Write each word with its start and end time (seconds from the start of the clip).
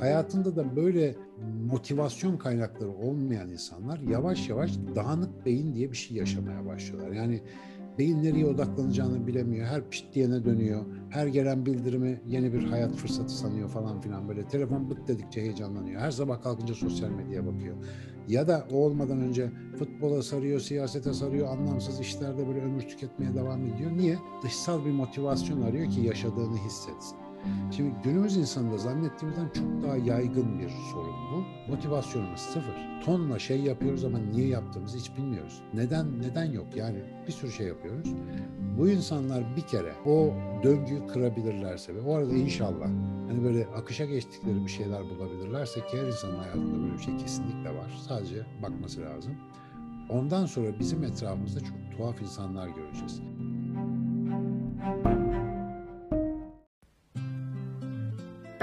hayatında 0.00 0.56
da 0.56 0.76
böyle 0.76 1.14
motivasyon 1.70 2.36
kaynakları 2.36 2.90
olmayan 2.90 3.48
insanlar 3.48 3.98
yavaş 3.98 4.48
yavaş 4.48 4.72
dağınık 4.94 5.46
beyin 5.46 5.74
diye 5.74 5.92
bir 5.92 5.96
şey 5.96 6.16
yaşamaya 6.16 6.66
başlıyorlar. 6.66 7.12
Yani 7.12 7.40
beyin 7.98 8.22
nereye 8.22 8.46
odaklanacağını 8.46 9.26
bilemiyor. 9.26 9.66
Her 9.66 9.90
pişt 9.90 10.14
diyene 10.14 10.44
dönüyor. 10.44 10.84
Her 11.10 11.26
gelen 11.26 11.66
bildirimi 11.66 12.20
yeni 12.26 12.52
bir 12.52 12.64
hayat 12.64 12.94
fırsatı 12.94 13.32
sanıyor 13.32 13.68
falan 13.68 14.00
filan 14.00 14.28
böyle. 14.28 14.48
Telefon 14.48 14.90
bıt 14.90 15.08
dedikçe 15.08 15.40
heyecanlanıyor. 15.40 16.00
Her 16.00 16.10
sabah 16.10 16.42
kalkınca 16.42 16.74
sosyal 16.74 17.10
medyaya 17.10 17.46
bakıyor. 17.46 17.76
Ya 18.28 18.48
da 18.48 18.66
o 18.72 18.76
olmadan 18.76 19.20
önce 19.20 19.50
futbola 19.78 20.22
sarıyor, 20.22 20.60
siyasete 20.60 21.12
sarıyor, 21.12 21.48
anlamsız 21.48 22.00
işlerde 22.00 22.48
böyle 22.48 22.60
ömür 22.60 22.82
tüketmeye 22.82 23.34
devam 23.34 23.66
ediyor. 23.66 23.96
Niye? 23.96 24.18
Dışsal 24.42 24.84
bir 24.84 24.90
motivasyon 24.90 25.62
arıyor 25.62 25.90
ki 25.90 26.00
yaşadığını 26.00 26.56
hissetsin. 26.56 27.25
Şimdi 27.70 27.94
günümüz 28.04 28.36
insanında 28.36 28.78
zannettiğimizden 28.78 29.48
çok 29.48 29.82
daha 29.82 29.96
yaygın 29.96 30.58
bir 30.58 30.68
sorun 30.92 31.14
bu. 31.32 31.70
Motivasyonumuz 31.72 32.40
sıfır. 32.40 32.74
Tonla 33.04 33.38
şey 33.38 33.60
yapıyoruz 33.60 34.04
ama 34.04 34.18
niye 34.18 34.48
yaptığımızı 34.48 34.98
hiç 34.98 35.16
bilmiyoruz. 35.16 35.62
Neden 35.74 36.20
neden 36.20 36.52
yok? 36.52 36.66
Yani 36.76 36.98
bir 37.26 37.32
sürü 37.32 37.52
şey 37.52 37.66
yapıyoruz. 37.66 38.14
Bu 38.78 38.88
insanlar 38.88 39.56
bir 39.56 39.62
kere 39.62 39.92
o 40.06 40.32
döngüyü 40.62 41.06
kırabilirlerse 41.06 41.94
ve 41.94 42.00
o 42.00 42.14
arada 42.14 42.34
inşallah 42.34 42.88
hani 43.28 43.44
böyle 43.44 43.66
akışa 43.66 44.04
geçtikleri 44.04 44.64
bir 44.64 44.70
şeyler 44.70 45.02
bulabilirlerse 45.02 45.80
ki 45.80 45.98
her 45.98 46.06
insanın 46.06 46.38
hayatında 46.38 46.82
böyle 46.82 46.92
bir 46.92 47.02
şey 47.02 47.16
kesinlikle 47.16 47.70
var. 47.70 47.90
Sadece 48.08 48.46
bakması 48.62 49.00
lazım. 49.00 49.32
Ondan 50.10 50.46
sonra 50.46 50.78
bizim 50.78 51.04
etrafımızda 51.04 51.60
çok 51.60 51.98
tuhaf 51.98 52.22
insanlar 52.22 52.68
göreceğiz. 52.68 53.22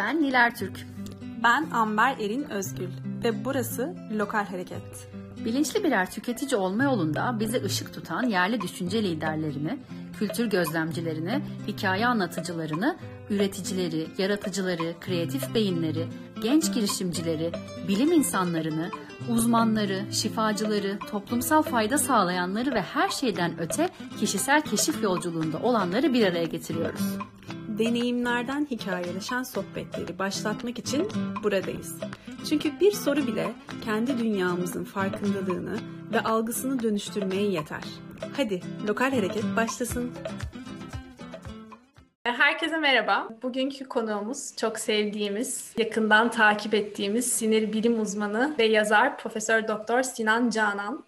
Ben 0.04 0.22
Niler 0.22 0.56
Türk. 0.56 0.88
Ben 1.44 1.70
Amber 1.72 2.18
Erin 2.20 2.50
Özgül 2.50 2.90
ve 3.24 3.46
burası 3.46 3.96
Lokal 4.18 4.46
Hareket. 4.46 5.10
Bilinçli 5.46 5.84
birer 5.84 6.12
tüketici 6.12 6.56
olma 6.56 6.84
yolunda 6.84 7.40
bize 7.40 7.64
ışık 7.64 7.94
tutan 7.94 8.24
yerli 8.24 8.62
düşünce 8.62 9.04
liderlerini, 9.04 9.80
kültür 10.20 10.46
gözlemcilerini, 10.46 11.42
hikaye 11.68 12.08
anlatıcılarını, 12.08 12.98
üreticileri, 13.30 14.08
yaratıcıları, 14.18 14.94
kreatif 15.00 15.56
beyinleri, 15.56 16.08
genç 16.42 16.74
girişimcileri, 16.74 17.52
bilim 17.88 18.12
insanlarını, 18.12 18.90
uzmanları, 19.30 20.02
şifacıları, 20.12 21.00
toplumsal 21.12 21.62
fayda 21.62 21.98
sağlayanları 21.98 22.74
ve 22.74 22.82
her 22.82 23.10
şeyden 23.10 23.60
öte 23.60 23.90
kişisel 24.20 24.62
keşif 24.62 25.04
yolculuğunda 25.04 25.58
olanları 25.60 26.14
bir 26.14 26.28
araya 26.28 26.46
getiriyoruz 26.46 27.18
deneyimlerden 27.80 28.68
hikayeleşen 28.72 29.44
sohbetleri 29.44 30.20
başlatmak 30.20 30.80
için 30.80 31.08
buradayız. 31.44 31.96
Çünkü 32.50 32.80
bir 32.80 32.92
soru 32.92 33.28
bile 33.28 33.52
kendi 33.86 34.18
dünyamızın 34.18 34.84
farkındalığını 34.84 35.78
ve 36.14 36.20
algısını 36.20 36.84
dönüştürmeye 36.84 37.50
yeter. 37.52 37.84
Hadi 38.38 38.62
lokal 38.88 39.12
hareket 39.12 39.44
başlasın. 39.58 40.12
Herkese 42.24 42.78
merhaba. 42.78 43.30
Bugünkü 43.44 43.86
konuğumuz 43.86 44.56
çok 44.58 44.80
sevdiğimiz, 44.80 45.74
yakından 45.78 46.32
takip 46.32 46.74
ettiğimiz 46.74 47.32
sinir 47.34 47.74
bilim 47.74 48.02
uzmanı 48.02 48.56
ve 48.60 48.64
yazar 48.64 49.18
Profesör 49.18 49.68
Doktor 49.68 50.04
Sinan 50.04 50.50
Canan. 50.50 51.04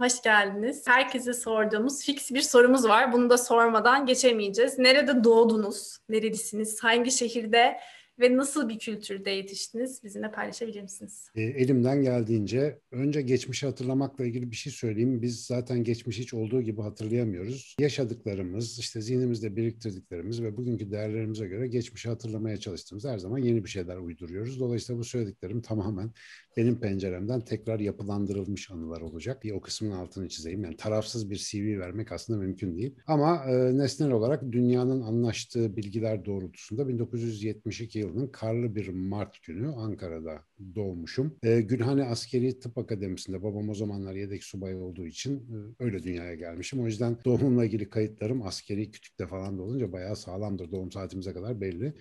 Hoş 0.00 0.22
geldiniz. 0.22 0.82
Herkese 0.86 1.32
sorduğumuz 1.32 2.04
fix 2.04 2.30
bir 2.30 2.42
sorumuz 2.42 2.84
var. 2.84 3.12
Bunu 3.12 3.30
da 3.30 3.38
sormadan 3.38 4.06
geçemeyeceğiz. 4.06 4.78
Nerede 4.78 5.24
doğdunuz? 5.24 5.96
Nerelisiniz? 6.08 6.84
Hangi 6.84 7.10
şehirde 7.10 7.76
ve 8.20 8.36
nasıl 8.36 8.68
bir 8.68 8.78
kültürde 8.78 9.30
yetiştiniz? 9.30 10.04
Bizimle 10.04 10.30
paylaşabilir 10.30 10.82
misiniz? 10.82 11.28
E, 11.34 11.42
elimden 11.42 12.02
geldiğince 12.02 12.78
önce 12.90 13.22
geçmişi 13.22 13.66
hatırlamakla 13.66 14.24
ilgili 14.24 14.50
bir 14.50 14.56
şey 14.56 14.72
söyleyeyim. 14.72 15.22
Biz 15.22 15.46
zaten 15.46 15.84
geçmiş 15.84 16.18
hiç 16.18 16.34
olduğu 16.34 16.62
gibi 16.62 16.82
hatırlayamıyoruz. 16.82 17.76
Yaşadıklarımız, 17.80 18.78
işte 18.78 19.00
zihnimizde 19.00 19.56
biriktirdiklerimiz 19.56 20.42
ve 20.42 20.56
bugünkü 20.56 20.90
değerlerimize 20.90 21.46
göre 21.46 21.68
geçmişi 21.68 22.08
hatırlamaya 22.08 22.56
çalıştığımız 22.56 23.04
her 23.04 23.18
zaman 23.18 23.38
yeni 23.38 23.64
bir 23.64 23.70
şeyler 23.70 23.96
uyduruyoruz. 23.96 24.60
Dolayısıyla 24.60 25.00
bu 25.00 25.04
söylediklerim 25.04 25.62
tamamen 25.62 26.10
benim 26.56 26.80
penceremden 26.80 27.40
tekrar 27.40 27.80
yapılandırılmış 27.80 28.70
anılar 28.70 29.00
olacak. 29.00 29.44
Bir 29.44 29.52
o 29.52 29.60
kısmın 29.60 29.90
altını 29.90 30.28
çizeyim. 30.28 30.64
Yani 30.64 30.76
tarafsız 30.76 31.30
bir 31.30 31.36
CV 31.36 31.78
vermek 31.78 32.12
aslında 32.12 32.38
mümkün 32.38 32.76
değil. 32.76 32.94
Ama 33.06 33.44
e, 33.44 33.78
nesnel 33.78 34.10
olarak 34.10 34.52
dünyanın 34.52 35.00
anlaştığı 35.00 35.76
bilgiler 35.76 36.24
doğrultusunda 36.24 36.88
1972 36.88 37.98
yılının 37.98 38.26
karlı 38.26 38.74
bir 38.74 38.88
Mart 38.88 39.42
günü 39.42 39.68
Ankara'da 39.68 40.44
doğmuşum. 40.74 41.36
E, 41.42 41.60
Gülhane 41.60 42.04
Askeri 42.04 42.60
Tıp 42.60 42.78
Akademisi'nde 42.78 43.42
babam 43.42 43.68
o 43.68 43.74
zamanlar 43.74 44.14
yedek 44.14 44.44
subay 44.44 44.74
olduğu 44.74 45.06
için 45.06 45.36
e, 45.36 45.84
öyle 45.84 46.02
dünyaya 46.02 46.34
gelmişim. 46.34 46.80
O 46.80 46.86
yüzden 46.86 47.16
doğumumla 47.24 47.64
ilgili 47.64 47.90
kayıtlarım 47.90 48.42
askeri 48.42 48.90
kütükte 48.90 49.26
falan 49.26 49.58
da 49.58 49.62
olunca 49.62 49.92
bayağı 49.92 50.16
sağlamdır. 50.16 50.72
Doğum 50.72 50.92
saatimize 50.92 51.32
kadar 51.32 51.60
belli. 51.60 51.94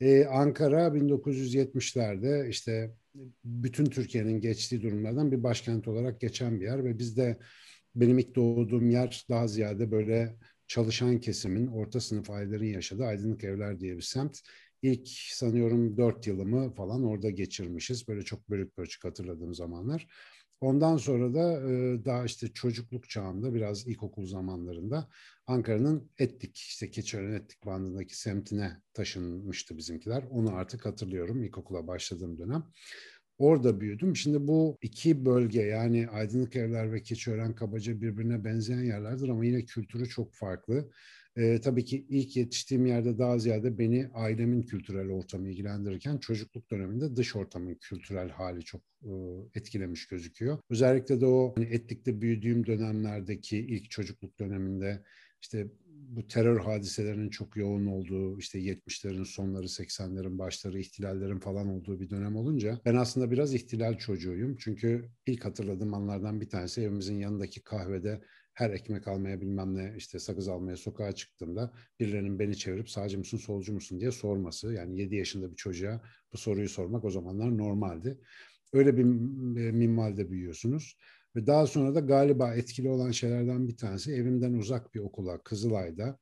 Ee, 0.00 0.24
Ankara 0.24 0.94
1970'lerde 0.94 2.48
işte 2.48 2.90
bütün 3.44 3.84
Türkiye'nin 3.84 4.40
geçtiği 4.40 4.82
durumlardan 4.82 5.32
bir 5.32 5.42
başkent 5.42 5.88
olarak 5.88 6.20
geçen 6.20 6.60
bir 6.60 6.64
yer 6.64 6.84
ve 6.84 6.98
bizde 6.98 7.38
benim 7.94 8.18
ilk 8.18 8.34
doğduğum 8.34 8.90
yer 8.90 9.26
daha 9.28 9.48
ziyade 9.48 9.90
böyle 9.90 10.36
çalışan 10.66 11.20
kesimin, 11.20 11.66
orta 11.66 12.00
sınıf 12.00 12.30
ailelerin 12.30 12.72
yaşadığı 12.72 13.04
Aydınlık 13.04 13.44
Evler 13.44 13.80
diye 13.80 13.96
bir 13.96 14.02
semt. 14.02 14.38
İlk 14.82 15.08
sanıyorum 15.08 15.96
dört 15.96 16.26
yılımı 16.26 16.74
falan 16.74 17.04
orada 17.04 17.30
geçirmişiz. 17.30 18.08
Böyle 18.08 18.22
çok 18.22 18.50
bölük 18.50 18.76
pörçük 18.76 19.04
hatırladığım 19.04 19.54
zamanlar. 19.54 20.06
Ondan 20.60 20.96
sonra 20.96 21.34
da 21.34 21.62
daha 22.04 22.24
işte 22.24 22.48
çocukluk 22.52 23.08
çağında 23.08 23.54
biraz 23.54 23.86
ilkokul 23.86 24.26
zamanlarında 24.26 25.08
Ankara'nın 25.46 26.10
Etlik 26.18 26.56
işte 26.56 26.90
Keçiören 26.90 27.32
Etlik 27.32 27.66
bandındaki 27.66 28.18
semtine 28.18 28.82
taşınmıştı 28.94 29.78
bizimkiler. 29.78 30.24
Onu 30.30 30.54
artık 30.54 30.86
hatırlıyorum 30.86 31.42
ilkokula 31.42 31.86
başladığım 31.86 32.38
dönem. 32.38 32.64
Orada 33.38 33.80
büyüdüm. 33.80 34.16
Şimdi 34.16 34.48
bu 34.48 34.78
iki 34.82 35.24
bölge 35.24 35.62
yani 35.62 36.08
Aydınlık 36.08 36.56
Evler 36.56 36.92
ve 36.92 37.02
Keçiören 37.02 37.54
kabaca 37.54 38.00
birbirine 38.00 38.44
benzeyen 38.44 38.84
yerlerdir 38.84 39.28
ama 39.28 39.44
yine 39.44 39.64
kültürü 39.64 40.08
çok 40.08 40.34
farklı. 40.34 40.90
E, 41.36 41.60
tabii 41.60 41.84
ki 41.84 42.06
ilk 42.08 42.36
yetiştiğim 42.36 42.86
yerde 42.86 43.18
daha 43.18 43.38
ziyade 43.38 43.78
beni 43.78 44.08
ailemin 44.14 44.62
kültürel 44.62 45.10
ortamı 45.10 45.48
ilgilendirirken 45.48 46.18
çocukluk 46.18 46.70
döneminde 46.70 47.16
dış 47.16 47.36
ortamın 47.36 47.74
kültürel 47.74 48.28
hali 48.28 48.64
çok 48.64 48.82
e, 49.02 49.10
etkilemiş 49.54 50.06
gözüküyor. 50.06 50.58
Özellikle 50.70 51.20
de 51.20 51.26
o 51.26 51.52
hani 51.56 51.66
etlikte 51.66 52.20
büyüdüğüm 52.20 52.66
dönemlerdeki 52.66 53.58
ilk 53.58 53.90
çocukluk 53.90 54.38
döneminde 54.38 55.02
işte 55.42 55.66
bu 56.08 56.26
terör 56.26 56.60
hadiselerinin 56.60 57.30
çok 57.30 57.56
yoğun 57.56 57.86
olduğu 57.86 58.38
işte 58.38 58.58
70'lerin 58.58 59.24
sonları 59.24 59.66
80'lerin 59.66 60.38
başları 60.38 60.78
ihtilallerin 60.78 61.38
falan 61.38 61.68
olduğu 61.68 62.00
bir 62.00 62.10
dönem 62.10 62.36
olunca 62.36 62.80
ben 62.84 62.94
aslında 62.94 63.30
biraz 63.30 63.54
ihtilal 63.54 63.98
çocuğuyum. 63.98 64.56
Çünkü 64.56 65.08
ilk 65.26 65.44
hatırladığım 65.44 65.94
anlardan 65.94 66.40
bir 66.40 66.48
tanesi 66.48 66.80
evimizin 66.80 67.16
yanındaki 67.16 67.62
kahvede 67.62 68.20
her 68.54 68.70
ekmek 68.70 69.08
almaya 69.08 69.40
bilmem 69.40 69.76
ne 69.76 69.94
işte 69.96 70.18
sakız 70.18 70.48
almaya 70.48 70.76
sokağa 70.76 71.12
çıktığımda 71.12 71.72
birilerinin 72.00 72.38
beni 72.38 72.56
çevirip 72.56 72.90
sağcı 72.90 73.18
mısın 73.18 73.38
solcu 73.38 73.72
musun 73.72 74.00
diye 74.00 74.10
sorması. 74.10 74.72
Yani 74.72 75.00
7 75.00 75.16
yaşında 75.16 75.50
bir 75.50 75.56
çocuğa 75.56 76.02
bu 76.32 76.38
soruyu 76.38 76.68
sormak 76.68 77.04
o 77.04 77.10
zamanlar 77.10 77.58
normaldi. 77.58 78.18
Öyle 78.72 78.96
bir 78.96 79.04
e, 79.60 79.72
minvalde 79.72 80.30
büyüyorsunuz. 80.30 80.96
Ve 81.36 81.46
daha 81.46 81.66
sonra 81.66 81.94
da 81.94 82.00
galiba 82.00 82.54
etkili 82.54 82.88
olan 82.88 83.10
şeylerden 83.10 83.68
bir 83.68 83.76
tanesi 83.76 84.12
evimden 84.12 84.52
uzak 84.52 84.94
bir 84.94 85.00
okula 85.00 85.42
Kızılay'da 85.42 86.18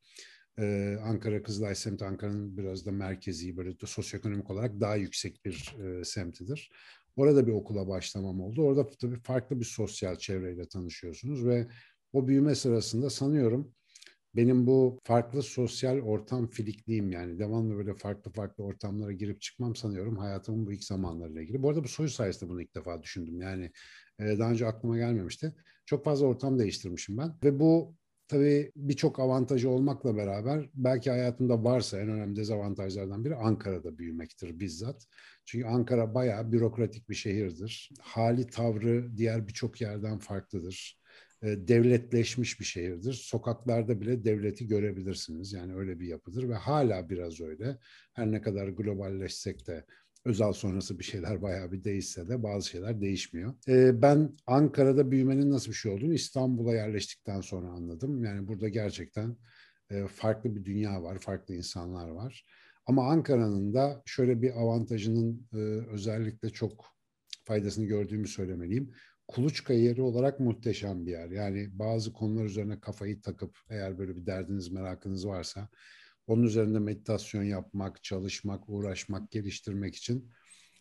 ee, 0.59 0.99
Ankara 1.03 1.43
Kızılay 1.43 1.75
semti 1.75 2.05
Ankara'nın 2.05 2.57
biraz 2.57 2.87
da 2.87 2.93
merkezi 2.93 3.57
böyle 3.57 3.81
de 3.81 3.87
sosyoekonomik 3.87 4.51
olarak 4.51 4.81
daha 4.81 4.97
yüksek 4.97 5.45
bir 5.45 5.77
e, 5.85 6.05
semtidir. 6.05 6.71
Orada 7.17 7.47
bir 7.47 7.53
okula 7.53 7.89
başlamam 7.89 8.41
oldu. 8.41 8.63
Orada 8.63 8.87
tabii 9.01 9.21
farklı 9.21 9.61
bir 9.61 9.65
sosyal 9.65 10.17
çevreyle 10.17 10.69
tanışıyorsunuz 10.69 11.47
ve 11.47 11.67
o 12.13 12.29
büyüme 12.29 12.55
sırasında 12.55 13.11
sanıyorum 13.11 13.75
benim 14.37 14.67
bu 14.67 15.01
farklı 15.05 15.43
sosyal 15.43 16.01
ortam 16.01 16.47
filikliğim 16.51 17.11
yani 17.11 17.39
devamlı 17.39 17.77
böyle 17.77 17.95
farklı 17.95 18.33
farklı 18.33 18.65
ortamlara 18.65 19.13
girip 19.13 19.41
çıkmam 19.41 19.77
sanıyorum 19.77 20.17
hayatımın 20.17 20.67
bu 20.67 20.73
ilk 20.73 20.85
zamanlarıyla 20.85 21.43
ilgili. 21.43 21.63
Bu 21.63 21.69
arada 21.69 21.85
bu 21.85 21.89
soyu 21.89 22.09
sayesinde 22.09 22.51
bunu 22.51 22.63
ilk 22.63 22.75
defa 22.75 23.03
düşündüm. 23.03 23.41
Yani 23.41 23.71
e, 24.19 24.39
daha 24.39 24.51
önce 24.51 24.67
aklıma 24.67 24.97
gelmemişti. 24.97 25.55
Çok 25.87 26.05
fazla 26.05 26.27
ortam 26.27 26.59
değiştirmişim 26.59 27.19
ben 27.19 27.35
ve 27.45 27.61
bu 27.61 27.95
tabii 28.29 28.73
birçok 28.77 29.21
avantajı 29.21 29.71
olmakla 29.71 30.17
beraber 30.17 30.71
belki 30.75 31.11
hayatımda 31.11 31.65
varsa 31.65 32.01
en 32.01 32.09
önemli 32.09 32.37
dezavantajlardan 32.37 33.25
biri 33.25 33.37
Ankara'da 33.37 33.99
büyümektir 33.99 34.61
bizzat. 34.61 35.07
Çünkü 35.45 35.67
Ankara 35.67 36.15
bayağı 36.15 36.53
bürokratik 36.53 37.09
bir 37.11 37.15
şehirdir. 37.15 37.91
Hali 38.01 38.47
tavrı 38.47 39.17
diğer 39.17 39.49
birçok 39.49 39.81
yerden 39.81 40.19
farklıdır. 40.19 40.98
E, 41.43 41.69
devletleşmiş 41.69 42.61
bir 42.61 42.65
şehirdir. 42.65 43.13
Sokaklarda 43.13 44.01
bile 44.01 44.25
devleti 44.25 44.67
görebilirsiniz. 44.67 45.53
Yani 45.53 45.75
öyle 45.75 46.01
bir 46.01 46.07
yapıdır 46.07 46.49
ve 46.49 46.55
hala 46.55 47.11
biraz 47.11 47.41
öyle. 47.41 47.79
Her 48.13 48.33
ne 48.33 48.43
kadar 48.43 48.69
globalleşsek 48.69 49.67
de 49.67 49.85
Özal 50.25 50.53
sonrası 50.53 50.99
bir 50.99 51.05
şeyler 51.05 51.43
bayağı 51.43 51.73
bir 51.73 51.85
değişse 51.85 52.29
de 52.29 52.43
bazı 52.43 52.69
şeyler 52.69 53.01
değişmiyor. 53.01 53.55
Ee, 53.69 54.03
ben 54.03 54.37
Ankara'da 54.47 55.11
büyümenin 55.11 55.51
nasıl 55.51 55.71
bir 55.71 55.77
şey 55.77 55.93
olduğunu 55.93 56.15
İstanbul'a 56.15 56.75
yerleştikten 56.75 57.41
sonra 57.41 57.69
anladım. 57.69 58.25
Yani 58.25 58.49
burada 58.49 58.69
gerçekten 58.69 59.37
e, 59.91 60.07
farklı 60.07 60.57
bir 60.57 60.65
dünya 60.65 61.03
var, 61.03 61.19
farklı 61.19 61.55
insanlar 61.55 62.09
var. 62.09 62.45
Ama 62.87 63.11
Ankara'nın 63.11 63.75
da 63.75 64.03
şöyle 64.07 64.43
bir 64.43 64.61
avantajının 64.61 65.49
e, 65.53 65.57
özellikle 65.93 66.51
çok 66.51 66.85
faydasını 67.45 67.85
gördüğümü 67.85 68.29
söylemeliyim. 68.29 68.93
Kuluçka 69.29 69.73
yeri 69.75 70.03
olarak 70.03 70.41
muhteşem 70.41 71.07
bir 71.07 71.11
yer. 71.11 71.31
Yani 71.31 71.79
bazı 71.79 72.13
konular 72.13 72.45
üzerine 72.45 72.81
kafayı 72.81 73.21
takıp 73.21 73.59
eğer 73.71 73.99
böyle 73.99 74.17
bir 74.17 74.27
derdiniz, 74.27 74.69
merakınız 74.69 75.27
varsa 75.27 75.69
onun 76.27 76.43
üzerinde 76.43 76.79
meditasyon 76.79 77.43
yapmak, 77.43 78.05
çalışmak, 78.05 78.69
uğraşmak, 78.69 79.31
geliştirmek 79.31 79.97
için 79.97 80.31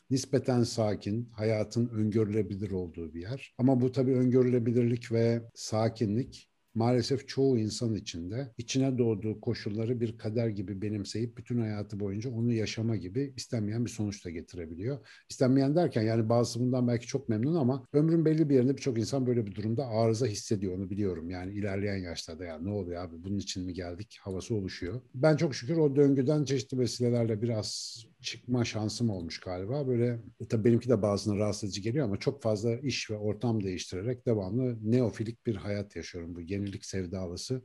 nispeten 0.10 0.64
sakin, 0.64 1.30
hayatın 1.30 1.88
öngörülebilir 1.88 2.72
olduğu 2.72 3.14
bir 3.14 3.22
yer. 3.22 3.56
Ama 3.58 3.82
bu 3.82 3.92
tabii 3.92 4.16
öngörülebilirlik 4.16 5.12
ve 5.12 5.42
sakinlik 5.54 6.50
maalesef 6.78 7.28
çoğu 7.28 7.58
insan 7.58 7.96
içinde 7.96 8.54
içine 8.58 8.98
doğduğu 8.98 9.42
koşulları 9.42 10.00
bir 10.00 10.18
kader 10.18 10.48
gibi 10.48 10.82
benimseyip 10.82 11.38
bütün 11.38 11.60
hayatı 11.60 12.00
boyunca 12.00 12.30
onu 12.30 12.54
yaşama 12.54 12.96
gibi 12.96 13.34
istenmeyen 13.36 13.86
bir 13.86 13.90
sonuç 13.90 14.26
da 14.26 14.30
getirebiliyor. 14.30 14.98
İstenmeyen 15.30 15.76
derken 15.76 16.02
yani 16.02 16.30
bazısı 16.30 16.60
bundan 16.60 16.88
belki 16.88 17.08
çok 17.08 17.30
memnun 17.30 17.56
ama 17.56 17.88
ömrün 17.94 18.26
belli 18.26 18.50
bir 18.50 18.56
yerinde 18.56 18.78
birçok 18.78 18.98
insan 18.98 19.28
böyle 19.28 19.46
bir 19.46 19.56
durumda 19.56 19.88
arıza 19.88 20.26
hissediyor 20.26 20.78
onu 20.78 20.90
biliyorum. 20.90 21.30
Yani 21.30 21.54
ilerleyen 21.54 21.98
yaşlarda 21.98 22.46
ya 22.46 22.60
ne 22.60 22.70
oluyor 22.70 23.04
abi 23.04 23.24
bunun 23.24 23.38
için 23.38 23.66
mi 23.66 23.74
geldik 23.74 24.18
havası 24.22 24.56
oluşuyor. 24.56 25.02
Ben 25.16 25.36
çok 25.36 25.56
şükür 25.56 25.78
o 25.78 25.96
döngüden 25.96 26.46
çeşitli 26.46 26.80
vesilelerle 26.80 27.42
biraz 27.42 27.98
çıkma 28.28 28.66
şansım 28.66 29.10
olmuş 29.10 29.40
galiba. 29.40 29.88
Böyle 29.88 30.20
tabii 30.50 30.64
benimki 30.66 30.90
de 30.90 31.02
bazına 31.02 31.38
rahatsız 31.38 31.64
edici 31.64 31.82
geliyor 31.82 32.06
ama 32.06 32.18
çok 32.18 32.42
fazla 32.42 32.76
iş 32.76 33.12
ve 33.12 33.18
ortam 33.18 33.64
değiştirerek 33.64 34.26
devamlı 34.26 34.92
neofilik 34.92 35.46
bir 35.46 35.56
hayat 35.56 35.96
yaşıyorum. 35.96 36.36
Bu 36.36 36.42
yenilik 36.42 36.86
sevdalısı 36.86 37.62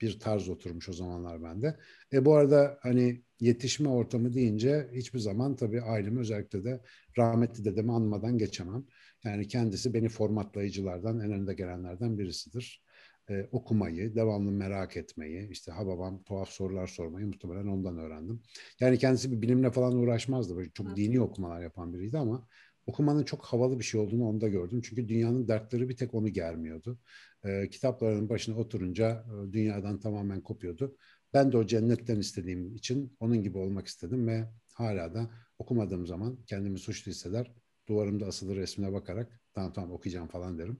bir 0.00 0.20
tarz 0.20 0.48
oturmuş 0.48 0.88
o 0.88 0.92
zamanlar 0.92 1.42
bende. 1.42 1.76
E 2.12 2.24
bu 2.24 2.34
arada 2.34 2.78
hani 2.82 3.22
yetişme 3.40 3.88
ortamı 3.88 4.32
deyince 4.32 4.90
hiçbir 4.94 5.18
zaman 5.18 5.56
tabii 5.56 5.82
ailemi 5.82 6.20
özellikle 6.20 6.64
de 6.64 6.80
rahmetli 7.18 7.64
dedemi 7.64 7.92
anmadan 7.92 8.38
geçemem. 8.38 8.84
Yani 9.24 9.48
kendisi 9.48 9.94
beni 9.94 10.08
formatlayıcılardan 10.08 11.20
en 11.20 11.32
önde 11.32 11.54
gelenlerden 11.54 12.18
birisidir 12.18 12.82
e, 13.30 13.48
okumayı, 13.52 14.14
devamlı 14.14 14.52
merak 14.52 14.96
etmeyi, 14.96 15.50
işte 15.50 15.72
ha 15.72 15.86
babam 15.86 16.22
tuhaf 16.22 16.48
sorular 16.48 16.86
sormayı 16.86 17.26
muhtemelen 17.26 17.66
ondan 17.66 17.98
öğrendim. 17.98 18.42
Yani 18.80 18.98
kendisi 18.98 19.32
bir 19.32 19.42
bilimle 19.42 19.70
falan 19.70 19.96
uğraşmazdı. 19.96 20.56
Böyle 20.56 20.70
çok 20.70 20.96
dini 20.96 21.20
okumalar 21.20 21.62
yapan 21.62 21.92
biriydi 21.94 22.18
ama 22.18 22.46
okumanın 22.86 23.24
çok 23.24 23.44
havalı 23.44 23.78
bir 23.78 23.84
şey 23.84 24.00
olduğunu 24.00 24.28
onda 24.28 24.48
gördüm. 24.48 24.80
Çünkü 24.84 25.08
dünyanın 25.08 25.48
dertleri 25.48 25.88
bir 25.88 25.96
tek 25.96 26.14
onu 26.14 26.28
germiyordu. 26.28 26.98
E, 27.44 27.68
kitaplarının 27.70 28.28
başına 28.28 28.56
oturunca 28.56 29.24
e, 29.48 29.52
dünyadan 29.52 30.00
tamamen 30.00 30.40
kopuyordu. 30.40 30.96
Ben 31.34 31.52
de 31.52 31.56
o 31.56 31.66
cennetten 31.66 32.18
istediğim 32.18 32.74
için 32.74 33.16
onun 33.20 33.42
gibi 33.42 33.58
olmak 33.58 33.86
istedim 33.86 34.26
ve 34.26 34.48
hala 34.74 35.14
da 35.14 35.30
okumadığım 35.58 36.06
zaman 36.06 36.38
kendimi 36.46 36.78
suçlu 36.78 37.10
hisseder. 37.10 37.52
Duvarımda 37.88 38.26
asılı 38.26 38.56
resmine 38.56 38.92
bakarak 38.92 39.40
tamam 39.54 39.72
tamam 39.72 39.92
okuyacağım 39.92 40.28
falan 40.28 40.58
derim. 40.58 40.78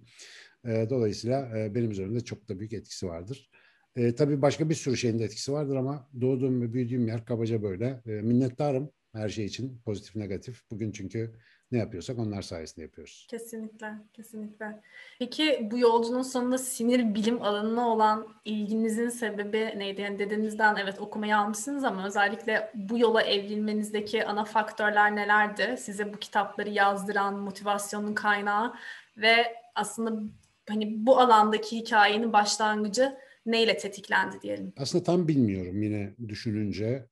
E, 0.66 0.90
dolayısıyla 0.90 1.58
e, 1.58 1.74
benim 1.74 1.90
üzerimde 1.90 2.20
çok 2.20 2.48
da 2.48 2.58
büyük 2.58 2.72
etkisi 2.72 3.06
vardır. 3.06 3.50
E, 3.96 4.14
tabii 4.14 4.42
başka 4.42 4.68
bir 4.68 4.74
sürü 4.74 4.96
şeyin 4.96 5.18
de 5.18 5.24
etkisi 5.24 5.52
vardır 5.52 5.76
ama 5.76 6.08
doğduğum 6.20 6.62
ve 6.62 6.72
büyüdüğüm 6.72 7.08
yer 7.08 7.24
kabaca 7.24 7.62
böyle. 7.62 8.02
E, 8.06 8.10
minnettarım 8.10 8.90
her 9.12 9.28
şey 9.28 9.44
için 9.44 9.82
pozitif 9.84 10.16
negatif. 10.16 10.70
Bugün 10.70 10.92
çünkü 10.92 11.34
ne 11.72 11.78
yapıyorsak 11.78 12.18
onlar 12.18 12.42
sayesinde 12.42 12.82
yapıyoruz. 12.82 13.26
Kesinlikle, 13.30 13.92
kesinlikle. 14.12 14.82
Peki 15.18 15.68
bu 15.70 15.78
yolculuğun 15.78 16.22
sonunda 16.22 16.58
sinir 16.58 17.14
bilim 17.14 17.42
alanına 17.42 17.88
olan 17.88 18.28
ilginizin 18.44 19.08
sebebi 19.08 19.58
neydi? 19.76 20.00
Yani 20.00 20.18
dedenizden 20.18 20.76
evet 20.76 21.00
okumayı 21.00 21.36
almışsınız 21.36 21.84
ama 21.84 22.06
özellikle 22.06 22.72
bu 22.74 22.98
yola 22.98 23.22
evrilmenizdeki 23.22 24.26
ana 24.26 24.44
faktörler 24.44 25.16
nelerdi? 25.16 25.76
Size 25.78 26.14
bu 26.14 26.18
kitapları 26.18 26.70
yazdıran 26.70 27.38
motivasyonun 27.38 28.14
kaynağı 28.14 28.74
ve 29.16 29.54
aslında 29.74 30.22
hani 30.70 31.06
bu 31.06 31.18
alandaki 31.20 31.76
hikayenin 31.76 32.32
başlangıcı 32.32 33.16
neyle 33.46 33.76
tetiklendi 33.76 34.40
diyelim? 34.42 34.72
Aslında 34.76 35.04
tam 35.04 35.28
bilmiyorum 35.28 35.82
yine 35.82 36.14
düşününce. 36.28 37.08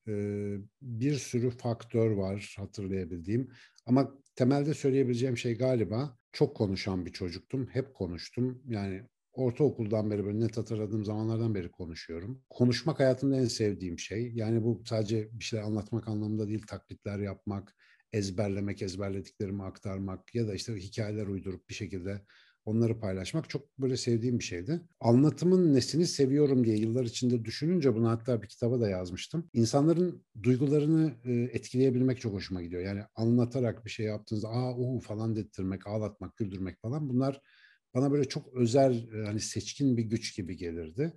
bir 0.82 1.14
sürü 1.14 1.50
faktör 1.50 2.10
var 2.10 2.54
hatırlayabildiğim. 2.58 3.50
Ama 3.86 4.14
temelde 4.34 4.74
söyleyebileceğim 4.74 5.36
şey 5.36 5.58
galiba 5.58 6.18
çok 6.32 6.56
konuşan 6.56 7.06
bir 7.06 7.12
çocuktum. 7.12 7.68
Hep 7.72 7.94
konuştum. 7.94 8.62
Yani 8.68 9.02
ortaokuldan 9.32 10.10
beri 10.10 10.24
böyle 10.24 10.40
net 10.40 10.56
hatırladığım 10.56 11.04
zamanlardan 11.04 11.54
beri 11.54 11.70
konuşuyorum. 11.70 12.42
Konuşmak 12.50 13.00
hayatımda 13.00 13.36
en 13.36 13.44
sevdiğim 13.44 13.98
şey. 13.98 14.32
Yani 14.34 14.64
bu 14.64 14.82
sadece 14.86 15.28
bir 15.32 15.44
şeyler 15.44 15.64
anlatmak 15.64 16.08
anlamında 16.08 16.48
değil, 16.48 16.66
taklitler 16.66 17.18
yapmak, 17.18 17.74
ezberlemek, 18.12 18.82
ezberlediklerimi 18.82 19.62
aktarmak 19.62 20.34
ya 20.34 20.48
da 20.48 20.54
işte 20.54 20.76
hikayeler 20.76 21.26
uydurup 21.26 21.68
bir 21.68 21.74
şekilde 21.74 22.22
onları 22.68 23.00
paylaşmak 23.00 23.50
çok 23.50 23.78
böyle 23.78 23.96
sevdiğim 23.96 24.38
bir 24.38 24.44
şeydi. 24.44 24.80
Anlatımın 25.00 25.74
nesini 25.74 26.06
seviyorum 26.06 26.64
diye 26.64 26.76
yıllar 26.76 27.04
içinde 27.04 27.44
düşününce 27.44 27.94
bunu 27.94 28.08
hatta 28.08 28.42
bir 28.42 28.48
kitaba 28.48 28.80
da 28.80 28.88
yazmıştım. 28.88 29.50
İnsanların 29.52 30.24
duygularını 30.42 31.12
e, 31.24 31.32
etkileyebilmek 31.32 32.20
çok 32.20 32.32
hoşuma 32.32 32.62
gidiyor. 32.62 32.82
Yani 32.82 33.02
anlatarak 33.14 33.84
bir 33.84 33.90
şey 33.90 34.06
yaptığınızda 34.06 34.48
aa 34.48 34.76
uhu 34.76 35.00
falan 35.00 35.36
dedirtmek, 35.36 35.86
ağlatmak, 35.86 36.36
güldürmek 36.36 36.80
falan 36.80 37.08
bunlar 37.08 37.40
bana 37.94 38.12
böyle 38.12 38.24
çok 38.24 38.54
özel 38.54 39.10
hani 39.10 39.40
seçkin 39.40 39.96
bir 39.96 40.04
güç 40.04 40.36
gibi 40.36 40.56
gelirdi. 40.56 41.12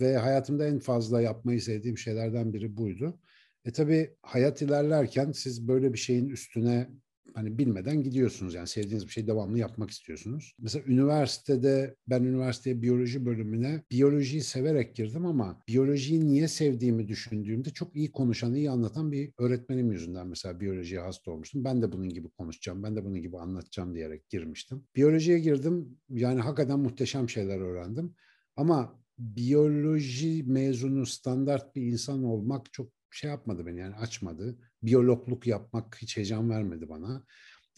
Ve 0.00 0.16
hayatımda 0.16 0.66
en 0.66 0.78
fazla 0.78 1.20
yapmayı 1.20 1.62
sevdiğim 1.62 1.98
şeylerden 1.98 2.52
biri 2.52 2.76
buydu. 2.76 3.20
E 3.64 3.72
tabii 3.72 4.16
hayat 4.22 4.62
ilerlerken 4.62 5.32
siz 5.32 5.68
böyle 5.68 5.92
bir 5.92 5.98
şeyin 5.98 6.28
üstüne 6.28 6.88
hani 7.36 7.58
bilmeden 7.58 8.02
gidiyorsunuz 8.02 8.54
yani 8.54 8.66
sevdiğiniz 8.68 9.06
bir 9.06 9.12
şeyi 9.12 9.26
devamlı 9.26 9.58
yapmak 9.58 9.90
istiyorsunuz. 9.90 10.54
Mesela 10.58 10.84
üniversitede 10.86 11.96
ben 12.08 12.22
üniversiteye 12.22 12.82
biyoloji 12.82 13.26
bölümüne 13.26 13.82
biyolojiyi 13.90 14.42
severek 14.42 14.96
girdim 14.96 15.26
ama 15.26 15.62
biyolojiyi 15.68 16.26
niye 16.26 16.48
sevdiğimi 16.48 17.08
düşündüğümde 17.08 17.70
çok 17.70 17.96
iyi 17.96 18.12
konuşan, 18.12 18.54
iyi 18.54 18.70
anlatan 18.70 19.12
bir 19.12 19.32
öğretmenim 19.38 19.92
yüzünden 19.92 20.26
mesela 20.26 20.60
biyolojiye 20.60 21.00
hasta 21.00 21.30
olmuştum. 21.30 21.64
Ben 21.64 21.82
de 21.82 21.92
bunun 21.92 22.08
gibi 22.08 22.28
konuşacağım, 22.28 22.82
ben 22.82 22.96
de 22.96 23.04
bunun 23.04 23.22
gibi 23.22 23.38
anlatacağım 23.38 23.94
diyerek 23.94 24.28
girmiştim. 24.28 24.84
Biyolojiye 24.96 25.38
girdim 25.38 25.98
yani 26.08 26.40
hakikaten 26.40 26.78
muhteşem 26.78 27.28
şeyler 27.28 27.58
öğrendim. 27.60 28.14
Ama 28.56 29.00
biyoloji 29.18 30.44
mezunu 30.46 31.06
standart 31.06 31.74
bir 31.76 31.82
insan 31.82 32.24
olmak 32.24 32.72
çok 32.72 32.96
şey 33.10 33.30
yapmadı 33.30 33.66
beni 33.66 33.80
yani 33.80 33.94
açmadı. 33.94 34.58
Biyologluk 34.86 35.46
yapmak 35.46 35.98
hiç 36.02 36.16
heyecan 36.16 36.50
vermedi 36.50 36.88
bana. 36.88 37.24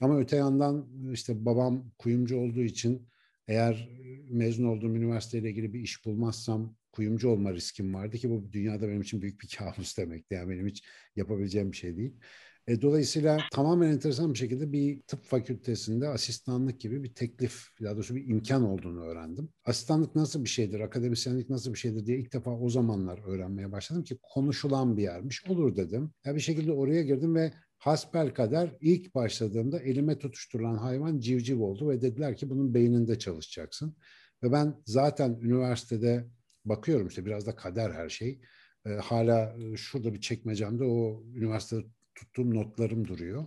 Ama 0.00 0.18
öte 0.20 0.36
yandan 0.36 0.88
işte 1.12 1.44
babam 1.44 1.90
kuyumcu 1.98 2.36
olduğu 2.38 2.62
için 2.62 3.08
eğer 3.48 3.88
mezun 4.30 4.64
olduğum 4.64 4.96
üniversiteyle 4.96 5.50
ilgili 5.50 5.74
bir 5.74 5.80
iş 5.80 6.04
bulmazsam 6.04 6.76
kuyumcu 6.92 7.28
olma 7.28 7.54
riskim 7.54 7.94
vardı 7.94 8.16
ki 8.18 8.30
bu 8.30 8.52
dünyada 8.52 8.88
benim 8.88 9.02
için 9.02 9.22
büyük 9.22 9.40
bir 9.40 9.48
kabus 9.58 9.98
demekti. 9.98 10.34
Yani 10.34 10.50
benim 10.50 10.66
hiç 10.66 10.84
yapabileceğim 11.16 11.72
bir 11.72 11.76
şey 11.76 11.96
değil. 11.96 12.14
E, 12.68 12.82
dolayısıyla 12.82 13.38
tamamen 13.52 13.92
enteresan 13.92 14.32
bir 14.32 14.38
şekilde 14.38 14.72
bir 14.72 15.00
tıp 15.02 15.24
fakültesinde 15.24 16.08
asistanlık 16.08 16.80
gibi 16.80 17.02
bir 17.02 17.14
teklif, 17.14 17.66
daha 17.82 17.94
doğrusu 17.94 18.14
bir 18.16 18.28
imkan 18.28 18.64
olduğunu 18.64 19.04
öğrendim. 19.04 19.48
Asistanlık 19.64 20.14
nasıl 20.14 20.44
bir 20.44 20.48
şeydir, 20.48 20.80
akademisyenlik 20.80 21.50
nasıl 21.50 21.72
bir 21.72 21.78
şeydir 21.78 22.06
diye 22.06 22.18
ilk 22.18 22.32
defa 22.32 22.50
o 22.50 22.68
zamanlar 22.68 23.20
öğrenmeye 23.26 23.72
başladım 23.72 24.04
ki 24.04 24.18
konuşulan 24.22 24.96
bir 24.96 25.02
yermiş. 25.02 25.44
Olur 25.48 25.76
dedim. 25.76 26.10
Ya 26.24 26.34
bir 26.34 26.40
şekilde 26.40 26.72
oraya 26.72 27.02
girdim 27.02 27.34
ve 27.34 27.52
hasbel 27.78 28.34
kadar 28.34 28.76
ilk 28.80 29.14
başladığımda 29.14 29.80
elime 29.80 30.18
tutuşturulan 30.18 30.76
hayvan 30.76 31.18
civciv 31.20 31.60
oldu 31.60 31.88
ve 31.88 32.02
dediler 32.02 32.36
ki 32.36 32.50
bunun 32.50 32.74
beyninde 32.74 33.18
çalışacaksın. 33.18 33.96
Ve 34.42 34.52
ben 34.52 34.74
zaten 34.86 35.38
üniversitede 35.42 36.28
bakıyorum 36.64 37.08
işte 37.08 37.26
biraz 37.26 37.46
da 37.46 37.56
kader 37.56 37.90
her 37.90 38.08
şey. 38.08 38.40
E, 38.86 38.90
hala 38.90 39.56
şurada 39.76 40.14
bir 40.14 40.20
çekmecemde 40.20 40.84
o 40.84 41.22
üniversitede 41.34 41.84
tuttuğum 42.20 42.54
notlarım 42.54 43.08
duruyor. 43.08 43.46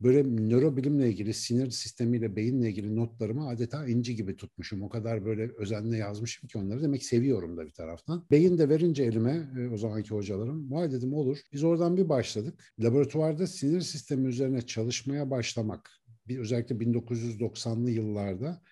Böyle 0.00 0.22
nörobilimle 0.24 1.08
ilgili, 1.08 1.34
sinir 1.34 1.70
sistemiyle, 1.70 2.36
beyinle 2.36 2.68
ilgili 2.68 2.96
notlarımı 2.96 3.48
adeta 3.48 3.86
inci 3.86 4.16
gibi 4.16 4.36
tutmuşum. 4.36 4.82
O 4.82 4.88
kadar 4.88 5.24
böyle 5.24 5.50
özenle 5.58 5.96
yazmışım 5.96 6.48
ki 6.48 6.58
onları. 6.58 6.82
Demek 6.82 7.04
seviyorum 7.04 7.56
da 7.56 7.66
bir 7.66 7.72
taraftan. 7.72 8.26
Beyin 8.30 8.58
de 8.58 8.68
verince 8.68 9.04
elime 9.04 9.50
e, 9.58 9.68
o 9.68 9.76
zamanki 9.76 10.10
hocalarım. 10.10 10.70
Vay 10.70 10.92
dedim 10.92 11.14
olur. 11.14 11.38
Biz 11.52 11.64
oradan 11.64 11.96
bir 11.96 12.08
başladık. 12.08 12.72
Laboratuvarda 12.80 13.46
sinir 13.46 13.80
sistemi 13.80 14.28
üzerine 14.28 14.62
çalışmaya 14.62 15.30
başlamak. 15.30 15.90
Bir, 16.28 16.38
özellikle 16.38 16.74
1990'lı 16.76 17.90
yıllarda 17.90 18.62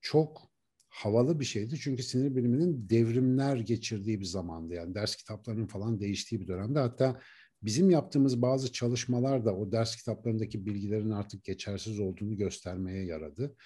çok 0.00 0.54
havalı 0.88 1.40
bir 1.40 1.44
şeydi. 1.44 1.78
Çünkü 1.80 2.02
sinir 2.02 2.36
biliminin 2.36 2.88
devrimler 2.88 3.56
geçirdiği 3.56 4.20
bir 4.20 4.24
zamandı. 4.24 4.74
Yani 4.74 4.94
ders 4.94 5.16
kitaplarının 5.16 5.66
falan 5.66 6.00
değiştiği 6.00 6.40
bir 6.40 6.48
dönemde. 6.48 6.78
Hatta 6.78 7.20
bizim 7.64 7.90
yaptığımız 7.90 8.42
bazı 8.42 8.72
çalışmalar 8.72 9.44
da 9.44 9.56
o 9.56 9.72
ders 9.72 9.96
kitaplarındaki 9.96 10.66
bilgilerin 10.66 11.10
artık 11.10 11.44
geçersiz 11.44 12.00
olduğunu 12.00 12.36
göstermeye 12.36 13.04
yaradı. 13.04 13.56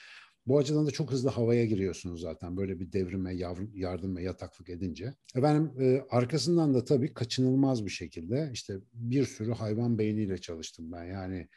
Bu 0.46 0.58
açıdan 0.58 0.86
da 0.86 0.90
çok 0.90 1.12
hızlı 1.12 1.30
havaya 1.30 1.64
giriyorsunuz 1.64 2.20
zaten 2.20 2.56
böyle 2.56 2.80
bir 2.80 2.92
devrime 2.92 3.34
yardım 3.74 4.16
ve 4.16 4.22
yataklık 4.22 4.68
edince. 4.68 5.14
Efendim 5.36 5.72
e, 5.80 6.04
arkasından 6.10 6.74
da 6.74 6.84
tabii 6.84 7.14
kaçınılmaz 7.14 7.84
bir 7.84 7.90
şekilde 7.90 8.50
işte 8.52 8.74
bir 8.92 9.24
sürü 9.24 9.52
hayvan 9.52 9.98
beyniyle 9.98 10.38
çalıştım 10.38 10.92
ben. 10.92 11.04
Yani 11.04 11.48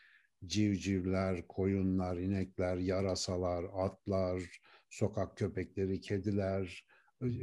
civcivler, 0.46 1.48
koyunlar, 1.48 2.18
inekler, 2.18 2.78
yarasalar, 2.78 3.66
atlar, 3.74 4.44
sokak 4.90 5.38
köpekleri, 5.38 6.02
kediler, 6.02 6.86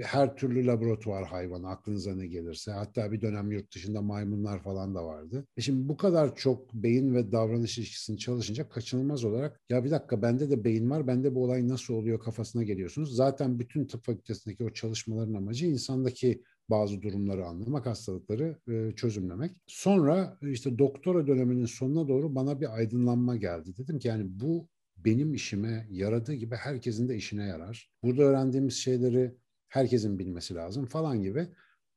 her 0.03 0.37
türlü 0.37 0.67
laboratuvar 0.67 1.25
hayvanı 1.25 1.69
aklınıza 1.69 2.15
ne 2.15 2.27
gelirse. 2.27 2.73
Hatta 2.73 3.13
bir 3.13 3.21
dönem 3.21 3.53
yurt 3.53 3.75
dışında 3.75 4.03
maymunlar 4.03 4.63
falan 4.63 4.95
da 4.95 5.05
vardı. 5.05 5.47
E 5.57 5.61
şimdi 5.61 5.89
bu 5.89 5.97
kadar 5.97 6.37
çok 6.37 6.75
beyin 6.75 7.15
ve 7.15 7.33
davranış 7.33 7.79
ilişkisini 7.79 8.19
çalışınca 8.19 8.69
kaçınılmaz 8.69 9.25
olarak 9.25 9.61
ya 9.71 9.85
bir 9.85 9.91
dakika 9.91 10.23
bende 10.23 10.51
de 10.51 10.65
beyin 10.65 10.91
var, 10.91 11.07
bende 11.07 11.35
bu 11.35 11.45
olay 11.45 11.69
nasıl 11.69 11.95
oluyor 11.95 12.21
kafasına 12.21 12.63
geliyorsunuz. 12.63 13.17
Zaten 13.17 13.59
bütün 13.59 13.87
tıp 13.87 14.05
fakültesindeki 14.05 14.65
o 14.65 14.71
çalışmaların 14.71 15.35
amacı 15.35 15.67
insandaki 15.67 16.43
bazı 16.71 17.03
durumları 17.03 17.47
anlamak, 17.47 17.87
hastalıkları 17.87 18.57
e, 18.69 18.93
çözümlemek. 18.97 19.53
Sonra 19.67 20.39
işte 20.43 20.79
doktora 20.79 21.27
döneminin 21.27 21.67
sonuna 21.67 22.09
doğru 22.09 22.35
bana 22.35 22.61
bir 22.61 22.75
aydınlanma 22.75 23.37
geldi. 23.37 23.77
Dedim 23.79 23.99
ki 23.99 24.09
yani 24.09 24.25
bu 24.27 24.69
benim 24.97 25.35
işime 25.35 25.87
yaradığı 25.91 26.35
gibi 26.35 26.55
herkesin 26.55 27.09
de 27.09 27.17
işine 27.17 27.47
yarar. 27.47 27.91
Burada 28.03 28.23
öğrendiğimiz 28.23 28.75
şeyleri 28.75 29.35
herkesin 29.69 30.19
bilmesi 30.19 30.55
lazım 30.55 30.87
falan 30.87 31.23
gibi. 31.23 31.49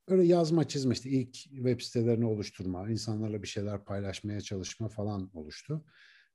Öyle 0.08 0.24
yazma 0.24 0.68
çizme 0.68 0.94
işte 0.94 1.10
ilk 1.10 1.34
web 1.34 1.80
sitelerini 1.80 2.26
oluşturma, 2.26 2.90
insanlarla 2.90 3.42
bir 3.42 3.48
şeyler 3.48 3.84
paylaşmaya 3.84 4.40
çalışma 4.40 4.88
falan 4.88 5.30
oluştu. 5.34 5.84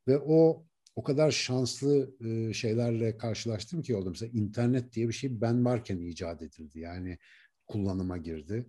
Ve 0.08 0.17
o 0.17 0.65
o 0.96 1.03
kadar 1.03 1.32
şanslı 1.32 2.15
e, 2.25 2.53
şeylerle 2.53 3.17
karşılaştım 3.17 3.82
ki 3.82 3.96
oldu. 3.96 4.10
Mesela 4.10 4.32
internet 4.34 4.94
diye 4.94 5.08
bir 5.08 5.13
şey 5.13 5.41
ben 5.41 5.65
varken 5.65 6.00
icat 6.00 6.41
edildi. 6.41 6.79
Yani 6.79 7.17
kullanıma 7.67 8.17
girdi. 8.17 8.65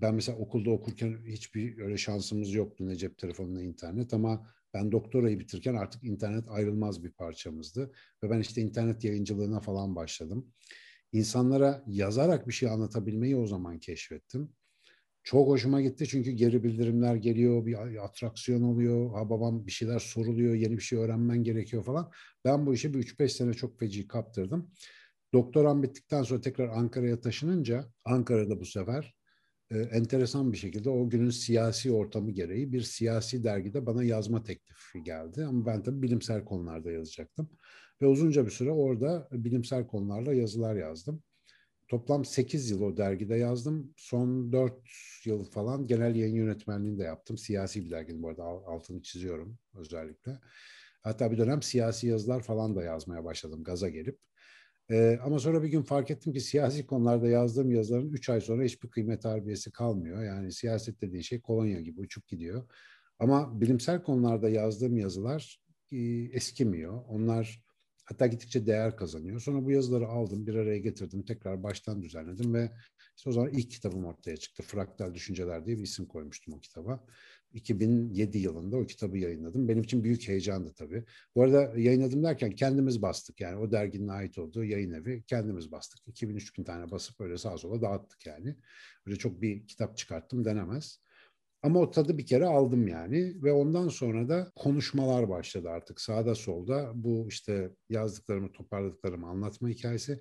Ben 0.00 0.14
mesela 0.14 0.38
okulda 0.38 0.70
okurken 0.70 1.18
hiçbir 1.26 1.78
öyle 1.78 1.96
şansımız 1.96 2.54
yoktu 2.54 2.86
ne 2.86 2.96
cep 2.96 3.18
telefonu 3.18 3.54
ne 3.54 3.62
internet 3.62 4.14
ama 4.14 4.50
ben 4.74 4.92
doktorayı 4.92 5.38
bitirirken 5.38 5.74
artık 5.74 6.04
internet 6.04 6.48
ayrılmaz 6.48 7.04
bir 7.04 7.10
parçamızdı. 7.10 7.92
Ve 8.22 8.30
ben 8.30 8.40
işte 8.40 8.60
internet 8.60 9.04
yayıncılığına 9.04 9.60
falan 9.60 9.96
başladım. 9.96 10.52
İnsanlara 11.14 11.84
yazarak 11.86 12.48
bir 12.48 12.52
şey 12.52 12.68
anlatabilmeyi 12.68 13.36
o 13.36 13.46
zaman 13.46 13.78
keşfettim. 13.78 14.52
Çok 15.22 15.48
hoşuma 15.48 15.80
gitti 15.80 16.08
çünkü 16.08 16.30
geri 16.30 16.64
bildirimler 16.64 17.14
geliyor, 17.14 17.66
bir 17.66 18.04
atraksiyon 18.04 18.62
oluyor, 18.62 19.10
ha 19.10 19.30
babam 19.30 19.66
bir 19.66 19.72
şeyler 19.72 19.98
soruluyor, 19.98 20.54
yeni 20.54 20.76
bir 20.76 20.82
şey 20.82 20.98
öğrenmen 20.98 21.44
gerekiyor 21.44 21.84
falan. 21.84 22.10
Ben 22.44 22.66
bu 22.66 22.74
işi 22.74 22.94
bir 22.94 22.98
3-5 22.98 23.32
sene 23.32 23.54
çok 23.54 23.78
feci 23.78 24.08
kaptırdım. 24.08 24.70
Doktoram 25.34 25.82
bittikten 25.82 26.22
sonra 26.22 26.40
tekrar 26.40 26.68
Ankara'ya 26.68 27.20
taşınınca 27.20 27.92
Ankara'da 28.04 28.60
bu 28.60 28.64
sefer 28.64 29.14
e, 29.70 29.78
enteresan 29.78 30.52
bir 30.52 30.58
şekilde 30.58 30.90
o 30.90 31.10
günün 31.10 31.30
siyasi 31.30 31.92
ortamı 31.92 32.30
gereği 32.30 32.72
bir 32.72 32.82
siyasi 32.82 33.44
dergide 33.44 33.86
bana 33.86 34.04
yazma 34.04 34.42
teklifi 34.42 35.02
geldi. 35.02 35.44
Ama 35.44 35.66
ben 35.66 35.82
tabii 35.82 36.02
bilimsel 36.02 36.44
konularda 36.44 36.92
yazacaktım. 36.92 37.50
Ve 38.02 38.06
uzunca 38.06 38.46
bir 38.46 38.50
süre 38.50 38.70
orada 38.70 39.28
bilimsel 39.32 39.86
konularla 39.86 40.34
yazılar 40.34 40.74
yazdım. 40.76 41.22
Toplam 41.88 42.24
8 42.24 42.70
yıl 42.70 42.82
o 42.82 42.96
dergide 42.96 43.36
yazdım. 43.36 43.94
Son 43.96 44.52
4 44.52 44.74
yıl 45.24 45.44
falan 45.44 45.86
genel 45.86 46.16
yayın 46.16 46.34
yönetmenliğini 46.34 46.98
de 46.98 47.02
yaptım. 47.02 47.38
Siyasi 47.38 47.84
bir 47.84 47.90
derginin 47.90 48.22
bu 48.22 48.28
arada 48.28 48.42
altını 48.42 49.02
çiziyorum 49.02 49.58
özellikle. 49.74 50.40
Hatta 51.02 51.30
bir 51.30 51.38
dönem 51.38 51.62
siyasi 51.62 52.06
yazılar 52.06 52.42
falan 52.42 52.76
da 52.76 52.82
yazmaya 52.82 53.24
başladım 53.24 53.64
gaza 53.64 53.88
gelip. 53.88 54.18
Ee, 54.90 55.18
ama 55.24 55.38
sonra 55.38 55.62
bir 55.62 55.68
gün 55.68 55.82
fark 55.82 56.10
ettim 56.10 56.32
ki 56.32 56.40
siyasi 56.40 56.86
konularda 56.86 57.28
yazdığım 57.28 57.70
yazıların 57.70 58.12
3 58.12 58.28
ay 58.28 58.40
sonra 58.40 58.64
hiçbir 58.64 58.88
kıymet 58.90 59.24
harbiyesi 59.24 59.72
kalmıyor. 59.72 60.22
Yani 60.22 60.52
siyaset 60.52 61.00
dediğin 61.00 61.22
şey 61.22 61.40
kolonya 61.40 61.80
gibi 61.80 62.00
uçup 62.00 62.28
gidiyor. 62.28 62.68
Ama 63.18 63.60
bilimsel 63.60 64.02
konularda 64.02 64.48
yazdığım 64.48 64.96
yazılar 64.96 65.60
e, 65.92 65.98
eskimiyor. 66.32 67.02
Onlar 67.08 67.64
hatta 68.04 68.26
gittikçe 68.26 68.66
değer 68.66 68.96
kazanıyor. 68.96 69.40
Sonra 69.40 69.64
bu 69.64 69.70
yazıları 69.70 70.06
aldım, 70.08 70.46
bir 70.46 70.54
araya 70.54 70.78
getirdim, 70.78 71.24
tekrar 71.24 71.62
baştan 71.62 72.02
düzenledim 72.02 72.54
ve 72.54 72.70
işte 73.16 73.30
o 73.30 73.32
zaman 73.32 73.50
ilk 73.50 73.70
kitabım 73.70 74.04
ortaya 74.04 74.36
çıktı. 74.36 74.62
Fraktal 74.62 75.14
Düşünceler 75.14 75.66
diye 75.66 75.78
bir 75.78 75.82
isim 75.82 76.06
koymuştum 76.06 76.54
o 76.54 76.60
kitaba. 76.60 77.06
2007 77.52 78.38
yılında 78.38 78.76
o 78.76 78.86
kitabı 78.86 79.18
yayınladım. 79.18 79.68
Benim 79.68 79.82
için 79.82 80.04
büyük 80.04 80.28
heyecandı 80.28 80.72
tabii. 80.76 81.04
Bu 81.36 81.42
arada 81.42 81.72
yayınladım 81.76 82.22
derken 82.24 82.50
kendimiz 82.50 83.02
bastık 83.02 83.40
yani 83.40 83.56
o 83.56 83.72
derginin 83.72 84.08
ait 84.08 84.38
olduğu 84.38 84.64
yayın 84.64 84.92
evi 84.92 85.24
kendimiz 85.26 85.72
bastık. 85.72 86.06
2000-3000 86.06 86.64
tane 86.64 86.90
basıp 86.90 87.20
öyle 87.20 87.38
sağa 87.38 87.58
sola 87.58 87.82
dağıttık 87.82 88.26
yani. 88.26 88.56
Öyle 89.06 89.16
çok 89.18 89.42
bir 89.42 89.66
kitap 89.66 89.96
çıkarttım 89.96 90.44
denemez. 90.44 91.03
Ama 91.64 91.80
o 91.80 91.90
tadı 91.90 92.18
bir 92.18 92.26
kere 92.26 92.46
aldım 92.46 92.88
yani 92.88 93.42
ve 93.42 93.52
ondan 93.52 93.88
sonra 93.88 94.28
da 94.28 94.52
konuşmalar 94.56 95.28
başladı 95.28 95.70
artık 95.70 96.00
sağda 96.00 96.34
solda. 96.34 96.92
Bu 96.94 97.26
işte 97.28 97.70
yazdıklarımı, 97.88 98.52
toparladıklarımı 98.52 99.26
anlatma 99.26 99.68
hikayesi. 99.68 100.20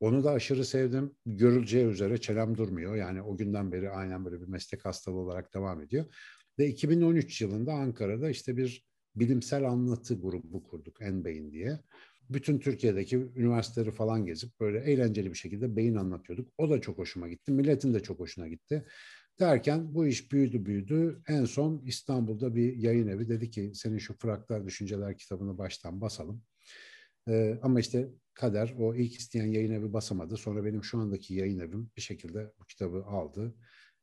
Onu 0.00 0.24
da 0.24 0.30
aşırı 0.30 0.64
sevdim. 0.64 1.16
Görüleceği 1.26 1.86
üzere 1.86 2.18
çelem 2.18 2.56
durmuyor. 2.56 2.96
Yani 2.96 3.22
o 3.22 3.36
günden 3.36 3.72
beri 3.72 3.90
aynen 3.90 4.24
böyle 4.24 4.40
bir 4.40 4.48
meslek 4.48 4.84
hastalığı 4.84 5.18
olarak 5.18 5.54
devam 5.54 5.82
ediyor. 5.82 6.04
Ve 6.58 6.66
2013 6.66 7.40
yılında 7.40 7.72
Ankara'da 7.72 8.30
işte 8.30 8.56
bir 8.56 8.86
bilimsel 9.16 9.68
anlatı 9.68 10.20
grubu 10.20 10.62
kurduk 10.62 11.02
Enbeyin 11.02 11.52
diye. 11.52 11.80
Bütün 12.30 12.58
Türkiye'deki 12.58 13.16
üniversiteleri 13.16 13.90
falan 13.90 14.26
gezip 14.26 14.60
böyle 14.60 14.78
eğlenceli 14.80 15.30
bir 15.30 15.38
şekilde 15.38 15.76
beyin 15.76 15.96
anlatıyorduk. 15.96 16.48
O 16.58 16.70
da 16.70 16.80
çok 16.80 16.98
hoşuma 16.98 17.28
gitti. 17.28 17.52
Milletin 17.52 17.94
de 17.94 18.00
çok 18.00 18.18
hoşuna 18.18 18.48
gitti. 18.48 18.84
Derken 19.40 19.94
bu 19.94 20.06
iş 20.06 20.32
büyüdü 20.32 20.66
büyüdü. 20.66 21.22
En 21.28 21.44
son 21.44 21.82
İstanbul'da 21.86 22.54
bir 22.54 22.76
yayın 22.76 23.08
evi 23.08 23.28
dedi 23.28 23.50
ki 23.50 23.72
senin 23.74 23.98
şu 23.98 24.14
Fraktal 24.18 24.66
Düşünceler 24.66 25.18
kitabını 25.18 25.58
baştan 25.58 26.00
basalım. 26.00 26.42
Ee, 27.28 27.58
ama 27.62 27.80
işte 27.80 28.08
kader 28.34 28.74
o 28.78 28.94
ilk 28.94 29.14
isteyen 29.14 29.46
yayın 29.46 29.72
evi 29.72 29.92
basamadı. 29.92 30.36
Sonra 30.36 30.64
benim 30.64 30.84
şu 30.84 30.98
andaki 30.98 31.34
yayın 31.34 31.58
evim 31.58 31.90
bir 31.96 32.02
şekilde 32.02 32.52
bu 32.60 32.64
kitabı 32.64 33.04
aldı. 33.04 33.54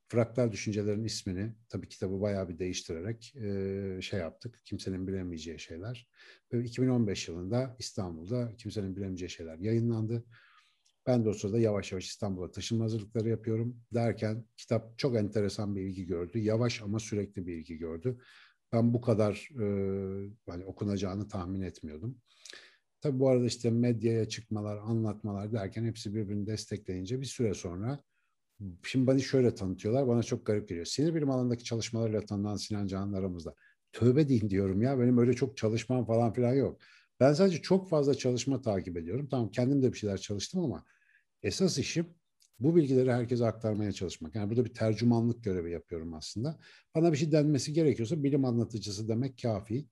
Fraktal 0.08 0.52
Düşüncelerin 0.52 1.04
ismini 1.04 1.54
tabii 1.70 1.90
kitabı 1.90 2.22
bayağı 2.22 2.50
bir 2.50 2.60
değiştirerek 2.60 3.36
e, 3.36 4.02
şey 4.02 4.20
yaptık. 4.20 4.60
Kimsenin 4.66 5.08
bilemeyeceği 5.08 5.60
şeyler. 5.60 6.08
Ve 6.54 6.64
2015 6.64 7.28
yılında 7.28 7.76
İstanbul'da 7.80 8.56
kimsenin 8.58 8.96
bilemeyeceği 8.96 9.30
şeyler 9.30 9.58
yayınlandı. 9.58 10.26
Ben 11.08 11.26
de 11.26 11.30
o 11.30 11.34
sırada 11.34 11.60
yavaş 11.60 11.92
yavaş 11.92 12.08
İstanbul'a 12.08 12.52
taşınma 12.52 12.84
hazırlıkları 12.86 13.30
yapıyorum. 13.30 13.78
Derken 13.94 14.46
kitap 14.58 14.98
çok 14.98 15.16
enteresan 15.16 15.76
bir 15.76 15.82
ilgi 15.82 16.06
gördü. 16.06 16.40
Yavaş 16.40 16.82
ama 16.82 17.00
sürekli 17.00 17.48
bir 17.48 17.54
ilgi 17.54 17.78
gördü. 17.78 18.18
Ben 18.74 18.94
bu 18.94 19.02
kadar 19.02 19.50
e, 19.62 19.66
hani 20.50 20.66
okunacağını 20.66 21.28
tahmin 21.28 21.62
etmiyordum. 21.62 22.18
Tabii 23.02 23.20
bu 23.20 23.30
arada 23.30 23.46
işte 23.46 23.72
medyaya 23.72 24.30
çıkmalar, 24.30 24.78
anlatmalar 24.78 25.54
derken 25.54 25.86
hepsi 25.86 26.16
birbirini 26.16 26.48
destekleyince 26.48 27.22
bir 27.22 27.26
süre 27.26 27.54
sonra 27.54 28.04
Şimdi 28.84 29.08
beni 29.08 29.22
şöyle 29.22 29.56
tanıtıyorlar. 29.56 30.08
Bana 30.08 30.24
çok 30.24 30.46
garip 30.46 30.70
geliyor. 30.70 30.86
Sinir 30.86 31.16
bilim 31.16 31.30
alanındaki 31.32 31.64
çalışmalarıyla 31.64 32.22
tanınan 32.22 32.56
Sinan 32.56 32.88
Canan 32.88 33.14
aramızda. 33.14 33.56
Tövbe 33.92 34.30
deyin 34.30 34.50
diyorum 34.50 34.82
ya. 34.82 35.00
Benim 35.00 35.18
öyle 35.18 35.34
çok 35.34 35.58
çalışmam 35.58 36.06
falan 36.06 36.34
filan 36.34 36.54
yok. 36.54 36.82
Ben 37.20 37.34
sadece 37.34 37.62
çok 37.62 37.90
fazla 37.90 38.14
çalışma 38.14 38.62
takip 38.62 38.98
ediyorum. 38.98 39.28
Tamam 39.32 39.52
kendim 39.52 39.82
de 39.84 39.94
bir 39.94 39.98
şeyler 39.98 40.18
çalıştım 40.18 40.62
ama 40.64 40.86
esas 41.44 41.78
işim 41.78 42.08
bu 42.60 42.76
bilgileri 42.76 43.12
herkese 43.12 43.46
aktarmaya 43.46 43.92
çalışmak. 43.92 44.36
Yani 44.36 44.50
burada 44.50 44.66
bir 44.66 44.74
tercümanlık 44.74 45.44
görevi 45.44 45.72
yapıyorum 45.72 46.14
aslında. 46.14 46.60
Bana 46.96 47.12
bir 47.12 47.18
şey 47.18 47.32
denmesi 47.32 47.74
gerekiyorsa 47.74 48.24
bilim 48.24 48.46
anlatıcısı 48.46 49.08
demek 49.08 49.42
kafi. 49.42 49.88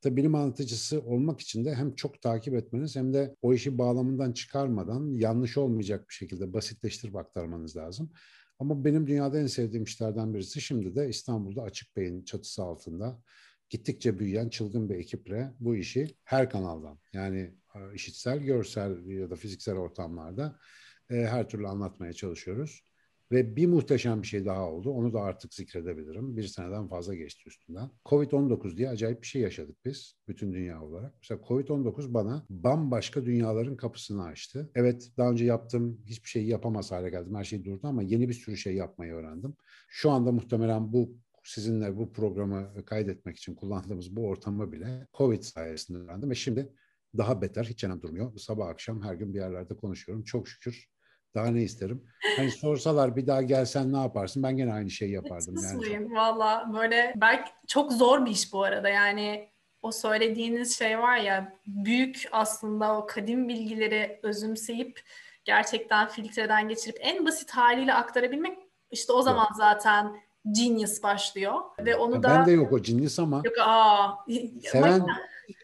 Tabii 0.00 0.16
bilim 0.16 0.34
anlatıcısı 0.34 1.00
olmak 1.00 1.40
için 1.40 1.64
de 1.64 1.74
hem 1.74 1.94
çok 1.94 2.22
takip 2.22 2.54
etmeniz 2.54 2.96
hem 2.96 3.14
de 3.14 3.36
o 3.42 3.54
işi 3.54 3.78
bağlamından 3.78 4.32
çıkarmadan 4.32 5.12
yanlış 5.14 5.58
olmayacak 5.58 6.08
bir 6.08 6.14
şekilde 6.14 6.52
basitleştirip 6.52 7.16
aktarmanız 7.16 7.76
lazım. 7.76 8.12
Ama 8.58 8.84
benim 8.84 9.06
dünyada 9.06 9.40
en 9.40 9.46
sevdiğim 9.46 9.84
işlerden 9.84 10.34
birisi 10.34 10.60
şimdi 10.60 10.96
de 10.96 11.08
İstanbul'da 11.08 11.62
Açık 11.62 11.96
Bey'in 11.96 12.24
çatısı 12.24 12.62
altında 12.62 13.22
gittikçe 13.70 14.18
büyüyen 14.18 14.48
çılgın 14.48 14.88
bir 14.88 14.94
ekiple 14.94 15.54
bu 15.60 15.76
işi 15.76 16.16
her 16.24 16.50
kanaldan 16.50 16.98
yani 17.12 17.54
e, 17.74 17.94
işitsel, 17.94 18.38
görsel 18.38 19.06
ya 19.06 19.30
da 19.30 19.36
fiziksel 19.36 19.76
ortamlarda 19.76 20.58
e, 21.10 21.14
her 21.14 21.48
türlü 21.48 21.68
anlatmaya 21.68 22.12
çalışıyoruz. 22.12 22.82
Ve 23.32 23.56
bir 23.56 23.66
muhteşem 23.66 24.22
bir 24.22 24.26
şey 24.26 24.44
daha 24.44 24.70
oldu. 24.70 24.90
Onu 24.90 25.12
da 25.12 25.20
artık 25.20 25.54
zikredebilirim. 25.54 26.36
Bir 26.36 26.42
seneden 26.42 26.88
fazla 26.88 27.14
geçti 27.14 27.42
üstünden. 27.46 27.90
Covid-19 28.04 28.76
diye 28.76 28.88
acayip 28.88 29.22
bir 29.22 29.26
şey 29.26 29.42
yaşadık 29.42 29.76
biz. 29.84 30.14
Bütün 30.28 30.52
dünya 30.52 30.82
olarak. 30.82 31.14
Mesela 31.22 31.40
Covid-19 31.48 32.14
bana 32.14 32.46
bambaşka 32.50 33.26
dünyaların 33.26 33.76
kapısını 33.76 34.24
açtı. 34.24 34.70
Evet 34.74 35.10
daha 35.16 35.30
önce 35.30 35.44
yaptığım 35.44 36.00
hiçbir 36.06 36.28
şeyi 36.28 36.46
yapamaz 36.46 36.92
hale 36.92 37.10
geldim. 37.10 37.34
Her 37.34 37.44
şey 37.44 37.64
durdu 37.64 37.80
ama 37.86 38.02
yeni 38.02 38.28
bir 38.28 38.34
sürü 38.34 38.56
şey 38.56 38.74
yapmayı 38.74 39.12
öğrendim. 39.12 39.54
Şu 39.88 40.10
anda 40.10 40.32
muhtemelen 40.32 40.92
bu 40.92 41.16
sizinle 41.48 41.96
bu 41.96 42.12
programı 42.12 42.84
kaydetmek 42.86 43.36
için 43.36 43.54
kullandığımız 43.54 44.16
bu 44.16 44.26
ortamı 44.26 44.72
bile 44.72 45.06
Covid 45.14 45.42
sayesinde 45.42 45.98
öğrendim 45.98 46.30
ve 46.30 46.34
şimdi 46.34 46.72
daha 47.16 47.42
beter 47.42 47.64
hiç 47.64 47.78
çenem 47.78 48.02
durmuyor. 48.02 48.38
Sabah 48.38 48.68
akşam 48.68 49.02
her 49.02 49.14
gün 49.14 49.34
bir 49.34 49.38
yerlerde 49.38 49.76
konuşuyorum. 49.76 50.24
Çok 50.24 50.48
şükür 50.48 50.88
daha 51.34 51.46
ne 51.46 51.62
isterim? 51.62 52.04
Hani 52.36 52.50
sorsalar 52.50 53.16
bir 53.16 53.26
daha 53.26 53.42
gelsen 53.42 53.92
ne 53.92 53.98
yaparsın? 53.98 54.42
Ben 54.42 54.56
gene 54.56 54.72
aynı 54.72 54.90
şeyi 54.90 55.12
yapardım. 55.12 55.54
Nasıl 55.54 55.84
yani. 55.84 56.14
Valla 56.14 56.70
böyle 56.74 57.14
belki 57.16 57.50
çok 57.68 57.92
zor 57.92 58.26
bir 58.26 58.30
iş 58.30 58.52
bu 58.52 58.62
arada. 58.62 58.88
Yani 58.88 59.48
o 59.82 59.92
söylediğiniz 59.92 60.78
şey 60.78 60.98
var 60.98 61.16
ya 61.16 61.52
büyük 61.66 62.28
aslında 62.32 62.98
o 62.98 63.06
kadim 63.06 63.48
bilgileri 63.48 64.20
özümseyip 64.22 65.00
gerçekten 65.44 66.08
filtreden 66.08 66.68
geçirip 66.68 66.96
en 67.00 67.26
basit 67.26 67.50
haliyle 67.50 67.94
aktarabilmek 67.94 68.58
işte 68.90 69.12
o 69.12 69.22
zaman 69.22 69.48
zaten 69.56 70.27
genius 70.52 71.02
başlıyor 71.02 71.54
ve 71.84 71.96
onu 71.96 72.14
ya 72.14 72.22
da 72.22 72.28
ben 72.28 72.46
de 72.46 72.50
yok 72.50 72.72
o 72.72 72.82
genius 72.82 73.18
ama 73.18 73.42
yok 73.44 73.54
aa 73.60 74.10
seven 74.62 75.06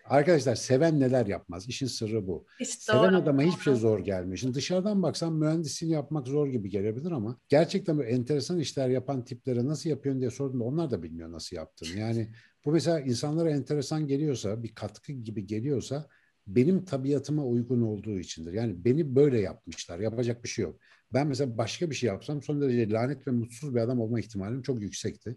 arkadaşlar 0.05 0.55
seven 0.55 1.01
neler 1.01 1.27
yapmaz 1.27 1.69
işin 1.69 1.87
sırrı 1.87 2.27
bu 2.27 2.47
işte 2.61 2.93
seven 2.93 3.13
doğru. 3.13 3.17
adama 3.17 3.43
hiçbir 3.43 3.63
şey 3.63 3.75
zor 3.75 3.99
gelmiyor 3.99 4.37
şimdi 4.37 4.55
dışarıdan 4.55 5.03
baksan 5.03 5.33
mühendisliğini 5.33 5.95
yapmak 5.95 6.29
zor 6.29 6.47
gibi 6.47 6.71
gelebilir 6.71 7.11
ama 7.11 7.39
gerçekten 7.49 7.99
böyle 7.99 8.11
enteresan 8.11 8.59
işler 8.59 8.89
yapan 8.89 9.25
tiplere 9.25 9.67
nasıl 9.67 9.91
yapıyorsun 9.91 10.21
diye 10.21 10.31
sorduğumda 10.31 10.65
onlar 10.65 10.91
da 10.91 11.03
bilmiyor 11.03 11.33
nasıl 11.33 11.57
yaptığını 11.57 11.99
yani 12.01 12.29
bu 12.65 12.73
mesela 12.73 13.01
insanlara 13.01 13.51
enteresan 13.51 14.07
geliyorsa 14.07 14.63
bir 14.63 14.75
katkı 14.75 15.13
gibi 15.13 15.47
geliyorsa 15.47 16.09
benim 16.47 16.85
tabiatıma 16.85 17.45
uygun 17.45 17.83
olduğu 17.83 18.19
içindir. 18.19 18.53
Yani 18.53 18.85
beni 18.85 19.17
böyle 19.17 19.41
yapmışlar. 19.41 19.99
Yapacak 19.99 20.45
bir 20.45 20.49
şey 20.49 20.63
yok. 20.63 20.81
Ben 21.15 21.27
mesela 21.27 21.59
başka 21.59 21.91
bir 21.91 21.95
şey 21.95 22.09
yapsam 22.09 22.43
son 22.43 22.61
derece 22.61 22.91
lanet 22.91 23.27
ve 23.27 23.31
mutsuz 23.31 23.75
bir 23.75 23.81
adam 23.81 24.01
olma 24.01 24.21
ihtimalim 24.21 24.63
çok 24.63 24.83
yüksekti. 24.83 25.37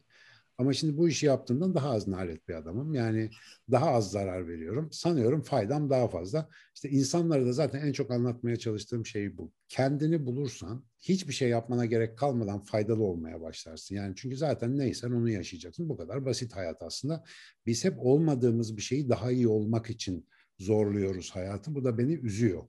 Ama 0.58 0.74
şimdi 0.74 0.98
bu 0.98 1.10
işi 1.10 1.26
yaptığımdan 1.26 1.76
daha 1.76 1.90
az 1.92 2.08
nalet 2.08 2.48
bir 2.48 2.54
adamım. 2.54 2.94
Yani 2.94 3.30
daha 3.72 3.92
az 3.92 4.12
zarar 4.12 4.48
veriyorum. 4.48 4.90
Sanıyorum 4.92 5.42
faydam 5.42 5.90
daha 5.90 6.08
fazla. 6.08 6.50
İşte 6.76 6.90
insanlara 6.90 7.46
da 7.46 7.54
zaten 7.54 7.88
en 7.88 7.92
çok 7.92 8.12
anlatmaya 8.12 8.56
çalıştığım 8.56 9.06
şey 9.06 9.38
bu. 9.38 9.52
Kendini 9.70 10.26
bulursan 10.26 10.84
hiçbir 11.00 11.34
şey 11.34 11.50
yapmana 11.50 11.86
gerek 11.86 12.18
kalmadan 12.18 12.60
faydalı 12.60 13.04
olmaya 13.04 13.42
başlarsın. 13.42 13.96
Yani 13.96 14.14
çünkü 14.16 14.38
zaten 14.38 14.78
neysen 14.78 15.12
onu 15.12 15.30
yaşayacaksın. 15.30 15.90
Bu 15.90 15.98
kadar 15.98 16.26
basit 16.26 16.56
hayat 16.56 16.84
aslında. 16.84 17.24
Biz 17.66 17.86
hep 17.86 17.94
olmadığımız 18.00 18.78
bir 18.78 18.82
şeyi 18.82 19.10
daha 19.10 19.32
iyi 19.32 19.48
olmak 19.48 19.90
için 19.90 20.28
zorluyoruz 20.60 21.32
hayatı. 21.32 21.76
Bu 21.76 21.84
da 21.84 21.98
beni 21.98 22.14
üzüyor. 22.14 22.64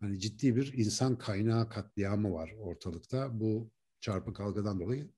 Hani 0.00 0.18
ciddi 0.18 0.56
bir 0.56 0.72
insan 0.76 1.18
kaynağı 1.18 1.68
katliamı 1.68 2.32
var 2.34 2.54
ortalıkta. 2.60 3.40
Bu 3.40 3.70
çarpık 4.00 4.40
algıdan 4.40 4.80
dolayı 4.80 5.08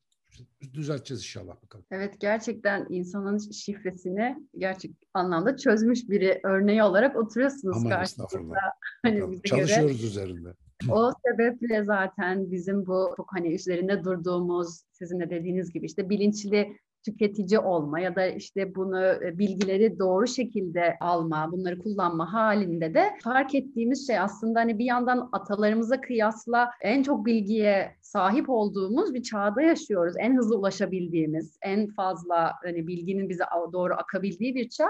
düzelteceğiz 0.75 1.21
inşallah 1.23 1.63
bakalım. 1.63 1.85
Evet 1.91 2.21
gerçekten 2.21 2.87
insanın 2.89 3.39
şifresini 3.39 4.49
gerçek 4.59 4.91
anlamda 5.15 5.57
çözmüş 5.57 6.09
biri 6.09 6.41
örneği 6.45 6.83
olarak 6.83 7.17
oturuyorsunuz 7.17 7.77
Aman 7.77 7.91
karşımızda. 7.91 8.55
Hani 9.03 9.43
Çalışıyoruz 9.43 9.97
göre. 9.97 10.07
üzerinde. 10.07 10.55
O 10.91 11.13
sebeple 11.27 11.85
zaten 11.85 12.51
bizim 12.51 12.87
bu 12.87 13.15
çok 13.17 13.29
hani 13.33 13.55
üzerinde 13.55 14.05
durduğumuz 14.05 14.85
sizin 14.93 15.21
de 15.21 15.31
dediğiniz 15.31 15.73
gibi 15.73 15.87
işte 15.87 16.09
bilinçli 16.11 16.77
tüketici 17.05 17.59
olma 17.59 18.01
ya 18.01 18.17
da 18.17 18.27
işte 18.27 18.75
bunu 18.75 19.07
e, 19.07 19.39
bilgileri 19.39 19.99
doğru 19.99 20.27
şekilde 20.27 20.97
alma, 21.01 21.53
bunları 21.53 21.79
kullanma 21.79 22.33
halinde 22.33 22.95
de 22.95 23.11
fark 23.25 23.55
ettiğimiz 23.55 24.07
şey 24.07 24.19
aslında 24.19 24.61
hani 24.61 24.79
bir 24.79 24.85
yandan 24.85 25.29
atalarımıza 25.33 26.01
kıyasla 26.01 26.71
en 26.81 27.03
çok 27.03 27.27
bilgiye 27.27 27.97
sahip 28.01 28.51
olduğumuz 28.51 29.15
bir 29.15 29.23
çağda 29.23 29.63
yaşıyoruz. 29.63 30.15
En 30.19 30.37
hızlı 30.37 30.59
ulaşabildiğimiz, 30.59 31.59
en 31.63 31.87
fazla 31.87 32.53
hani 32.65 32.87
bilginin 32.87 33.29
bize 33.29 33.45
doğru 33.73 33.95
akabildiği 33.95 34.55
bir 34.55 34.69
çağ. 34.69 34.89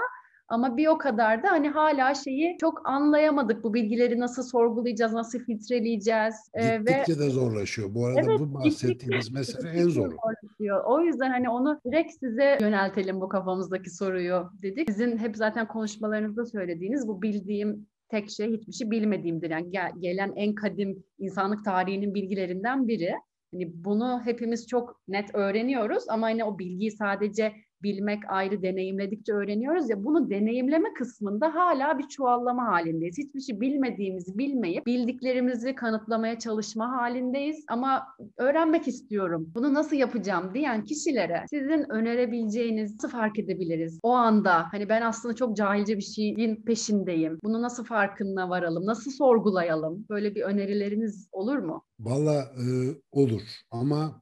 Ama 0.51 0.77
bir 0.77 0.87
o 0.87 0.97
kadar 0.97 1.43
da 1.43 1.51
hani 1.51 1.69
hala 1.69 2.15
şeyi 2.15 2.57
çok 2.61 2.89
anlayamadık. 2.89 3.63
Bu 3.63 3.73
bilgileri 3.73 4.19
nasıl 4.19 4.43
sorgulayacağız, 4.43 5.13
nasıl 5.13 5.39
filtreleyeceğiz. 5.39 6.35
Ee, 6.53 6.77
Gittikçe 6.77 7.13
ve... 7.13 7.19
de 7.19 7.29
zorlaşıyor. 7.29 7.95
Bu 7.95 8.05
arada 8.05 8.19
evet, 8.19 8.39
bu 8.39 8.53
bahsettiğimiz 8.53 9.31
mesele 9.31 9.69
en 9.69 9.89
zoru. 9.89 10.09
Zorlaşıyor. 10.09 10.83
O 10.85 11.01
yüzden 11.01 11.29
hani 11.29 11.49
onu 11.49 11.81
direkt 11.85 12.13
size 12.13 12.57
yöneltelim 12.61 13.21
bu 13.21 13.29
kafamızdaki 13.29 13.89
soruyu 13.89 14.49
dedik. 14.61 14.89
Sizin 14.89 15.17
hep 15.17 15.37
zaten 15.37 15.67
konuşmalarınızda 15.67 16.45
söylediğiniz 16.45 17.07
bu 17.07 17.21
bildiğim 17.21 17.87
tek 18.09 18.29
şey 18.29 18.51
hiçbir 18.51 18.73
şey 18.73 18.91
bilmediğimdir. 18.91 19.49
Yani 19.49 19.71
gel, 19.71 19.91
gelen 19.99 20.33
en 20.35 20.55
kadim 20.55 21.03
insanlık 21.19 21.65
tarihinin 21.65 22.13
bilgilerinden 22.13 22.87
biri. 22.87 23.13
Hani 23.53 23.71
bunu 23.73 24.21
hepimiz 24.25 24.67
çok 24.67 25.01
net 25.07 25.35
öğreniyoruz 25.35 26.03
ama 26.09 26.27
hani 26.27 26.43
o 26.43 26.59
bilgiyi 26.59 26.91
sadece 26.91 27.53
bilmek 27.83 28.19
ayrı 28.27 28.61
deneyimledikçe 28.61 29.33
öğreniyoruz 29.33 29.89
ya 29.89 30.03
bunu 30.03 30.29
deneyimleme 30.29 30.93
kısmında 30.93 31.55
hala 31.55 31.99
bir 31.99 32.07
çuvallama 32.07 32.65
halindeyiz. 32.67 33.17
Hiçbir 33.17 33.41
şey 33.41 33.61
bilmediğimizi 33.61 34.37
bilmeyip 34.37 34.85
bildiklerimizi 34.85 35.75
kanıtlamaya 35.75 36.39
çalışma 36.39 36.91
halindeyiz 36.91 37.65
ama 37.69 38.07
öğrenmek 38.37 38.87
istiyorum. 38.87 39.51
Bunu 39.55 39.73
nasıl 39.73 39.95
yapacağım 39.95 40.53
diyen 40.53 40.83
kişilere 40.83 41.45
sizin 41.49 41.91
önerebileceğiniz 41.91 42.97
fark 43.11 43.39
edebiliriz? 43.39 43.99
O 44.03 44.11
anda 44.11 44.67
hani 44.71 44.89
ben 44.89 45.01
aslında 45.01 45.35
çok 45.35 45.57
cahilce 45.57 45.97
bir 45.97 46.01
şeyin 46.01 46.55
peşindeyim. 46.55 47.39
Bunu 47.43 47.61
nasıl 47.61 47.83
farkına 47.83 48.49
varalım? 48.49 48.85
Nasıl 48.85 49.11
sorgulayalım? 49.11 50.05
Böyle 50.09 50.35
bir 50.35 50.41
önerileriniz 50.41 51.27
olur 51.31 51.57
mu? 51.57 51.83
Valla 51.99 52.41
e, 52.41 52.65
olur 53.11 53.41
ama 53.71 54.21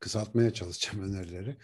kısaltmaya 0.00 0.50
çalışacağım 0.50 1.02
önerileri. 1.02 1.56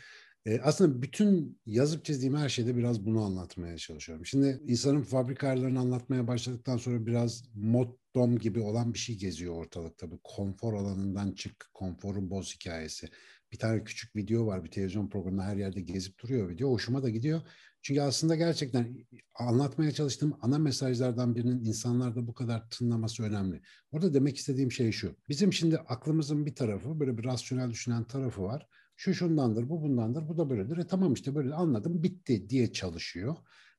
E, 0.49 0.61
aslında 0.61 1.03
bütün 1.03 1.61
yazıp 1.67 2.05
çizdiğim 2.05 2.37
her 2.37 2.49
şeyde 2.49 2.77
biraz 2.77 3.07
bunu 3.07 3.25
anlatmaya 3.25 3.77
çalışıyorum. 3.77 4.27
Şimdi 4.27 4.61
insanın 4.67 5.03
fabrika 5.03 5.47
ayarlarını 5.47 5.81
anlatmaya 5.81 6.27
başladıktan 6.27 6.77
sonra 6.77 7.07
biraz 7.07 7.45
mottom 7.55 8.39
gibi 8.39 8.61
olan 8.61 8.95
bir 8.95 8.99
şey 8.99 9.17
geziyor 9.17 9.55
ortalıkta. 9.55 10.11
Bu 10.11 10.21
konfor 10.25 10.75
alanından 10.75 11.33
çık, 11.33 11.71
konforun 11.75 12.31
boz 12.31 12.55
hikayesi. 12.55 13.09
Bir 13.53 13.59
tane 13.59 13.85
küçük 13.85 14.17
video 14.17 14.47
var 14.47 14.65
bir 14.65 14.71
televizyon 14.71 15.09
programında 15.09 15.45
her 15.45 15.57
yerde 15.57 15.81
gezip 15.81 16.19
duruyor 16.23 16.49
video. 16.49 16.71
Hoşuma 16.71 17.03
da 17.03 17.09
gidiyor. 17.09 17.41
Çünkü 17.83 18.01
aslında 18.01 18.37
gerçekten 18.37 19.07
anlatmaya 19.35 19.93
çalıştığım 19.93 20.37
ana 20.41 20.59
mesajlardan 20.59 21.35
birinin 21.35 21.65
insanlarda 21.65 22.27
bu 22.27 22.35
kadar 22.35 22.71
tınlaması 22.71 23.23
önemli. 23.23 23.61
Orada 23.93 24.15
demek 24.15 24.37
istediğim 24.37 24.73
şey 24.73 24.93
şu. 24.93 25.17
Bizim 25.29 25.53
şimdi 25.53 25.79
aklımızın 25.79 26.47
bir 26.47 26.55
tarafı 26.55 27.01
böyle 27.01 27.19
bir 27.19 27.25
rasyonel 27.25 27.71
düşünen 27.71 28.05
tarafı 28.05 28.43
var 28.43 28.69
şu 28.99 29.15
şundandır, 29.15 29.69
bu 29.69 29.83
bundandır, 29.83 30.29
bu 30.29 30.39
da 30.39 30.51
böyledir. 30.51 30.77
E 30.77 30.87
tamam 30.87 31.13
işte 31.13 31.35
böyle 31.35 31.55
anladım, 31.55 32.03
bitti 32.03 32.51
diye 32.51 32.73
çalışıyor. 32.73 33.37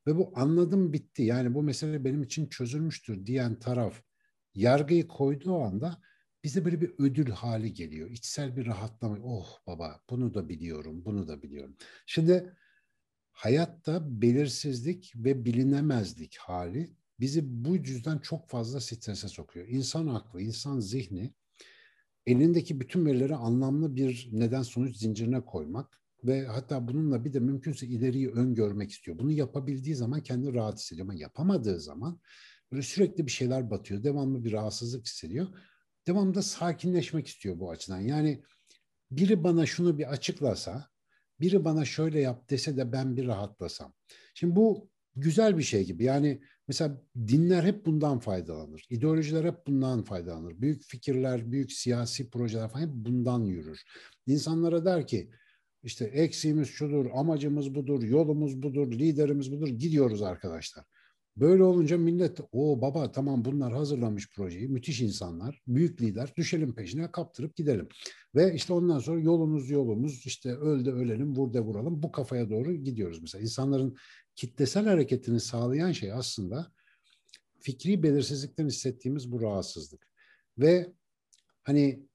Ve 0.08 0.15
bu 0.15 0.32
anladım 0.36 0.93
bitti 0.93 1.23
yani 1.23 1.53
bu 1.53 1.63
mesele 1.63 2.05
benim 2.05 2.23
için 2.23 2.49
çözülmüştür 2.49 3.25
diyen 3.25 3.60
taraf 3.60 4.01
yargıyı 4.55 5.08
koyduğu 5.08 5.58
anda 5.58 6.01
bize 6.43 6.65
böyle 6.65 6.82
bir 6.82 6.93
ödül 6.97 7.32
hali 7.32 7.73
geliyor. 7.73 8.10
İçsel 8.10 8.58
bir 8.58 8.65
rahatlama. 8.65 9.17
Oh 9.23 9.58
baba 9.67 10.01
bunu 10.10 10.34
da 10.34 10.49
biliyorum, 10.49 11.05
bunu 11.05 11.27
da 11.27 11.41
biliyorum. 11.41 11.75
Şimdi 12.05 12.53
hayatta 13.32 14.21
belirsizlik 14.21 15.13
ve 15.15 15.45
bilinemezlik 15.45 16.38
hali 16.38 16.95
bizi 17.19 17.65
bu 17.65 17.75
yüzden 17.75 18.19
çok 18.19 18.49
fazla 18.49 18.82
strese 18.82 19.27
sokuyor. 19.27 19.67
İnsan 19.67 20.08
aklı, 20.08 20.41
insan 20.41 20.79
zihni 20.79 21.34
elindeki 22.29 22.79
bütün 22.79 23.05
verileri 23.05 23.35
anlamlı 23.35 23.95
bir 23.95 24.29
neden 24.31 24.61
sonuç 24.61 24.97
zincirine 24.97 25.41
koymak 25.41 25.99
ve 26.23 26.45
hatta 26.45 26.87
bununla 26.87 27.25
bir 27.25 27.33
de 27.33 27.39
mümkünse 27.39 27.87
ileriyi 27.87 28.29
öngörmek 28.29 28.91
istiyor. 28.91 29.19
Bunu 29.19 29.31
yapabildiği 29.31 29.95
zaman 29.95 30.23
kendi 30.23 30.53
rahat 30.53 30.79
hissediyor 30.79 31.05
ama 31.07 31.15
yapamadığı 31.15 31.79
zaman 31.79 32.19
böyle 32.71 32.81
sürekli 32.81 33.25
bir 33.25 33.31
şeyler 33.31 33.71
batıyor. 33.71 34.03
Devamlı 34.03 34.43
bir 34.43 34.51
rahatsızlık 34.51 35.05
hissediyor. 35.05 35.47
Devamlı 36.07 36.43
sakinleşmek 36.43 37.27
istiyor 37.27 37.59
bu 37.59 37.71
açıdan. 37.71 37.99
Yani 37.99 38.43
biri 39.11 39.43
bana 39.43 39.65
şunu 39.65 39.97
bir 39.97 40.11
açıklasa, 40.11 40.89
biri 41.39 41.65
bana 41.65 41.85
şöyle 41.85 42.19
yap 42.19 42.49
dese 42.49 42.77
de 42.77 42.91
ben 42.91 43.17
bir 43.17 43.27
rahatlasam. 43.27 43.93
Şimdi 44.33 44.55
bu 44.55 44.89
güzel 45.15 45.57
bir 45.57 45.63
şey 45.63 45.85
gibi. 45.85 46.03
Yani 46.03 46.41
mesela 46.69 47.01
dinler 47.27 47.63
hep 47.63 47.86
bundan 47.86 48.19
faydalanır. 48.19 48.88
İdeolojiler 48.89 49.45
hep 49.45 49.67
bundan 49.67 50.03
faydalanır. 50.03 50.62
Büyük 50.62 50.84
fikirler, 50.84 51.51
büyük 51.51 51.71
siyasi 51.71 52.29
projeler 52.29 52.69
falan 52.69 52.82
hep 52.82 52.93
bundan 52.93 53.43
yürür. 53.43 53.84
İnsanlara 54.27 54.86
der 54.86 55.08
ki 55.08 55.29
işte 55.84 56.05
eksiğimiz 56.05 56.67
şudur, 56.67 57.05
amacımız 57.13 57.75
budur, 57.75 58.03
yolumuz 58.03 58.62
budur, 58.63 58.91
liderimiz 58.91 59.51
budur, 59.51 59.67
gidiyoruz 59.67 60.21
arkadaşlar. 60.21 60.86
Böyle 61.38 61.63
olunca 61.63 61.97
millet 61.97 62.39
o 62.51 62.82
baba 62.82 63.12
tamam 63.12 63.45
bunlar 63.45 63.73
hazırlamış 63.73 64.29
projeyi 64.36 64.67
müthiş 64.67 65.01
insanlar 65.01 65.62
büyük 65.67 66.01
lider 66.01 66.34
düşelim 66.38 66.75
peşine 66.75 67.12
kaptırıp 67.12 67.55
gidelim. 67.55 67.88
Ve 68.36 68.53
işte 68.53 68.73
ondan 68.73 68.99
sonra 68.99 69.19
yolumuz 69.21 69.69
yolumuz 69.69 70.25
işte 70.25 70.55
öl 70.55 70.86
de 70.86 70.91
ölelim 70.91 71.36
vur 71.36 71.53
de 71.53 71.60
vuralım 71.60 72.03
bu 72.03 72.12
kafaya 72.12 72.49
doğru 72.49 72.73
gidiyoruz 72.73 73.21
mesela. 73.21 73.41
insanların 73.41 73.95
kitlesel 74.39 74.86
hareketini 74.86 75.39
sağlayan 75.39 75.91
şey 75.91 76.13
aslında 76.13 76.71
fikri 77.60 78.04
belirsizlikten 78.04 78.67
hissettiğimiz 78.67 79.32
bu 79.32 79.41
rahatsızlık. 79.41 80.08
Ve 80.58 80.93
hani 81.63 82.08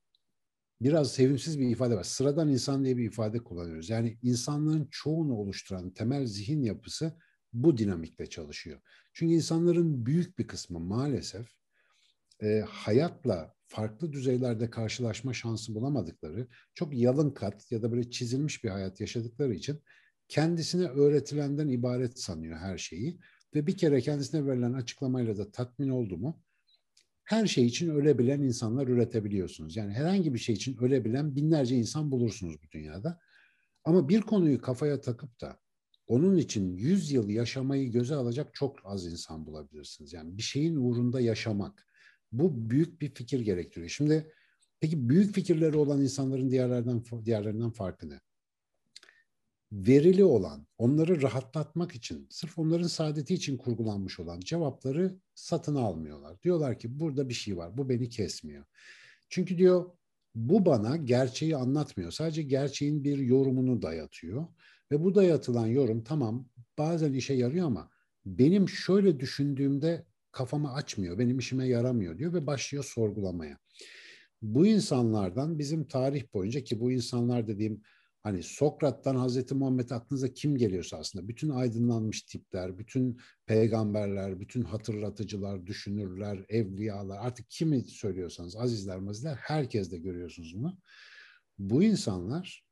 biraz 0.80 1.12
sevimsiz 1.12 1.60
bir 1.60 1.68
ifade 1.68 1.96
var. 1.96 2.02
Sıradan 2.02 2.48
insan 2.48 2.84
diye 2.84 2.96
bir 2.96 3.04
ifade 3.04 3.38
kullanıyoruz. 3.38 3.90
Yani 3.90 4.18
insanların 4.22 4.88
çoğunu 4.90 5.34
oluşturan 5.34 5.90
temel 5.90 6.26
zihin 6.26 6.62
yapısı 6.62 7.18
bu 7.52 7.78
dinamikle 7.78 8.26
çalışıyor. 8.26 8.80
Çünkü 9.12 9.34
insanların 9.34 10.06
büyük 10.06 10.38
bir 10.38 10.46
kısmı 10.46 10.80
maalesef 10.80 11.46
e, 12.42 12.60
hayatla 12.68 13.54
farklı 13.66 14.12
düzeylerde 14.12 14.70
karşılaşma 14.70 15.32
şansı 15.32 15.74
bulamadıkları, 15.74 16.48
çok 16.74 16.94
yalın 16.94 17.30
kat 17.30 17.72
ya 17.72 17.82
da 17.82 17.92
böyle 17.92 18.10
çizilmiş 18.10 18.64
bir 18.64 18.68
hayat 18.68 19.00
yaşadıkları 19.00 19.54
için 19.54 19.82
kendisine 20.28 20.86
öğretilenden 20.86 21.68
ibaret 21.68 22.18
sanıyor 22.18 22.58
her 22.58 22.78
şeyi 22.78 23.18
ve 23.54 23.66
bir 23.66 23.76
kere 23.76 24.00
kendisine 24.00 24.46
verilen 24.46 24.72
açıklamayla 24.72 25.36
da 25.36 25.50
tatmin 25.50 25.88
oldu 25.88 26.16
mu 26.16 26.42
her 27.24 27.46
şey 27.46 27.66
için 27.66 27.90
ölebilen 27.90 28.42
insanlar 28.42 28.88
üretebiliyorsunuz. 28.88 29.76
Yani 29.76 29.92
herhangi 29.92 30.34
bir 30.34 30.38
şey 30.38 30.54
için 30.54 30.76
ölebilen 30.76 31.36
binlerce 31.36 31.76
insan 31.76 32.10
bulursunuz 32.10 32.56
bu 32.62 32.70
dünyada. 32.70 33.20
Ama 33.84 34.08
bir 34.08 34.20
konuyu 34.20 34.60
kafaya 34.60 35.00
takıp 35.00 35.40
da 35.40 35.58
onun 36.06 36.36
için 36.36 36.76
100 36.76 37.12
yıl 37.12 37.28
yaşamayı 37.28 37.92
göze 37.92 38.14
alacak 38.14 38.54
çok 38.54 38.78
az 38.84 39.06
insan 39.06 39.46
bulabilirsiniz. 39.46 40.12
Yani 40.12 40.36
bir 40.36 40.42
şeyin 40.42 40.76
uğrunda 40.76 41.20
yaşamak. 41.20 41.86
Bu 42.32 42.70
büyük 42.70 43.00
bir 43.00 43.14
fikir 43.14 43.40
gerektiriyor. 43.40 43.88
Şimdi 43.88 44.32
peki 44.80 45.08
büyük 45.08 45.34
fikirleri 45.34 45.76
olan 45.76 46.00
insanların 46.00 46.50
diğerlerden 46.50 47.04
diğerlerinden 47.24 47.70
farkı 47.70 48.08
ne? 48.08 48.20
Verili 49.74 50.24
olan, 50.24 50.66
onları 50.78 51.22
rahatlatmak 51.22 51.94
için, 51.94 52.26
sırf 52.30 52.58
onların 52.58 52.86
saadeti 52.86 53.34
için 53.34 53.56
kurgulanmış 53.56 54.20
olan 54.20 54.40
cevapları 54.40 55.18
satın 55.34 55.74
almıyorlar. 55.74 56.42
Diyorlar 56.42 56.78
ki 56.78 57.00
burada 57.00 57.28
bir 57.28 57.34
şey 57.34 57.56
var, 57.56 57.78
bu 57.78 57.88
beni 57.88 58.08
kesmiyor. 58.08 58.64
Çünkü 59.28 59.58
diyor 59.58 59.90
bu 60.34 60.66
bana 60.66 60.96
gerçeği 60.96 61.56
anlatmıyor. 61.56 62.10
Sadece 62.10 62.42
gerçeğin 62.42 63.04
bir 63.04 63.18
yorumunu 63.18 63.82
dayatıyor. 63.82 64.46
Ve 64.90 65.04
bu 65.04 65.14
dayatılan 65.14 65.66
yorum 65.66 66.04
tamam 66.04 66.48
bazen 66.78 67.12
işe 67.12 67.34
yarıyor 67.34 67.66
ama 67.66 67.90
benim 68.26 68.68
şöyle 68.68 69.20
düşündüğümde 69.20 70.06
kafamı 70.32 70.72
açmıyor, 70.72 71.18
benim 71.18 71.38
işime 71.38 71.68
yaramıyor 71.68 72.18
diyor 72.18 72.32
ve 72.32 72.46
başlıyor 72.46 72.84
sorgulamaya. 72.84 73.58
Bu 74.42 74.66
insanlardan 74.66 75.58
bizim 75.58 75.84
tarih 75.84 76.24
boyunca 76.34 76.60
ki 76.60 76.80
bu 76.80 76.92
insanlar 76.92 77.48
dediğim 77.48 77.82
Hani 78.24 78.42
Sokrat'tan 78.42 79.16
Hazreti 79.16 79.54
Muhammed 79.54 79.90
aklınıza 79.90 80.28
kim 80.28 80.56
geliyorsa 80.56 80.96
aslında 80.96 81.28
bütün 81.28 81.50
aydınlanmış 81.50 82.22
tipler, 82.22 82.78
bütün 82.78 83.20
peygamberler, 83.46 84.40
bütün 84.40 84.62
hatırlatıcılar, 84.62 85.66
düşünürler, 85.66 86.44
evliyalar 86.48 87.18
artık 87.20 87.50
kimi 87.50 87.84
söylüyorsanız 87.84 88.56
azizler 88.56 88.98
mazizler 88.98 89.34
herkes 89.34 89.90
de 89.90 89.98
görüyorsunuz 89.98 90.54
bunu. 90.56 90.78
Bu 91.58 91.82
insanlar 91.82 92.64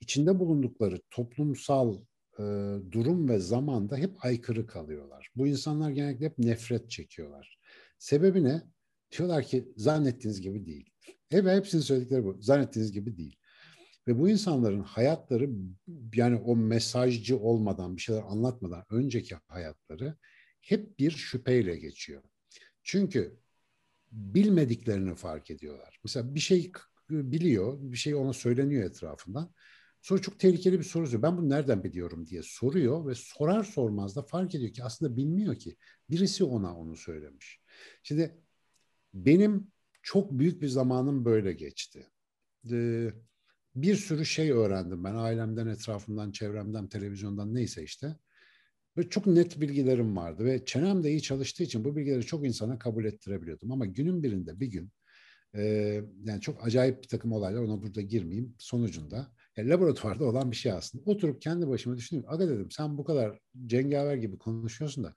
içinde 0.00 0.38
bulundukları 0.38 1.00
toplumsal 1.10 1.98
e, 2.38 2.42
durum 2.90 3.28
ve 3.28 3.38
zamanda 3.38 3.96
hep 3.96 4.24
aykırı 4.24 4.66
kalıyorlar. 4.66 5.30
Bu 5.36 5.46
insanlar 5.46 5.90
genellikle 5.90 6.26
hep 6.26 6.38
nefret 6.38 6.90
çekiyorlar. 6.90 7.58
Sebebi 7.98 8.44
ne? 8.44 8.62
Diyorlar 9.18 9.44
ki 9.44 9.72
zannettiğiniz 9.76 10.40
gibi 10.40 10.66
değil. 10.66 10.90
Evet 11.30 11.56
hepsinin 11.56 11.82
söyledikleri 11.82 12.24
bu. 12.24 12.36
Zannettiğiniz 12.40 12.92
gibi 12.92 13.16
değil. 13.16 13.36
Ve 14.10 14.18
bu 14.18 14.28
insanların 14.28 14.80
hayatları 14.82 15.50
yani 16.14 16.36
o 16.36 16.56
mesajcı 16.56 17.38
olmadan 17.38 17.96
bir 17.96 18.02
şeyler 18.02 18.22
anlatmadan 18.22 18.84
önceki 18.90 19.36
hayatları 19.48 20.16
hep 20.60 20.98
bir 20.98 21.10
şüpheyle 21.10 21.76
geçiyor. 21.76 22.22
Çünkü 22.82 23.40
bilmediklerini 24.12 25.14
fark 25.14 25.50
ediyorlar. 25.50 26.00
Mesela 26.04 26.34
bir 26.34 26.40
şey 26.40 26.72
biliyor, 27.10 27.78
bir 27.80 27.96
şey 27.96 28.14
ona 28.14 28.32
söyleniyor 28.32 28.84
etrafından. 28.84 29.54
Sonra 30.02 30.20
çok 30.22 30.38
tehlikeli 30.38 30.78
bir 30.78 30.84
soru 30.84 31.06
soruyor. 31.06 31.22
Ben 31.22 31.36
bunu 31.38 31.48
nereden 31.48 31.84
biliyorum 31.84 32.26
diye 32.26 32.42
soruyor 32.44 33.06
ve 33.06 33.14
sorar 33.14 33.64
sormaz 33.64 34.16
da 34.16 34.22
fark 34.22 34.54
ediyor 34.54 34.72
ki 34.72 34.84
aslında 34.84 35.16
bilmiyor 35.16 35.56
ki. 35.56 35.76
Birisi 36.10 36.44
ona 36.44 36.76
onu 36.76 36.96
söylemiş. 36.96 37.60
Şimdi 38.02 38.40
benim 39.14 39.72
çok 40.02 40.32
büyük 40.32 40.62
bir 40.62 40.68
zamanım 40.68 41.24
böyle 41.24 41.52
geçti. 41.52 42.10
Ee, 42.72 43.10
bir 43.74 43.96
sürü 43.96 44.26
şey 44.26 44.50
öğrendim 44.50 45.04
ben 45.04 45.14
ailemden, 45.14 45.66
etrafımdan, 45.66 46.32
çevremden, 46.32 46.88
televizyondan 46.88 47.54
neyse 47.54 47.82
işte. 47.82 48.16
Ve 48.96 49.08
çok 49.08 49.26
net 49.26 49.60
bilgilerim 49.60 50.16
vardı 50.16 50.44
ve 50.44 50.64
çenem 50.64 51.02
de 51.02 51.10
iyi 51.10 51.22
çalıştığı 51.22 51.62
için 51.62 51.84
bu 51.84 51.96
bilgileri 51.96 52.26
çok 52.26 52.46
insana 52.46 52.78
kabul 52.78 53.04
ettirebiliyordum. 53.04 53.72
Ama 53.72 53.86
günün 53.86 54.22
birinde 54.22 54.60
bir 54.60 54.66
gün 54.66 54.90
e, 55.54 55.62
yani 56.24 56.40
çok 56.40 56.66
acayip 56.66 57.02
bir 57.02 57.08
takım 57.08 57.32
olaylar 57.32 57.62
ona 57.62 57.82
burada 57.82 58.00
girmeyeyim 58.00 58.54
sonucunda 58.58 59.32
yani 59.56 59.68
laboratuvarda 59.68 60.24
olan 60.24 60.50
bir 60.50 60.56
şey 60.56 60.72
aslında. 60.72 61.10
Oturup 61.10 61.42
kendi 61.42 61.68
başıma 61.68 61.96
düşünüyorum. 61.96 62.34
Aga 62.34 62.48
dedim 62.48 62.70
sen 62.70 62.98
bu 62.98 63.04
kadar 63.04 63.38
cengaver 63.66 64.16
gibi 64.16 64.38
konuşuyorsun 64.38 65.04
da 65.04 65.14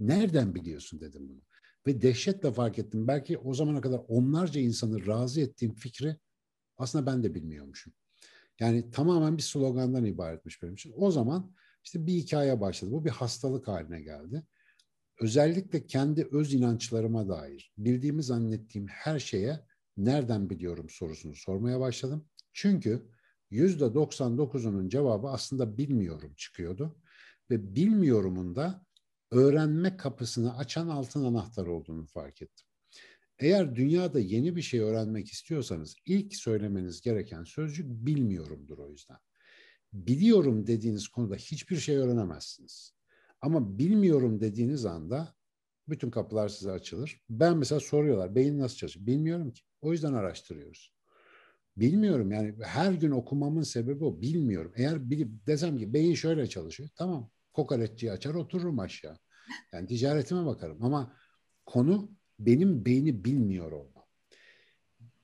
nereden 0.00 0.54
biliyorsun 0.54 1.00
dedim 1.00 1.28
bunu. 1.28 1.42
Ve 1.86 2.02
dehşetle 2.02 2.52
fark 2.52 2.78
ettim. 2.78 3.08
Belki 3.08 3.38
o 3.38 3.54
zamana 3.54 3.80
kadar 3.80 4.00
onlarca 4.08 4.60
insanı 4.60 5.06
razı 5.06 5.40
ettiğim 5.40 5.74
fikri 5.74 6.16
aslında 6.78 7.06
ben 7.06 7.22
de 7.22 7.34
bilmiyormuşum. 7.34 7.92
Yani 8.60 8.90
tamamen 8.90 9.36
bir 9.36 9.42
slogandan 9.42 10.04
ibaretmiş 10.04 10.62
benim 10.62 10.74
için. 10.74 10.92
O 10.96 11.10
zaman 11.10 11.54
işte 11.84 12.06
bir 12.06 12.12
hikaye 12.12 12.60
başladı. 12.60 12.92
Bu 12.92 13.04
bir 13.04 13.10
hastalık 13.10 13.68
haline 13.68 14.00
geldi. 14.00 14.42
Özellikle 15.20 15.86
kendi 15.86 16.28
öz 16.32 16.54
inançlarıma 16.54 17.28
dair 17.28 17.72
bildiğimi 17.78 18.22
zannettiğim 18.22 18.88
her 18.88 19.18
şeye 19.18 19.60
nereden 19.96 20.50
biliyorum 20.50 20.86
sorusunu 20.90 21.34
sormaya 21.34 21.80
başladım. 21.80 22.28
Çünkü 22.52 23.10
yüzde 23.50 23.84
99'unun 23.84 24.88
cevabı 24.88 25.28
aslında 25.28 25.78
bilmiyorum 25.78 26.34
çıkıyordu. 26.36 26.96
Ve 27.50 27.74
bilmiyorumun 27.76 28.56
da 28.56 28.86
öğrenme 29.30 29.96
kapısını 29.96 30.56
açan 30.56 30.88
altın 30.88 31.24
anahtar 31.24 31.66
olduğunu 31.66 32.06
fark 32.06 32.42
ettim. 32.42 32.63
Eğer 33.38 33.76
dünyada 33.76 34.20
yeni 34.20 34.56
bir 34.56 34.62
şey 34.62 34.80
öğrenmek 34.80 35.32
istiyorsanız 35.32 35.96
ilk 36.06 36.36
söylemeniz 36.36 37.00
gereken 37.00 37.44
sözcük 37.44 37.86
bilmiyorumdur 37.86 38.78
o 38.78 38.90
yüzden. 38.90 39.16
Biliyorum 39.92 40.66
dediğiniz 40.66 41.08
konuda 41.08 41.34
hiçbir 41.34 41.76
şey 41.76 41.96
öğrenemezsiniz. 41.96 42.94
Ama 43.40 43.78
bilmiyorum 43.78 44.40
dediğiniz 44.40 44.86
anda 44.86 45.34
bütün 45.88 46.10
kapılar 46.10 46.48
size 46.48 46.70
açılır. 46.70 47.20
Ben 47.30 47.56
mesela 47.56 47.80
soruyorlar 47.80 48.34
beyin 48.34 48.58
nasıl 48.58 48.76
çalışıyor? 48.76 49.06
Bilmiyorum 49.06 49.50
ki. 49.50 49.62
O 49.80 49.92
yüzden 49.92 50.12
araştırıyoruz. 50.12 50.94
Bilmiyorum 51.76 52.32
yani 52.32 52.54
her 52.62 52.92
gün 52.92 53.10
okumamın 53.10 53.62
sebebi 53.62 54.04
o. 54.04 54.20
Bilmiyorum. 54.20 54.72
Eğer 54.76 55.10
bilip 55.10 55.46
desem 55.46 55.78
ki 55.78 55.94
beyin 55.94 56.14
şöyle 56.14 56.46
çalışıyor. 56.46 56.88
Tamam 56.96 57.30
kokoreççiyi 57.52 58.12
açar 58.12 58.34
otururum 58.34 58.78
aşağı. 58.78 59.18
Yani 59.72 59.86
ticaretime 59.86 60.46
bakarım 60.46 60.82
ama 60.84 61.16
konu 61.66 62.10
benim 62.38 62.84
beyni 62.84 63.24
bilmiyor 63.24 63.72
olmam. 63.72 64.04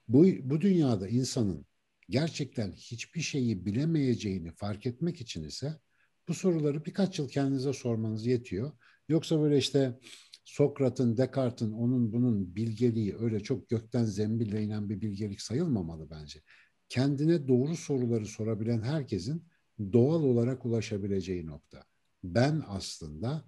Bu, 0.08 0.26
bu 0.42 0.60
dünyada 0.60 1.08
insanın 1.08 1.66
gerçekten 2.08 2.72
hiçbir 2.72 3.20
şeyi 3.20 3.66
bilemeyeceğini 3.66 4.50
fark 4.52 4.86
etmek 4.86 5.20
için 5.20 5.44
ise 5.44 5.80
bu 6.28 6.34
soruları 6.34 6.84
birkaç 6.84 7.18
yıl 7.18 7.28
kendinize 7.28 7.72
sormanız 7.72 8.26
yetiyor. 8.26 8.72
Yoksa 9.08 9.40
böyle 9.40 9.58
işte 9.58 9.98
Sokrat'ın, 10.44 11.16
Descartes'in, 11.16 11.72
onun 11.72 12.12
bunun 12.12 12.56
bilgeliği 12.56 13.16
öyle 13.16 13.40
çok 13.40 13.68
gökten 13.68 14.04
zembille 14.04 14.62
inen 14.62 14.88
bir 14.88 15.00
bilgelik 15.00 15.40
sayılmamalı 15.40 16.10
bence. 16.10 16.40
Kendine 16.88 17.48
doğru 17.48 17.76
soruları 17.76 18.26
sorabilen 18.26 18.82
herkesin 18.82 19.44
doğal 19.92 20.22
olarak 20.22 20.66
ulaşabileceği 20.66 21.46
nokta. 21.46 21.84
Ben 22.24 22.62
aslında 22.66 23.44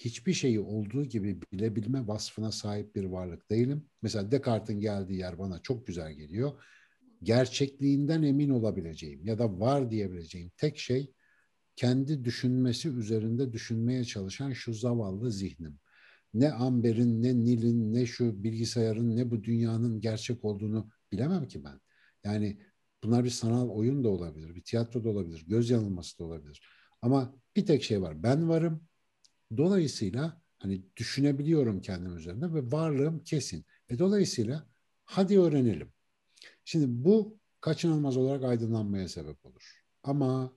hiçbir 0.00 0.32
şeyi 0.32 0.60
olduğu 0.60 1.04
gibi 1.04 1.40
bilebilme 1.52 2.06
vasfına 2.06 2.52
sahip 2.52 2.96
bir 2.96 3.04
varlık 3.04 3.50
değilim. 3.50 3.86
Mesela 4.02 4.32
Descartes'in 4.32 4.80
geldiği 4.80 5.18
yer 5.18 5.38
bana 5.38 5.58
çok 5.62 5.86
güzel 5.86 6.12
geliyor. 6.12 6.52
Gerçekliğinden 7.22 8.22
emin 8.22 8.50
olabileceğim 8.50 9.26
ya 9.26 9.38
da 9.38 9.60
var 9.60 9.90
diyebileceğim 9.90 10.50
tek 10.56 10.78
şey 10.78 11.12
kendi 11.76 12.24
düşünmesi 12.24 12.88
üzerinde 12.88 13.52
düşünmeye 13.52 14.04
çalışan 14.04 14.52
şu 14.52 14.74
zavallı 14.74 15.32
zihnim. 15.32 15.78
Ne 16.34 16.52
Amber'in, 16.52 17.22
ne 17.22 17.36
Nil'in, 17.36 17.94
ne 17.94 18.06
şu 18.06 18.44
bilgisayarın, 18.44 19.16
ne 19.16 19.30
bu 19.30 19.44
dünyanın 19.44 20.00
gerçek 20.00 20.44
olduğunu 20.44 20.90
bilemem 21.12 21.48
ki 21.48 21.64
ben. 21.64 21.80
Yani 22.24 22.58
bunlar 23.04 23.24
bir 23.24 23.30
sanal 23.30 23.68
oyun 23.68 24.04
da 24.04 24.08
olabilir, 24.08 24.54
bir 24.54 24.62
tiyatro 24.62 25.04
da 25.04 25.08
olabilir, 25.08 25.44
göz 25.48 25.70
yanılması 25.70 26.18
da 26.18 26.24
olabilir. 26.24 26.62
Ama 27.02 27.34
bir 27.56 27.66
tek 27.66 27.82
şey 27.82 28.02
var, 28.02 28.22
ben 28.22 28.48
varım, 28.48 28.82
Dolayısıyla 29.56 30.42
hani 30.58 30.82
düşünebiliyorum 30.96 31.80
kendim 31.80 32.16
üzerinde 32.16 32.54
ve 32.54 32.72
varlığım 32.72 33.24
kesin. 33.24 33.64
E 33.88 33.98
dolayısıyla 33.98 34.66
hadi 35.04 35.40
öğrenelim. 35.40 35.92
Şimdi 36.64 36.86
bu 37.04 37.38
kaçınılmaz 37.60 38.16
olarak 38.16 38.44
aydınlanmaya 38.44 39.08
sebep 39.08 39.46
olur. 39.46 39.82
Ama 40.02 40.52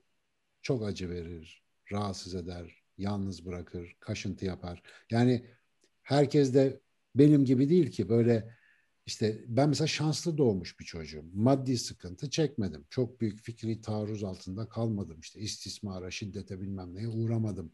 çok 0.62 0.84
acı 0.84 1.10
verir, 1.10 1.64
rahatsız 1.92 2.34
eder, 2.34 2.82
yalnız 2.98 3.46
bırakır, 3.46 3.96
kaşıntı 4.00 4.44
yapar. 4.44 4.82
Yani 5.10 5.46
herkes 6.02 6.54
de 6.54 6.80
benim 7.14 7.44
gibi 7.44 7.68
değil 7.68 7.90
ki 7.90 8.08
böyle 8.08 8.56
İşte 9.06 9.44
ben 9.48 9.68
mesela 9.68 9.86
şanslı 9.86 10.38
doğmuş 10.38 10.80
bir 10.80 10.84
çocuğum. 10.84 11.24
Maddi 11.34 11.78
sıkıntı 11.78 12.30
çekmedim. 12.30 12.86
Çok 12.90 13.20
büyük 13.20 13.40
fikri 13.40 13.80
taarruz 13.80 14.24
altında 14.24 14.68
kalmadım. 14.68 15.20
İşte 15.20 15.40
istismara, 15.40 16.10
şiddete 16.10 16.60
bilmem 16.60 16.94
neye 16.94 17.08
uğramadım. 17.08 17.72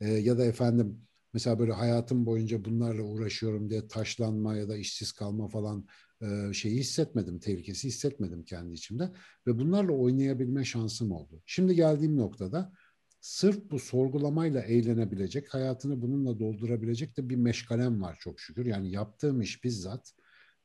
Ee, 0.00 0.08
ya 0.08 0.38
da 0.38 0.44
efendim 0.44 1.00
mesela 1.32 1.58
böyle 1.58 1.72
hayatım 1.72 2.26
boyunca 2.26 2.64
bunlarla 2.64 3.02
uğraşıyorum 3.02 3.70
diye 3.70 3.88
taşlanma 3.88 4.56
ya 4.56 4.68
da 4.68 4.76
işsiz 4.76 5.12
kalma 5.12 5.48
falan 5.48 5.86
e, 6.22 6.52
şeyi 6.52 6.78
hissetmedim, 6.78 7.38
tehlikesi 7.40 7.88
hissetmedim 7.88 8.44
kendi 8.44 8.74
içimde. 8.74 9.10
Ve 9.46 9.58
bunlarla 9.58 9.92
oynayabilme 9.92 10.64
şansım 10.64 11.12
oldu. 11.12 11.42
Şimdi 11.46 11.74
geldiğim 11.74 12.16
noktada 12.16 12.72
sırf 13.20 13.70
bu 13.70 13.78
sorgulamayla 13.78 14.62
eğlenebilecek, 14.62 15.54
hayatını 15.54 16.02
bununla 16.02 16.38
doldurabilecek 16.38 17.16
de 17.16 17.28
bir 17.28 17.36
meşgalem 17.36 18.02
var 18.02 18.16
çok 18.20 18.40
şükür. 18.40 18.66
Yani 18.66 18.90
yaptığım 18.90 19.42
iş 19.42 19.64
bizzat 19.64 20.12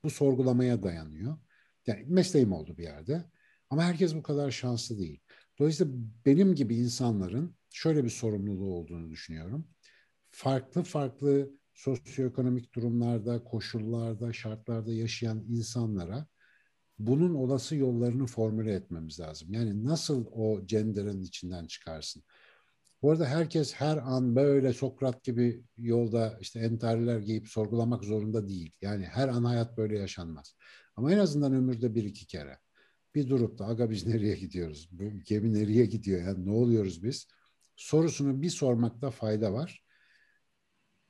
bu 0.03 0.09
sorgulamaya 0.09 0.83
dayanıyor. 0.83 1.37
Yani 1.87 2.05
mesleğim 2.07 2.51
oldu 2.53 2.77
bir 2.77 2.83
yerde. 2.83 3.25
Ama 3.69 3.83
herkes 3.83 4.15
bu 4.15 4.23
kadar 4.23 4.51
şanslı 4.51 4.99
değil. 4.99 5.22
Dolayısıyla 5.59 5.93
benim 6.25 6.55
gibi 6.55 6.75
insanların 6.75 7.55
şöyle 7.69 8.03
bir 8.03 8.09
sorumluluğu 8.09 8.73
olduğunu 8.73 9.09
düşünüyorum. 9.09 9.67
Farklı 10.29 10.83
farklı 10.83 11.49
sosyoekonomik 11.73 12.75
durumlarda, 12.75 13.43
koşullarda, 13.43 14.33
şartlarda 14.33 14.93
yaşayan 14.93 15.45
insanlara 15.49 16.27
bunun 16.99 17.35
olası 17.35 17.75
yollarını 17.75 18.25
formüle 18.25 18.73
etmemiz 18.73 19.19
lazım. 19.19 19.53
Yani 19.53 19.85
nasıl 19.85 20.25
o 20.31 20.65
gender'ın 20.65 21.21
içinden 21.21 21.67
çıkarsın? 21.67 22.23
Bu 23.01 23.11
arada 23.11 23.25
herkes 23.25 23.73
her 23.73 23.97
an 23.97 24.35
böyle 24.35 24.73
Sokrat 24.73 25.23
gibi 25.23 25.63
yolda 25.77 26.37
işte 26.41 26.59
entariler 26.59 27.19
giyip 27.19 27.47
sorgulamak 27.47 28.03
zorunda 28.03 28.47
değil. 28.47 28.71
Yani 28.81 29.05
her 29.05 29.27
an 29.27 29.43
hayat 29.43 29.77
böyle 29.77 29.99
yaşanmaz. 29.99 30.55
Ama 30.95 31.11
en 31.11 31.17
azından 31.17 31.53
ömürde 31.53 31.95
bir 31.95 32.03
iki 32.03 32.27
kere. 32.27 32.57
Bir 33.15 33.29
durup 33.29 33.59
da 33.59 33.65
aga 33.67 33.89
biz 33.89 34.07
nereye 34.07 34.35
gidiyoruz? 34.35 34.89
Bu 34.91 35.03
gemi 35.25 35.53
nereye 35.53 35.85
gidiyor? 35.85 36.21
Yani 36.21 36.45
ne 36.45 36.51
oluyoruz 36.51 37.03
biz? 37.03 37.27
Sorusunu 37.75 38.41
bir 38.41 38.49
sormakta 38.49 39.11
fayda 39.11 39.53
var. 39.53 39.83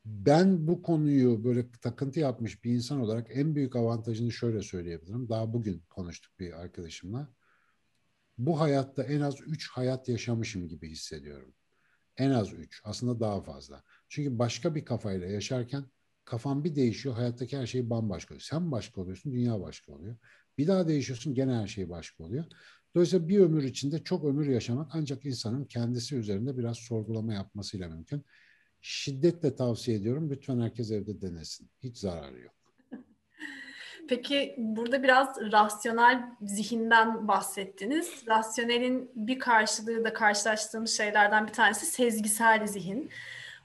Ben 0.06 0.68
bu 0.68 0.82
konuyu 0.82 1.44
böyle 1.44 1.72
takıntı 1.72 2.20
yapmış 2.20 2.64
bir 2.64 2.72
insan 2.72 3.00
olarak 3.00 3.28
en 3.30 3.56
büyük 3.56 3.76
avantajını 3.76 4.32
şöyle 4.32 4.62
söyleyebilirim. 4.62 5.30
Daha 5.30 5.54
bugün 5.54 5.84
konuştuk 5.90 6.40
bir 6.40 6.54
arkadaşımla. 6.62 7.34
Bu 8.38 8.60
hayatta 8.60 9.04
en 9.04 9.22
az 9.22 9.36
üç 9.48 9.70
hayat 9.70 10.10
yaşamışım 10.10 10.68
gibi 10.68 10.90
hissediyorum. 10.90 11.54
En 12.18 12.30
az 12.30 12.54
üç. 12.54 12.82
Aslında 12.84 13.20
daha 13.20 13.42
fazla. 13.42 13.84
Çünkü 14.10 14.40
başka 14.40 14.76
bir 14.76 14.86
kafayla 14.86 15.28
yaşarken 15.28 15.86
kafan 16.26 16.64
bir 16.64 16.76
değişiyor. 16.76 17.16
Hayattaki 17.16 17.58
her 17.58 17.68
şey 17.68 17.90
bambaşka 17.90 18.34
oluyor. 18.34 18.48
Sen 18.50 18.72
başka 18.72 19.02
oluyorsun. 19.02 19.32
Dünya 19.32 19.62
başka 19.62 19.94
oluyor. 19.94 20.16
Bir 20.58 20.68
daha 20.68 20.88
değişiyorsun. 20.88 21.34
Gene 21.34 21.54
her 21.54 21.68
şey 21.68 21.90
başka 21.90 22.24
oluyor. 22.24 22.46
Dolayısıyla 22.96 23.28
bir 23.28 23.40
ömür 23.40 23.64
içinde 23.64 24.04
çok 24.04 24.26
ömür 24.26 24.48
yaşamak 24.48 24.92
ancak 24.94 25.26
insanın 25.26 25.66
kendisi 25.66 26.16
üzerinde 26.16 26.58
biraz 26.58 26.78
sorgulama 26.78 27.34
yapmasıyla 27.34 27.90
mümkün. 27.90 28.26
Şiddetle 28.82 29.56
tavsiye 29.56 29.98
ediyorum. 29.98 30.30
Lütfen 30.32 30.60
herkes 30.60 30.92
evde 30.92 31.22
denesin. 31.22 31.70
Hiç 31.84 31.98
zararı 31.98 32.40
yok. 32.40 32.54
Peki 34.10 34.56
burada 34.58 35.04
biraz 35.04 35.38
rasyonel 35.52 36.24
zihinden 36.42 37.28
bahsettiniz. 37.28 38.24
Rasyonelin 38.28 39.12
bir 39.16 39.40
karşılığı 39.40 40.04
da 40.04 40.14
karşılaştığımız 40.14 40.98
şeylerden 40.98 41.48
bir 41.48 41.54
tanesi 41.54 41.86
sezgisel 41.86 42.68
zihin. 42.68 43.10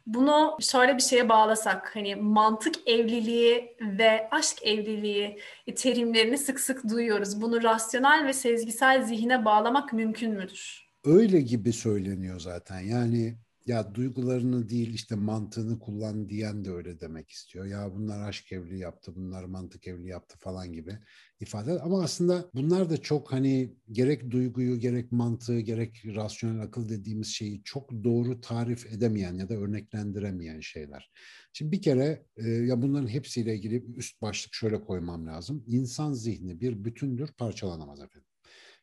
Bunu 0.09 0.57
şöyle 0.61 0.97
bir 0.97 1.03
şeye 1.03 1.29
bağlasak 1.29 1.97
hani 1.97 2.17
mantık 2.17 2.89
evliliği 2.89 3.77
ve 3.81 4.29
aşk 4.31 4.63
evliliği 4.63 5.41
terimlerini 5.77 6.39
sık 6.39 6.61
sık 6.61 6.89
duyuyoruz. 6.91 7.41
Bunu 7.41 7.63
rasyonel 7.63 8.27
ve 8.27 8.33
sezgisel 8.33 9.03
zihine 9.03 9.45
bağlamak 9.45 9.93
mümkün 9.93 10.31
müdür? 10.35 10.89
Öyle 11.05 11.41
gibi 11.41 11.73
söyleniyor 11.73 12.41
zaten. 12.41 12.81
Yani 12.81 13.39
ya 13.69 13.95
duygularını 13.95 14.69
değil 14.69 14.95
işte 14.95 15.15
mantığını 15.15 15.79
kullan 15.79 16.29
diyen 16.29 16.65
de 16.65 16.71
öyle 16.71 17.01
demek 17.01 17.31
istiyor. 17.31 17.67
Ya 17.67 17.95
bunlar 17.95 18.29
aşk 18.29 18.53
evli 18.53 18.79
yaptı, 18.79 19.13
bunlar 19.17 19.45
mantık 19.45 19.87
evli 19.87 20.09
yaptı 20.09 20.39
falan 20.39 20.73
gibi 20.73 20.99
ifade. 21.41 21.81
Ama 21.81 22.03
aslında 22.03 22.51
bunlar 22.55 22.91
da 22.91 22.97
çok 22.97 23.33
hani 23.33 23.77
gerek 23.93 24.31
duyguyu, 24.31 24.79
gerek 24.79 25.13
mantığı, 25.13 25.61
gerek 25.61 26.03
rasyonel 26.07 26.63
akıl 26.63 26.89
dediğimiz 26.89 27.29
şeyi 27.29 27.63
çok 27.63 28.05
doğru 28.05 28.41
tarif 28.41 28.87
edemeyen 28.87 29.35
ya 29.35 29.49
da 29.49 29.55
örneklendiremeyen 29.55 30.61
şeyler. 30.61 31.11
Şimdi 31.53 31.73
bir 31.73 31.83
kere 31.83 32.27
e, 32.37 32.49
ya 32.49 32.83
bunların 32.83 33.09
hepsiyle 33.09 33.55
ilgili 33.55 33.85
üst 33.97 34.23
başlık 34.23 34.55
şöyle 34.55 34.81
koymam 34.81 35.27
lazım. 35.27 35.65
İnsan 35.67 36.13
zihni 36.13 36.61
bir 36.61 36.85
bütündür, 36.85 37.33
parçalanamaz 37.39 38.01
efendim. 38.01 38.29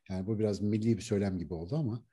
Yani 0.09 0.27
bu 0.27 0.39
biraz 0.39 0.61
milli 0.61 0.97
bir 0.97 1.01
söylem 1.01 1.37
gibi 1.39 1.53
oldu 1.53 1.75
ama 1.75 2.03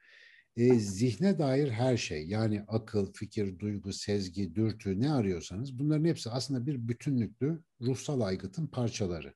e, 0.57 0.75
zihne 0.75 1.39
dair 1.39 1.71
her 1.71 1.97
şey 1.97 2.27
yani 2.27 2.65
akıl, 2.69 3.13
fikir, 3.13 3.59
duygu, 3.59 3.93
sezgi, 3.93 4.55
dürtü 4.55 5.01
ne 5.01 5.13
arıyorsanız 5.13 5.79
bunların 5.79 6.05
hepsi 6.05 6.31
aslında 6.31 6.67
bir 6.67 6.89
bütünlüklü 6.89 7.63
ruhsal 7.81 8.21
aygıtın 8.21 8.67
parçaları. 8.67 9.35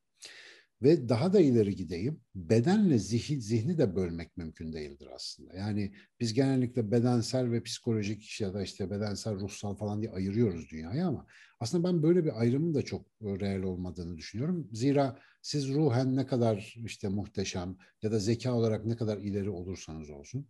Ve 0.82 1.08
daha 1.08 1.32
da 1.32 1.40
ileri 1.40 1.76
gideyim, 1.76 2.20
bedenle 2.34 2.98
zihin, 2.98 3.40
zihni 3.40 3.78
de 3.78 3.96
bölmek 3.96 4.36
mümkün 4.36 4.72
değildir 4.72 5.08
aslında. 5.14 5.54
Yani 5.54 5.94
biz 6.20 6.34
genellikle 6.34 6.90
bedensel 6.90 7.50
ve 7.50 7.62
psikolojik 7.62 8.40
ya 8.40 8.54
da 8.54 8.62
işte 8.62 8.90
bedensel, 8.90 9.34
ruhsal 9.34 9.76
falan 9.76 10.02
diye 10.02 10.12
ayırıyoruz 10.12 10.70
dünyayı 10.70 11.06
ama 11.06 11.26
aslında 11.60 11.88
ben 11.88 12.02
böyle 12.02 12.24
bir 12.24 12.40
ayrımın 12.40 12.74
da 12.74 12.82
çok 12.82 13.06
reel 13.22 13.62
olmadığını 13.62 14.16
düşünüyorum. 14.16 14.68
Zira 14.72 15.18
siz 15.42 15.68
ruhen 15.68 16.16
ne 16.16 16.26
kadar 16.26 16.74
işte 16.84 17.08
muhteşem 17.08 17.76
ya 18.02 18.12
da 18.12 18.18
zeka 18.18 18.54
olarak 18.54 18.84
ne 18.84 18.96
kadar 18.96 19.18
ileri 19.18 19.50
olursanız 19.50 20.10
olsun, 20.10 20.46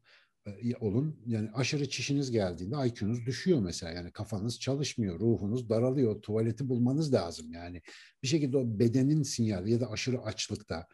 olun. 0.81 1.17
Yani 1.27 1.51
aşırı 1.55 1.89
çişiniz 1.89 2.31
geldiğinde 2.31 2.77
IQ'nuz 2.87 3.27
düşüyor 3.27 3.61
mesela. 3.61 3.93
Yani 3.93 4.11
kafanız 4.11 4.61
çalışmıyor, 4.61 5.21
ruhunuz 5.21 5.69
daralıyor. 5.69 6.23
Tuvaleti 6.23 6.69
bulmanız 6.69 7.13
lazım 7.13 7.53
yani. 7.53 7.83
Bir 8.23 8.29
şekilde 8.29 8.57
o 8.57 8.79
bedenin 8.79 9.23
sinyali 9.23 9.73
ya 9.73 9.81
da 9.81 9.91
aşırı 9.91 10.23
açlıkta 10.23 10.87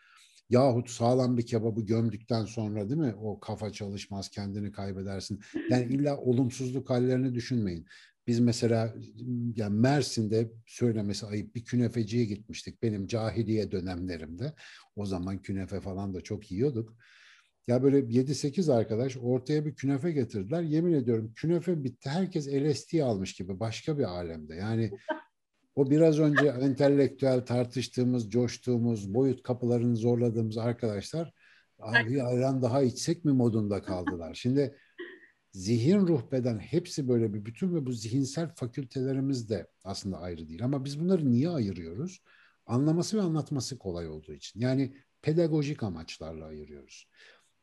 yahut 0.51 0.91
sağlam 0.91 1.39
bir 1.39 1.47
kebabı 1.47 1.81
gömdükten 1.81 2.45
sonra 2.45 2.89
değil 2.89 3.01
mi 3.01 3.15
o 3.15 3.41
kafa 3.41 3.73
çalışmaz 3.73 4.29
kendini 4.29 4.73
kaybedersin. 4.73 5.41
Yani 5.71 5.85
illa 5.85 6.17
olumsuzluk 6.17 6.91
hallerini 6.91 7.35
düşünmeyin. 7.35 7.87
Biz 8.27 8.41
mesela 8.41 8.95
yani 9.57 9.81
Mersin'de 9.81 10.53
söylemesi 10.67 11.27
ayıp 11.27 11.55
bir 11.55 11.65
künefeciye 11.65 12.25
gitmiştik 12.25 12.83
benim 12.83 13.07
cahiliye 13.07 13.73
dönemlerimde. 13.73 14.53
O 14.97 15.07
zaman 15.07 15.39
künefe 15.39 15.81
falan 15.81 16.15
da 16.15 16.21
çok 16.21 16.51
yiyorduk. 16.51 16.97
Ya 17.67 17.83
böyle 17.83 17.99
7-8 17.99 18.73
arkadaş 18.73 19.17
ortaya 19.17 19.65
bir 19.67 19.75
künefe 19.75 20.13
getirdiler. 20.13 20.63
Yemin 20.63 20.93
ediyorum 20.93 21.33
künefe 21.37 21.85
bitti. 21.85 22.11
Herkes 22.11 22.49
LSD 22.49 23.01
almış 23.01 23.35
gibi 23.35 23.61
başka 23.61 23.99
bir 23.99 24.05
alemde. 24.05 24.55
Yani 24.55 24.91
o 25.75 25.91
biraz 25.91 26.19
önce 26.19 26.47
entelektüel 26.47 27.47
tartıştığımız, 27.47 28.31
coştuğumuz, 28.31 29.15
boyut 29.15 29.43
kapılarını 29.43 29.97
zorladığımız 29.97 30.59
arkadaşlar 30.59 31.33
abi 31.79 32.23
ayran 32.23 32.63
daha 32.63 32.83
içsek 32.83 33.25
mi 33.25 33.33
modunda 33.33 33.83
kaldılar. 33.83 34.35
Şimdi 34.35 34.77
zihin, 35.53 36.07
ruh, 36.07 36.33
beden 36.33 36.59
hepsi 36.59 37.09
böyle 37.09 37.35
bir 37.35 37.45
bütün 37.45 37.75
ve 37.75 37.87
bu 37.87 37.93
zihinsel 37.93 38.49
fakültelerimiz 38.55 39.51
de 39.51 39.67
aslında 39.85 40.21
ayrı 40.21 40.49
değil. 40.49 40.65
Ama 40.65 40.85
biz 40.85 41.01
bunları 41.01 41.31
niye 41.31 41.49
ayırıyoruz? 41.49 42.23
Anlaması 42.67 43.17
ve 43.17 43.23
anlatması 43.23 43.79
kolay 43.79 44.09
olduğu 44.09 44.33
için. 44.33 44.61
Yani 44.61 44.95
pedagojik 45.23 45.83
amaçlarla 45.83 46.45
ayırıyoruz. 46.45 47.09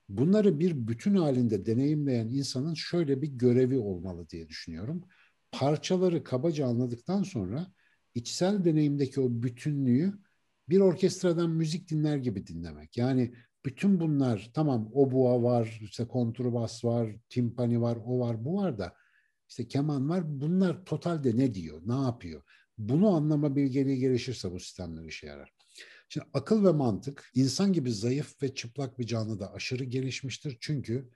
Bunları 0.09 0.59
bir 0.59 0.87
bütün 0.87 1.15
halinde 1.15 1.65
deneyimleyen 1.65 2.27
insanın 2.27 2.73
şöyle 2.73 3.21
bir 3.21 3.27
görevi 3.27 3.77
olmalı 3.77 4.29
diye 4.29 4.49
düşünüyorum. 4.49 5.03
Parçaları 5.51 6.23
kabaca 6.23 6.67
anladıktan 6.67 7.23
sonra 7.23 7.67
içsel 8.15 8.65
deneyimdeki 8.65 9.21
o 9.21 9.29
bütünlüğü 9.29 10.13
bir 10.69 10.79
orkestradan 10.79 11.49
müzik 11.49 11.89
dinler 11.89 12.17
gibi 12.17 12.47
dinlemek. 12.47 12.97
Yani 12.97 13.33
bütün 13.65 13.99
bunlar 13.99 14.51
tamam 14.53 14.89
obua 14.93 15.43
var, 15.43 15.79
işte 15.81 16.07
kontrbas 16.07 16.85
var, 16.85 17.15
timpani 17.29 17.81
var, 17.81 17.97
o 18.05 18.19
var, 18.19 18.45
bu 18.45 18.57
var 18.57 18.77
da 18.77 18.93
işte 19.49 19.67
keman 19.67 20.09
var. 20.09 20.23
Bunlar 20.41 20.85
totalde 20.85 21.37
ne 21.37 21.53
diyor, 21.53 21.81
ne 21.85 22.01
yapıyor? 22.05 22.43
Bunu 22.77 23.09
anlama 23.15 23.55
bilgeliği 23.55 23.99
gelişirse 23.99 24.51
bu 24.51 24.59
sistemler 24.59 25.03
işe 25.03 25.27
yarar. 25.27 25.58
Şimdi 26.09 26.27
akıl 26.33 26.65
ve 26.65 26.71
mantık 26.71 27.31
insan 27.35 27.73
gibi 27.73 27.91
zayıf 27.91 28.43
ve 28.43 28.53
çıplak 28.55 28.99
bir 28.99 29.05
canlıda 29.07 29.53
aşırı 29.53 29.83
gelişmiştir. 29.83 30.57
Çünkü 30.61 31.09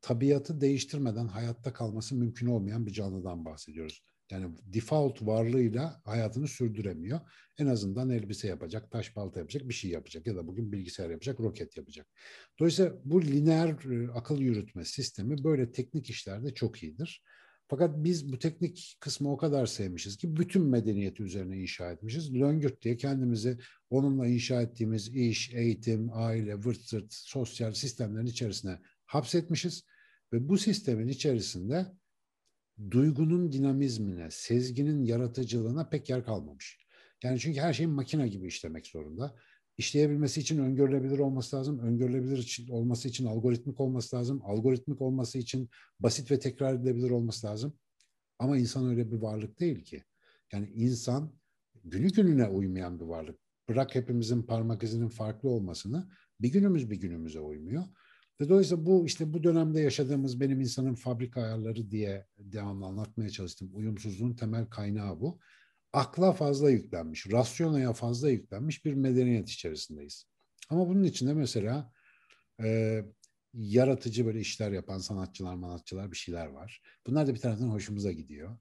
tabiatı 0.00 0.60
değiştirmeden 0.60 1.26
hayatta 1.28 1.72
kalması 1.72 2.14
mümkün 2.14 2.46
olmayan 2.46 2.86
bir 2.86 2.92
canlıdan 2.92 3.44
bahsediyoruz. 3.44 4.04
Yani 4.30 4.56
default 4.64 5.22
varlığıyla 5.22 6.00
hayatını 6.04 6.48
sürdüremiyor. 6.48 7.20
En 7.58 7.66
azından 7.66 8.10
elbise 8.10 8.48
yapacak, 8.48 8.90
taş 8.90 9.16
balta 9.16 9.40
yapacak, 9.40 9.68
bir 9.68 9.74
şey 9.74 9.90
yapacak 9.90 10.26
ya 10.26 10.36
da 10.36 10.46
bugün 10.46 10.72
bilgisayar 10.72 11.10
yapacak, 11.10 11.40
roket 11.40 11.76
yapacak. 11.76 12.06
Dolayısıyla 12.58 12.92
bu 13.04 13.22
lineer 13.22 13.68
e, 13.68 14.12
akıl 14.12 14.38
yürütme 14.38 14.84
sistemi 14.84 15.44
böyle 15.44 15.72
teknik 15.72 16.10
işlerde 16.10 16.54
çok 16.54 16.82
iyidir. 16.82 17.22
Fakat 17.70 18.04
biz 18.04 18.32
bu 18.32 18.38
teknik 18.38 18.96
kısmı 19.00 19.32
o 19.32 19.36
kadar 19.36 19.66
sevmişiz 19.66 20.16
ki 20.16 20.36
bütün 20.36 20.62
medeniyeti 20.62 21.22
üzerine 21.22 21.58
inşa 21.58 21.92
etmişiz. 21.92 22.34
Löngürt 22.34 22.82
diye 22.82 22.96
kendimizi 22.96 23.58
onunla 23.90 24.26
inşa 24.26 24.62
ettiğimiz 24.62 25.08
iş, 25.08 25.54
eğitim, 25.54 26.10
aile, 26.12 26.54
vırt 26.54 26.80
zırt, 26.80 27.14
sosyal 27.14 27.72
sistemlerin 27.72 28.26
içerisine 28.26 28.78
hapsetmişiz. 29.06 29.84
Ve 30.32 30.48
bu 30.48 30.58
sistemin 30.58 31.08
içerisinde 31.08 31.86
duygunun 32.90 33.52
dinamizmine, 33.52 34.30
sezginin 34.30 35.04
yaratıcılığına 35.04 35.88
pek 35.88 36.10
yer 36.10 36.24
kalmamış. 36.24 36.78
Yani 37.22 37.40
çünkü 37.40 37.60
her 37.60 37.72
şeyin 37.72 37.92
makine 37.92 38.28
gibi 38.28 38.46
işlemek 38.46 38.86
zorunda. 38.86 39.34
İşleyebilmesi 39.80 40.40
için 40.40 40.58
öngörülebilir 40.58 41.18
olması 41.18 41.56
lazım. 41.56 41.78
Öngörülebilir 41.78 42.66
olması 42.70 43.08
için 43.08 43.26
algoritmik 43.26 43.80
olması 43.80 44.16
lazım. 44.16 44.40
Algoritmik 44.44 45.00
olması 45.00 45.38
için 45.38 45.70
basit 46.00 46.30
ve 46.30 46.38
tekrar 46.38 46.74
edilebilir 46.74 47.10
olması 47.10 47.46
lazım. 47.46 47.74
Ama 48.38 48.58
insan 48.58 48.86
öyle 48.86 49.12
bir 49.12 49.16
varlık 49.16 49.60
değil 49.60 49.84
ki. 49.84 50.04
Yani 50.52 50.70
insan 50.74 51.32
günü 51.84 52.12
gününe 52.12 52.48
uymayan 52.48 53.00
bir 53.00 53.04
varlık. 53.04 53.38
Bırak 53.68 53.94
hepimizin 53.94 54.42
parmak 54.42 54.82
izinin 54.82 55.08
farklı 55.08 55.48
olmasını 55.48 56.08
bir 56.40 56.52
günümüz 56.52 56.90
bir 56.90 56.96
günümüze 56.96 57.40
uymuyor. 57.40 57.84
Ve 58.40 58.48
dolayısıyla 58.48 58.86
bu 58.86 59.06
işte 59.06 59.32
bu 59.32 59.44
dönemde 59.44 59.80
yaşadığımız 59.80 60.40
benim 60.40 60.60
insanın 60.60 60.94
fabrika 60.94 61.42
ayarları 61.42 61.90
diye 61.90 62.26
devamlı 62.38 62.86
anlatmaya 62.86 63.30
çalıştım. 63.30 63.70
Uyumsuzluğun 63.72 64.34
temel 64.34 64.66
kaynağı 64.66 65.20
bu 65.20 65.38
akla 65.92 66.32
fazla 66.32 66.70
yüklenmiş, 66.70 67.32
rasyonaya 67.32 67.92
fazla 67.92 68.30
yüklenmiş 68.30 68.84
bir 68.84 68.94
medeniyet 68.94 69.48
içerisindeyiz. 69.48 70.26
Ama 70.68 70.88
bunun 70.88 71.02
içinde 71.02 71.34
mesela 71.34 71.92
e, 72.62 73.00
yaratıcı 73.54 74.26
böyle 74.26 74.40
işler 74.40 74.72
yapan 74.72 74.98
sanatçılar, 74.98 75.54
manatçılar 75.54 76.10
bir 76.10 76.16
şeyler 76.16 76.46
var. 76.46 76.82
Bunlar 77.06 77.26
da 77.26 77.34
bir 77.34 77.40
taraftan 77.40 77.68
hoşumuza 77.68 78.12
gidiyor. 78.12 78.58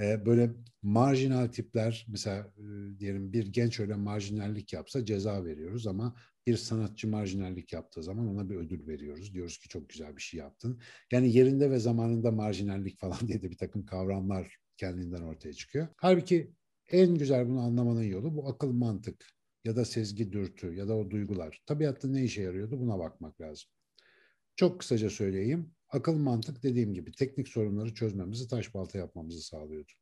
E, 0.00 0.26
böyle 0.26 0.50
marjinal 0.82 1.46
tipler 1.46 2.06
mesela 2.08 2.52
e, 2.58 2.98
diyelim 2.98 3.32
bir 3.32 3.46
genç 3.46 3.80
öyle 3.80 3.94
marjinallik 3.94 4.72
yapsa 4.72 5.04
ceza 5.04 5.44
veriyoruz 5.44 5.86
ama 5.86 6.16
bir 6.46 6.56
sanatçı 6.56 7.08
marjinallik 7.08 7.72
yaptığı 7.72 8.02
zaman 8.02 8.28
ona 8.28 8.50
bir 8.50 8.56
ödül 8.56 8.86
veriyoruz. 8.86 9.34
Diyoruz 9.34 9.58
ki 9.58 9.68
çok 9.68 9.88
güzel 9.88 10.16
bir 10.16 10.22
şey 10.22 10.40
yaptın. 10.40 10.80
Yani 11.12 11.32
yerinde 11.36 11.70
ve 11.70 11.78
zamanında 11.78 12.30
marjinallik 12.30 12.98
falan 12.98 13.18
diye 13.28 13.42
de 13.42 13.50
bir 13.50 13.56
takım 13.56 13.86
kavramlar 13.86 14.56
kendinden 14.76 15.22
ortaya 15.22 15.52
çıkıyor. 15.52 15.88
Halbuki 15.96 16.52
en 16.90 17.14
güzel 17.14 17.48
bunu 17.48 17.60
anlamanın 17.60 18.02
yolu 18.02 18.36
bu 18.36 18.48
akıl 18.48 18.72
mantık 18.72 19.26
ya 19.64 19.76
da 19.76 19.84
sezgi 19.84 20.32
dürtü 20.32 20.74
ya 20.74 20.88
da 20.88 20.96
o 20.96 21.10
duygular. 21.10 21.62
Tabiatta 21.66 22.08
ne 22.08 22.24
işe 22.24 22.42
yarıyordu 22.42 22.80
buna 22.80 22.98
bakmak 22.98 23.40
lazım. 23.40 23.70
Çok 24.56 24.80
kısaca 24.80 25.10
söyleyeyim. 25.10 25.74
Akıl 25.88 26.14
mantık 26.14 26.62
dediğim 26.62 26.94
gibi 26.94 27.12
teknik 27.12 27.48
sorunları 27.48 27.94
çözmemizi, 27.94 28.48
taş 28.48 28.74
balta 28.74 28.98
yapmamızı 28.98 29.42
sağlıyordu. 29.42 29.92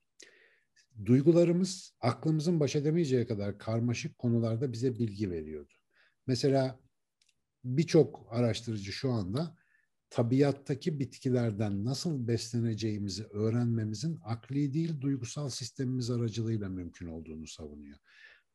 Duygularımız 1.04 1.94
aklımızın 2.00 2.60
baş 2.60 2.76
edemeyeceği 2.76 3.26
kadar 3.26 3.58
karmaşık 3.58 4.18
konularda 4.18 4.72
bize 4.72 4.98
bilgi 4.98 5.30
veriyordu. 5.30 5.72
Mesela 6.26 6.80
birçok 7.64 8.26
araştırıcı 8.30 8.92
şu 8.92 9.10
anda 9.10 9.56
tabiattaki 10.10 10.98
bitkilerden 10.98 11.84
nasıl 11.84 12.28
besleneceğimizi 12.28 13.24
öğrenmemizin 13.24 14.18
akli 14.24 14.74
değil 14.74 15.00
duygusal 15.00 15.48
sistemimiz 15.48 16.10
aracılığıyla 16.10 16.68
mümkün 16.68 17.06
olduğunu 17.06 17.46
savunuyor. 17.46 17.98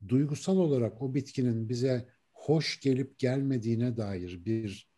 Duygusal 0.07 0.57
olarak 0.57 1.01
o 1.01 1.13
bitkinin 1.13 1.69
bize 1.69 2.09
hoş 2.33 2.79
gelip 2.79 3.19
gelmediğine 3.19 3.97
dair 3.97 4.45
bir 4.45 4.89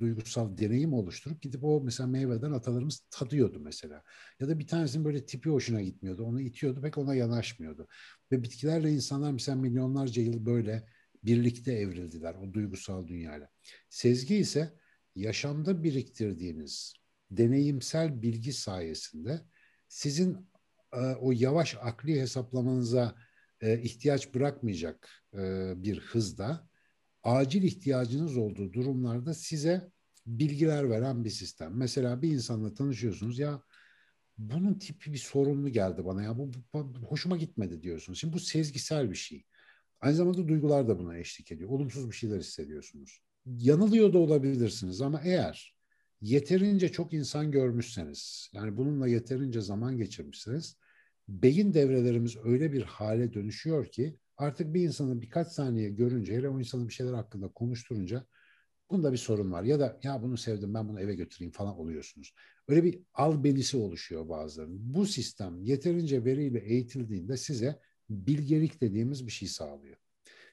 duygusal 0.00 0.58
deneyim 0.58 0.92
oluşturup 0.92 1.42
gidip 1.42 1.64
o 1.64 1.80
mesela 1.80 2.06
meyveden 2.06 2.52
atalarımız 2.52 3.00
tadıyordu 3.10 3.60
mesela. 3.60 4.02
Ya 4.40 4.48
da 4.48 4.58
bir 4.58 4.66
tanesinin 4.66 5.04
böyle 5.04 5.26
tipi 5.26 5.50
hoşuna 5.50 5.82
gitmiyordu. 5.82 6.24
Onu 6.24 6.40
itiyordu 6.40 6.80
pek 6.82 6.98
ona 6.98 7.14
yanaşmıyordu. 7.14 7.88
Ve 8.32 8.42
bitkilerle 8.42 8.92
insanlar 8.92 9.32
mesela 9.32 9.56
milyonlarca 9.56 10.22
yıl 10.22 10.46
böyle 10.46 10.86
birlikte 11.24 11.72
evrildiler 11.72 12.34
o 12.34 12.52
duygusal 12.52 13.06
dünyayla. 13.06 13.48
Sezgi 13.88 14.36
ise 14.36 14.72
yaşamda 15.16 15.82
biriktirdiğiniz 15.82 16.94
deneyimsel 17.30 18.22
bilgi 18.22 18.52
sayesinde 18.52 19.40
sizin 19.88 20.48
e, 20.92 20.98
o 20.98 21.32
yavaş 21.32 21.76
akli 21.80 22.20
hesaplamanıza 22.20 23.14
e, 23.60 23.80
ihtiyaç 23.82 24.34
bırakmayacak 24.34 25.10
e, 25.34 25.72
bir 25.76 26.00
hızda 26.00 26.68
acil 27.22 27.62
ihtiyacınız 27.62 28.36
olduğu 28.36 28.72
durumlarda 28.72 29.34
size 29.34 29.90
bilgiler 30.26 30.90
veren 30.90 31.24
bir 31.24 31.30
sistem. 31.30 31.76
Mesela 31.76 32.22
bir 32.22 32.30
insanla 32.30 32.74
tanışıyorsunuz 32.74 33.38
ya 33.38 33.62
bunun 34.38 34.74
tipi 34.74 35.12
bir 35.12 35.18
sorunlu 35.18 35.68
geldi 35.68 36.04
bana 36.04 36.22
ya 36.22 36.38
bu, 36.38 36.50
bu, 36.74 36.94
bu 36.94 37.06
hoşuma 37.06 37.36
gitmedi 37.36 37.82
diyorsunuz. 37.82 38.18
Şimdi 38.18 38.34
bu 38.34 38.40
sezgisel 38.40 39.10
bir 39.10 39.16
şey. 39.16 39.44
Aynı 40.00 40.16
zamanda 40.16 40.48
duygular 40.48 40.88
da 40.88 40.98
buna 40.98 41.18
eşlik 41.18 41.52
ediyor. 41.52 41.70
Olumsuz 41.70 42.10
bir 42.10 42.16
şeyler 42.16 42.38
hissediyorsunuz 42.38 43.25
yanılıyor 43.46 44.12
da 44.12 44.18
olabilirsiniz 44.18 45.00
ama 45.00 45.20
eğer 45.24 45.76
yeterince 46.20 46.92
çok 46.92 47.12
insan 47.12 47.50
görmüşseniz, 47.50 48.50
yani 48.52 48.76
bununla 48.76 49.08
yeterince 49.08 49.60
zaman 49.60 49.96
geçirmişseniz, 49.96 50.76
beyin 51.28 51.74
devrelerimiz 51.74 52.36
öyle 52.44 52.72
bir 52.72 52.82
hale 52.82 53.32
dönüşüyor 53.32 53.86
ki 53.86 54.16
artık 54.36 54.74
bir 54.74 54.82
insanı 54.82 55.22
birkaç 55.22 55.48
saniye 55.48 55.90
görünce, 55.90 56.36
hele 56.36 56.48
o 56.48 56.58
insanı 56.58 56.88
bir 56.88 56.92
şeyler 56.92 57.12
hakkında 57.12 57.48
konuşturunca 57.48 58.26
bunda 58.90 59.12
bir 59.12 59.16
sorun 59.16 59.52
var. 59.52 59.62
Ya 59.62 59.80
da 59.80 60.00
ya 60.02 60.22
bunu 60.22 60.36
sevdim 60.36 60.74
ben 60.74 60.88
bunu 60.88 61.00
eve 61.00 61.14
götüreyim 61.14 61.52
falan 61.52 61.78
oluyorsunuz. 61.78 62.34
Öyle 62.68 62.84
bir 62.84 62.98
albenisi 63.14 63.76
oluşuyor 63.76 64.28
bazılarının. 64.28 64.94
Bu 64.94 65.06
sistem 65.06 65.62
yeterince 65.62 66.24
veriyle 66.24 66.58
eğitildiğinde 66.58 67.36
size 67.36 67.80
bilgelik 68.10 68.80
dediğimiz 68.80 69.26
bir 69.26 69.32
şey 69.32 69.48
sağlıyor. 69.48 69.96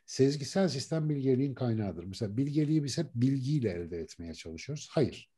Sezgisel 0.05 0.67
sistem 0.69 1.09
bilgeliğin 1.09 1.53
kaynağıdır. 1.53 2.03
Mesela 2.03 2.37
bilgeliği 2.37 2.83
biz 2.83 2.97
hep 2.97 3.15
bilgiyle 3.15 3.69
elde 3.69 3.97
etmeye 3.97 4.33
çalışıyoruz. 4.33 4.89
Hayır. 4.91 5.31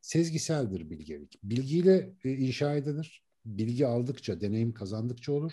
Sezgiseldir 0.00 0.90
bilgelik. 0.90 1.38
Bilgiyle 1.42 2.14
e, 2.24 2.32
inşa 2.32 2.74
edilir. 2.74 3.24
Bilgi 3.44 3.86
aldıkça, 3.86 4.40
deneyim 4.40 4.74
kazandıkça 4.74 5.32
olur. 5.32 5.52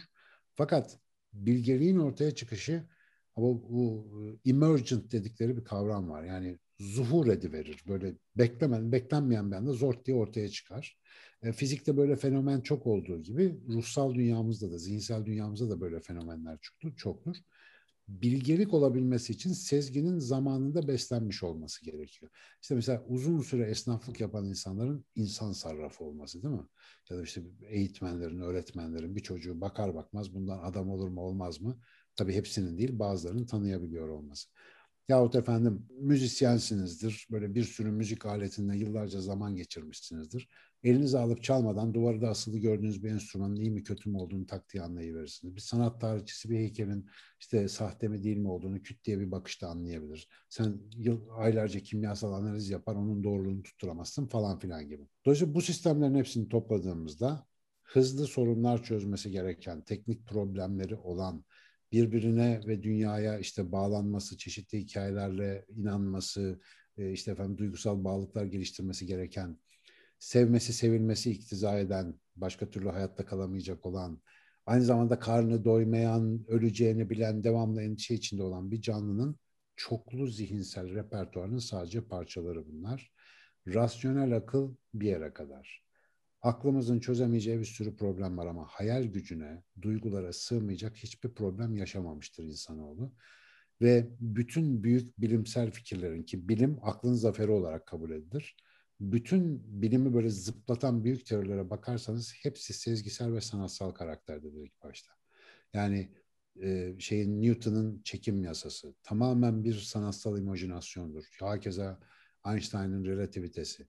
Fakat 0.56 1.00
bilgeliğin 1.34 1.98
ortaya 2.00 2.32
çıkışı 2.36 2.84
bu, 3.38 3.68
bu 3.70 4.12
e, 4.46 4.50
emergent 4.50 5.12
dedikleri 5.12 5.58
bir 5.58 5.64
kavram 5.64 6.10
var. 6.10 6.24
Yani 6.24 6.60
zuhur 6.80 7.28
ediverir. 7.28 7.84
Böyle 7.88 8.16
beklemen, 8.38 8.92
beklenmeyen 8.92 9.52
bir 9.52 9.56
anda 9.56 9.74
zort 9.74 10.06
diye 10.06 10.18
ortaya 10.18 10.50
çıkar. 10.50 10.98
E, 11.44 11.52
fizikte 11.52 11.98
böyle 11.98 12.16
fenomen 12.16 12.62
çok 12.62 12.88
olduğu 12.88 13.24
gibi 13.24 13.56
ruhsal 13.68 14.14
dünyamızda 14.16 14.72
da, 14.72 14.78
zihinsel 14.78 15.26
dünyamızda 15.26 15.70
da 15.70 15.82
böyle 15.82 16.00
fenomenler 16.00 16.58
çoktur. 16.62 16.96
çoktur 16.98 17.38
bilgelik 18.08 18.74
olabilmesi 18.74 19.34
için 19.34 19.54
sezginin 19.54 20.20
zamanında 20.20 20.88
beslenmiş 20.88 21.44
olması 21.44 21.86
gerekiyor. 21.86 22.32
İşte 22.62 22.76
mesela 22.76 23.04
uzun 23.08 23.42
süre 23.42 23.70
esnaflık 23.70 24.22
yapan 24.22 24.46
insanların 24.46 25.06
insan 25.16 25.52
sarrafı 25.52 26.04
olması 26.04 26.44
değil 26.44 26.54
mi? 26.54 26.68
Ya 27.10 27.18
da 27.18 27.24
işte 27.24 27.42
eğitmenlerin, 27.64 28.40
öğretmenlerin 28.40 29.16
bir 29.16 29.22
çocuğu 29.22 29.62
bakar 29.62 29.96
bakmaz 29.96 30.34
bundan 30.34 30.60
adam 30.64 30.90
olur 30.90 31.08
mu 31.08 31.22
olmaz 31.22 31.62
mı? 31.62 31.80
Tabii 32.16 32.34
hepsinin 32.34 32.78
değil 32.78 33.00
bazılarının 33.00 33.46
tanıyabiliyor 33.46 34.10
olması. 34.10 34.50
Yahut 35.08 35.36
efendim 35.36 35.88
müzisyensinizdir, 35.90 37.28
böyle 37.32 37.56
bir 37.56 37.64
sürü 37.64 37.92
müzik 37.92 38.26
aletinde 38.26 38.78
yıllarca 38.78 39.22
zaman 39.22 39.56
geçirmişsinizdir 39.56 40.48
elinize 40.84 41.18
alıp 41.18 41.44
çalmadan 41.44 41.94
duvarda 41.94 42.30
asılı 42.30 42.58
gördüğünüz 42.58 43.04
bir 43.04 43.10
enstrümanın 43.10 43.56
iyi 43.56 43.72
mi 43.72 43.84
kötü 43.84 44.10
mü 44.10 44.18
olduğunu 44.18 44.46
tak 44.46 44.74
diye 44.74 44.84
anlayıverirsiniz. 44.84 45.56
Bir 45.56 45.62
sanat 45.62 46.02
tarihçisi 46.02 46.50
bir 46.50 46.58
heykelin 46.58 47.10
işte 47.40 47.68
sahte 47.68 48.08
mi 48.08 48.24
değil 48.24 48.38
mi 48.38 48.50
olduğunu 48.50 48.82
küt 48.82 49.06
diye 49.06 49.20
bir 49.20 49.32
bakışta 49.32 49.68
anlayabilir. 49.68 50.28
Sen 50.50 50.78
yıl, 50.98 51.22
aylarca 51.30 51.80
kimyasal 51.80 52.34
analiz 52.34 52.70
yapar 52.70 52.96
onun 52.96 53.24
doğruluğunu 53.24 53.64
tutturamazsın 53.64 54.28
falan 54.28 54.60
filan 54.60 54.90
gibi. 54.90 55.04
Dolayısıyla 55.26 55.54
bu 55.54 55.62
sistemlerin 55.62 56.16
hepsini 56.16 56.50
topladığımızda 56.50 57.48
hızlı 57.84 58.28
sorunlar 58.28 58.84
çözmesi 58.84 59.32
gereken, 59.32 59.82
teknik 59.82 60.28
problemleri 60.28 60.96
olan, 60.96 61.46
birbirine 61.92 62.62
ve 62.68 62.84
dünyaya 62.84 63.40
işte 63.40 63.72
bağlanması, 63.72 64.38
çeşitli 64.38 64.80
hikayelerle 64.80 65.66
inanması, 65.70 66.62
e, 66.98 67.12
işte 67.12 67.32
efendim 67.32 67.58
duygusal 67.58 68.04
bağlılıklar 68.04 68.46
geliştirmesi 68.46 69.06
gereken 69.06 69.58
sevmesi 70.22 70.74
sevilmesi 70.74 71.32
iktiza 71.32 71.80
eden, 71.80 72.20
başka 72.36 72.70
türlü 72.70 72.90
hayatta 72.90 73.26
kalamayacak 73.26 73.86
olan, 73.86 74.22
aynı 74.66 74.84
zamanda 74.84 75.20
karnı 75.20 75.66
doymayan, 75.66 76.46
öleceğini 76.48 77.10
bilen, 77.10 77.44
devamlı 77.44 77.82
endişe 77.82 78.14
içinde 78.14 78.44
olan 78.44 78.72
bir 78.72 78.82
canlının 78.82 79.36
çoklu 79.76 80.28
zihinsel 80.28 80.94
repertuarının 80.96 81.58
sadece 81.58 82.02
parçaları 82.02 82.68
bunlar. 82.68 83.12
Rasyonel 83.68 84.36
akıl 84.36 84.76
bir 84.94 85.08
yere 85.08 85.34
kadar. 85.34 85.84
Aklımızın 86.42 87.00
çözemeyeceği 87.00 87.60
bir 87.60 87.66
sürü 87.66 87.96
problem 87.96 88.38
var 88.38 88.48
ama 88.48 88.66
hayal 88.68 89.04
gücüne, 89.04 89.64
duygulara 89.82 90.34
sığmayacak 90.34 90.96
hiçbir 90.96 91.30
problem 91.30 91.78
yaşamamıştır 91.78 92.44
insanoğlu. 92.44 93.14
Ve 93.82 94.08
bütün 94.20 94.84
büyük 94.84 95.22
bilimsel 95.22 95.72
fikirlerin 95.72 96.24
ki 96.24 96.50
bilim 96.50 96.80
aklın 96.82 97.14
zaferi 97.14 97.52
olarak 97.52 97.88
kabul 97.88 98.12
edilir 98.12 98.56
bütün 99.02 99.62
bilimi 99.82 100.14
böyle 100.14 100.30
zıplatan 100.30 101.04
büyük 101.04 101.26
teorilere 101.26 101.70
bakarsanız 101.70 102.34
hepsi 102.44 102.74
sezgisel 102.74 103.34
ve 103.34 103.42
sanatsal 103.42 103.92
karakterdedir 103.92 104.64
ilk 104.64 104.84
başta. 104.84 105.12
Yani 105.74 106.10
e, 106.62 106.96
şeyin 107.00 107.42
Newton'un 107.42 108.02
çekim 108.04 108.44
yasası 108.44 108.96
tamamen 109.04 109.64
bir 109.64 109.74
sanatsal 109.74 110.38
imajinasyondur. 110.38 111.24
Hakeza 111.40 112.00
Einstein'ın 112.48 113.06
relativitesi. 113.06 113.88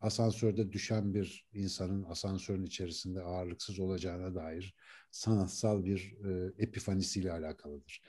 Asansörde 0.00 0.72
düşen 0.72 1.14
bir 1.14 1.48
insanın 1.52 2.04
asansörün 2.04 2.64
içerisinde 2.64 3.20
ağırlıksız 3.20 3.78
olacağına 3.78 4.34
dair 4.34 4.74
sanatsal 5.10 5.84
bir 5.84 6.16
e, 6.24 6.52
epifanisiyle 6.58 7.32
alakalıdır. 7.32 8.02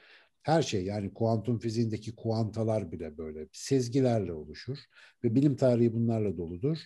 Her 0.45 0.61
şey 0.61 0.85
yani 0.85 1.13
kuantum 1.13 1.59
fiziğindeki 1.59 2.15
kuantalar 2.15 2.91
bile 2.91 3.17
böyle 3.17 3.47
sezgilerle 3.51 4.33
oluşur 4.33 4.77
ve 5.23 5.35
bilim 5.35 5.55
tarihi 5.55 5.93
bunlarla 5.93 6.37
doludur. 6.37 6.77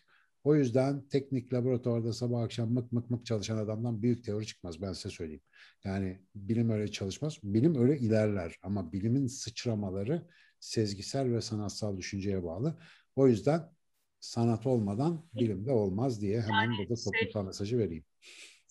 O 0.44 0.56
yüzden 0.56 1.08
teknik 1.08 1.54
laboratuvarda 1.54 2.14
sabah 2.14 2.42
akşam 2.42 2.72
mık 2.74 2.92
mık 2.92 3.10
mık 3.10 3.26
çalışan 3.26 3.58
adamdan 3.58 4.02
büyük 4.02 4.24
teori 4.24 4.48
çıkmaz 4.48 4.82
ben 4.82 4.94
size 4.94 5.10
söyleyeyim. 5.10 5.42
Yani 5.84 6.20
bilim 6.36 6.70
öyle 6.70 6.92
çalışmaz. 6.92 7.38
Bilim 7.44 7.76
öyle 7.76 7.98
ilerler 8.00 8.56
ama 8.64 8.92
bilimin 8.92 9.28
sıçramaları 9.28 10.28
sezgisel 10.60 11.32
ve 11.32 11.42
sanatsal 11.42 11.98
düşünceye 11.98 12.44
bağlı. 12.44 12.80
O 13.16 13.28
yüzden 13.28 13.70
sanat 14.20 14.66
olmadan 14.68 15.26
bilim 15.34 15.66
de 15.66 15.72
olmaz 15.72 16.22
diye 16.22 16.42
hemen 16.42 16.64
yani 16.64 16.78
burada 16.80 16.96
şey 16.96 17.04
toplumsal 17.04 17.46
mesajı 17.46 17.78
vereyim 17.78 18.04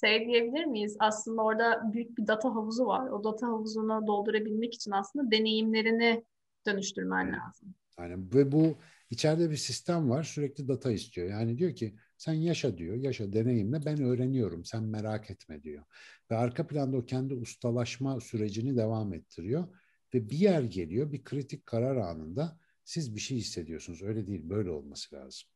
şey 0.00 0.26
diyebilir 0.26 0.64
miyiz? 0.64 0.96
Aslında 0.98 1.42
orada 1.42 1.92
büyük 1.92 2.18
bir 2.18 2.26
data 2.26 2.54
havuzu 2.54 2.86
var. 2.86 3.10
O 3.10 3.24
data 3.24 3.46
havuzunu 3.46 4.06
doldurabilmek 4.06 4.74
için 4.74 4.90
aslında 4.90 5.30
deneyimlerini 5.30 6.24
dönüştürmen 6.66 7.32
lazım. 7.32 7.74
Yani 7.98 8.34
ve 8.34 8.52
bu 8.52 8.76
içeride 9.10 9.50
bir 9.50 9.56
sistem 9.56 10.10
var. 10.10 10.22
Sürekli 10.22 10.68
data 10.68 10.90
istiyor. 10.90 11.30
Yani 11.30 11.58
diyor 11.58 11.74
ki 11.74 11.96
sen 12.16 12.32
yaşa 12.32 12.78
diyor. 12.78 12.96
Yaşa 12.96 13.32
deneyimle 13.32 13.84
ben 13.86 14.02
öğreniyorum. 14.02 14.64
Sen 14.64 14.82
merak 14.82 15.30
etme 15.30 15.62
diyor. 15.62 15.84
Ve 16.30 16.36
arka 16.36 16.66
planda 16.66 16.96
o 16.96 17.04
kendi 17.04 17.34
ustalaşma 17.34 18.20
sürecini 18.20 18.76
devam 18.76 19.14
ettiriyor. 19.14 19.68
Ve 20.14 20.30
bir 20.30 20.38
yer 20.38 20.62
geliyor. 20.62 21.12
Bir 21.12 21.24
kritik 21.24 21.66
karar 21.66 21.96
anında 21.96 22.58
siz 22.84 23.14
bir 23.14 23.20
şey 23.20 23.38
hissediyorsunuz. 23.38 24.02
Öyle 24.02 24.26
değil. 24.26 24.40
Böyle 24.44 24.70
olması 24.70 25.14
lazım. 25.14 25.48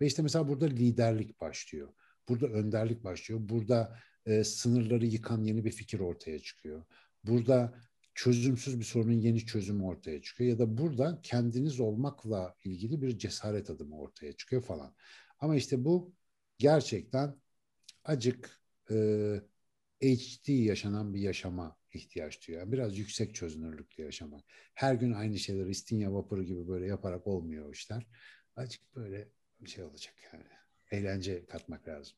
Ve 0.00 0.06
işte 0.06 0.22
mesela 0.22 0.48
burada 0.48 0.66
liderlik 0.66 1.40
başlıyor. 1.40 1.88
Burada 2.28 2.46
önderlik 2.46 3.04
başlıyor. 3.04 3.40
Burada 3.42 3.98
e, 4.26 4.44
sınırları 4.44 5.06
yıkan 5.06 5.44
yeni 5.44 5.64
bir 5.64 5.70
fikir 5.70 6.00
ortaya 6.00 6.38
çıkıyor. 6.38 6.84
Burada 7.24 7.74
çözümsüz 8.14 8.78
bir 8.78 8.84
sorunun 8.84 9.12
yeni 9.20 9.46
çözümü 9.46 9.84
ortaya 9.84 10.22
çıkıyor 10.22 10.50
ya 10.50 10.58
da 10.58 10.78
burada 10.78 11.20
kendiniz 11.22 11.80
olmakla 11.80 12.54
ilgili 12.64 13.02
bir 13.02 13.18
cesaret 13.18 13.70
adımı 13.70 13.98
ortaya 13.98 14.32
çıkıyor 14.32 14.62
falan. 14.62 14.94
Ama 15.38 15.56
işte 15.56 15.84
bu 15.84 16.14
gerçekten 16.58 17.36
acık 18.04 18.60
e, 18.90 19.40
HD 20.02 20.48
yaşanan 20.48 21.14
bir 21.14 21.20
yaşama 21.20 21.76
ihtiyaç 21.92 22.48
duyuyor. 22.48 22.62
Yani 22.62 22.72
biraz 22.72 22.98
yüksek 22.98 23.34
çözünürlüklü 23.34 24.02
yaşamak. 24.02 24.44
Her 24.74 24.94
gün 24.94 25.12
aynı 25.12 25.38
şeyleri 25.38 25.70
İstinye 25.70 26.12
vapuru 26.12 26.44
gibi 26.44 26.68
böyle 26.68 26.86
yaparak 26.86 27.26
olmuyor 27.26 27.74
işler. 27.74 28.06
Acık 28.56 28.94
böyle 28.96 29.28
bir 29.60 29.70
şey 29.70 29.84
olacak 29.84 30.14
yani 30.32 30.55
eğlence 30.90 31.46
katmak 31.46 31.88
lazım. 31.88 32.16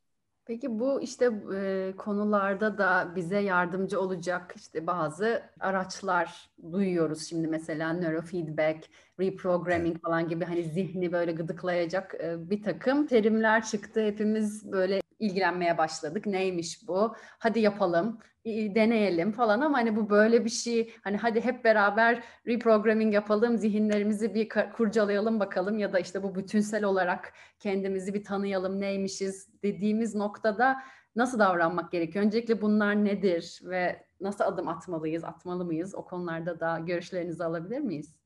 Peki 0.49 0.79
bu 0.79 1.03
işte 1.03 1.31
e, 1.55 1.93
konularda 1.97 2.79
da 2.79 3.13
bize 3.17 3.39
yardımcı 3.39 4.01
olacak 4.01 4.55
işte 4.57 4.87
bazı 4.87 5.43
araçlar 5.61 6.51
duyuyoruz 6.73 7.29
şimdi 7.29 7.49
mesela 7.49 7.93
neurofeedback, 7.93 8.89
reprogramming 9.21 9.93
evet. 9.93 10.03
falan 10.03 10.29
gibi 10.29 10.45
hani 10.45 10.65
zihni 10.65 11.13
böyle 11.13 11.33
gıdıklayacak 11.33 12.15
e, 12.15 12.51
bir 12.51 12.63
takım 12.63 13.07
terimler 13.07 13.65
çıktı. 13.65 14.01
Hepimiz 14.01 14.73
böyle 14.73 15.01
ilgilenmeye 15.19 15.79
başladık. 15.79 16.27
Neymiş 16.27 16.89
bu? 16.89 17.15
Hadi 17.39 17.61
yapalım, 17.61 18.19
deneyelim 18.47 19.33
falan 19.33 19.61
ama 19.61 19.79
hani 19.79 19.97
bu 19.97 20.11
böyle 20.11 20.45
bir 20.45 20.51
şey 20.51 20.93
hani 21.03 21.17
hadi 21.17 21.41
hep 21.41 21.65
beraber 21.65 22.25
reprogramming 22.47 23.15
yapalım, 23.15 23.59
zihinlerimizi 23.59 24.35
bir 24.35 24.49
kurcalayalım 24.77 25.41
bakalım 25.41 25.79
ya 25.79 25.93
da 25.93 25.99
işte 25.99 26.23
bu 26.23 26.35
bütünsel 26.35 26.85
olarak 26.85 27.33
kendimizi 27.61 28.15
bir 28.15 28.25
tanıyalım 28.25 28.81
neymişiz 28.81 29.49
dediğimiz 29.63 30.15
noktada 30.15 30.77
nasıl 31.17 31.39
davranmak 31.39 31.93
gerekiyor? 31.93 32.25
Öncelikle 32.25 32.63
bunlar 32.63 33.05
nedir 33.05 33.61
ve 33.65 34.05
nasıl 34.21 34.45
adım 34.45 34.69
atmalıyız, 34.69 35.25
atmalı 35.25 35.65
mıyız? 35.65 35.95
O 35.95 36.05
konularda 36.05 36.61
da 36.61 36.79
görüşlerinizi 36.79 37.45
alabilir 37.45 37.81
miyiz? 37.81 38.19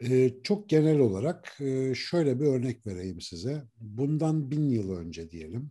Ee, 0.00 0.42
çok 0.42 0.68
genel 0.68 0.98
olarak 0.98 1.60
e, 1.60 1.94
şöyle 1.94 2.40
bir 2.40 2.46
örnek 2.46 2.86
vereyim 2.86 3.20
size. 3.20 3.62
Bundan 3.80 4.50
bin 4.50 4.68
yıl 4.68 4.98
önce 4.98 5.30
diyelim 5.30 5.70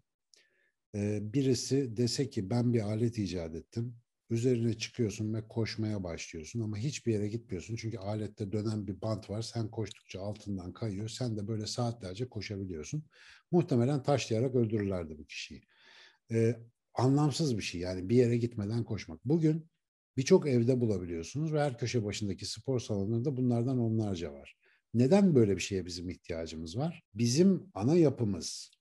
ee, 0.95 1.19
birisi 1.33 1.97
dese 1.97 2.29
ki 2.29 2.49
ben 2.49 2.73
bir 2.73 2.81
alet 2.81 3.17
icat 3.17 3.55
ettim. 3.55 3.95
Üzerine 4.29 4.77
çıkıyorsun 4.77 5.33
ve 5.33 5.47
koşmaya 5.47 6.03
başlıyorsun 6.03 6.61
ama 6.61 6.77
hiçbir 6.77 7.13
yere 7.13 7.27
gitmiyorsun. 7.27 7.75
Çünkü 7.75 7.97
alette 7.97 8.51
dönen 8.51 8.87
bir 8.87 9.01
bant 9.01 9.29
var. 9.29 9.41
Sen 9.41 9.71
koştukça 9.71 10.21
altından 10.21 10.73
kayıyor. 10.73 11.09
Sen 11.09 11.37
de 11.37 11.47
böyle 11.47 11.67
saatlerce 11.67 12.29
koşabiliyorsun. 12.29 13.03
Muhtemelen 13.51 14.03
taşlayarak 14.03 14.55
öldürürlerdi 14.55 15.17
bu 15.17 15.25
kişiyi. 15.25 15.61
Ee, 16.31 16.55
anlamsız 16.93 17.57
bir 17.57 17.63
şey 17.63 17.81
yani 17.81 18.09
bir 18.09 18.15
yere 18.15 18.37
gitmeden 18.37 18.83
koşmak. 18.83 19.25
Bugün 19.25 19.69
birçok 20.17 20.47
evde 20.47 20.81
bulabiliyorsunuz 20.81 21.53
ve 21.53 21.61
her 21.61 21.77
köşe 21.77 22.03
başındaki 22.03 22.45
spor 22.45 22.79
salonlarında 22.79 23.37
bunlardan 23.37 23.79
onlarca 23.79 24.33
var. 24.33 24.57
Neden 24.93 25.35
böyle 25.35 25.55
bir 25.55 25.61
şeye 25.61 25.85
bizim 25.85 26.09
ihtiyacımız 26.09 26.77
var? 26.77 27.03
Bizim 27.13 27.69
ana 27.73 27.95
yapımız, 27.97 28.71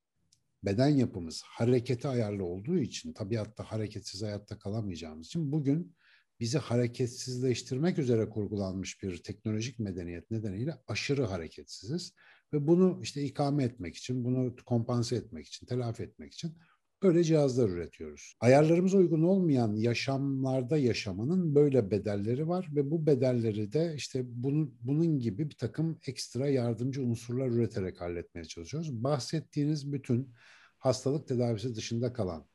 beden 0.64 0.88
yapımız 0.88 1.42
harekete 1.44 2.08
ayarlı 2.08 2.44
olduğu 2.44 2.78
için 2.78 3.12
tabiatta 3.12 3.64
hareketsiz 3.64 4.22
hayatta 4.22 4.58
kalamayacağımız 4.58 5.26
için 5.26 5.52
bugün 5.52 5.96
bizi 6.40 6.58
hareketsizleştirmek 6.58 7.98
üzere 7.98 8.28
kurgulanmış 8.28 9.02
bir 9.02 9.22
teknolojik 9.22 9.78
medeniyet 9.78 10.30
nedeniyle 10.30 10.74
aşırı 10.86 11.24
hareketsiziz 11.24 12.14
ve 12.52 12.66
bunu 12.66 12.98
işte 13.02 13.22
ikame 13.22 13.64
etmek 13.64 13.96
için, 13.96 14.24
bunu 14.24 14.56
kompanse 14.66 15.16
etmek 15.16 15.46
için, 15.46 15.66
telafi 15.66 16.02
etmek 16.02 16.32
için 16.32 16.58
böyle 17.04 17.24
cihazlar 17.24 17.68
üretiyoruz. 17.68 18.36
Ayarlarımıza 18.40 18.98
uygun 18.98 19.22
olmayan 19.22 19.74
yaşamlarda 19.74 20.78
yaşamanın 20.78 21.54
böyle 21.54 21.90
bedelleri 21.90 22.48
var 22.48 22.68
ve 22.74 22.90
bu 22.90 23.06
bedelleri 23.06 23.72
de 23.72 23.94
işte 23.96 24.22
bunun, 24.26 24.74
bunun 24.80 25.18
gibi 25.18 25.50
bir 25.50 25.56
takım 25.56 25.98
ekstra 26.06 26.48
yardımcı 26.48 27.02
unsurlar 27.02 27.48
üreterek 27.48 28.00
halletmeye 28.00 28.44
çalışıyoruz. 28.44 29.04
Bahsettiğiniz 29.04 29.92
bütün 29.92 30.32
hastalık 30.78 31.28
tedavisi 31.28 31.74
dışında 31.74 32.12
kalan 32.12 32.46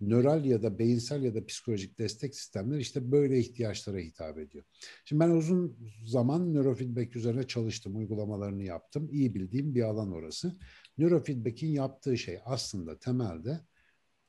nöral 0.00 0.44
ya 0.44 0.62
da 0.62 0.78
beyinsel 0.78 1.22
ya 1.22 1.34
da 1.34 1.46
psikolojik 1.46 1.98
destek 1.98 2.34
sistemleri 2.34 2.80
işte 2.80 3.12
böyle 3.12 3.38
ihtiyaçlara 3.38 3.98
hitap 3.98 4.38
ediyor. 4.38 4.64
Şimdi 5.04 5.20
ben 5.20 5.30
uzun 5.30 5.78
zaman 6.04 6.54
nörofeedback 6.54 7.16
üzerine 7.16 7.46
çalıştım, 7.46 7.96
uygulamalarını 7.96 8.64
yaptım. 8.64 9.08
İyi 9.12 9.34
bildiğim 9.34 9.74
bir 9.74 9.82
alan 9.82 10.12
orası. 10.12 10.52
Nörofeedback'in 10.98 11.68
yaptığı 11.68 12.18
şey 12.18 12.38
aslında 12.44 12.98
temelde 12.98 13.60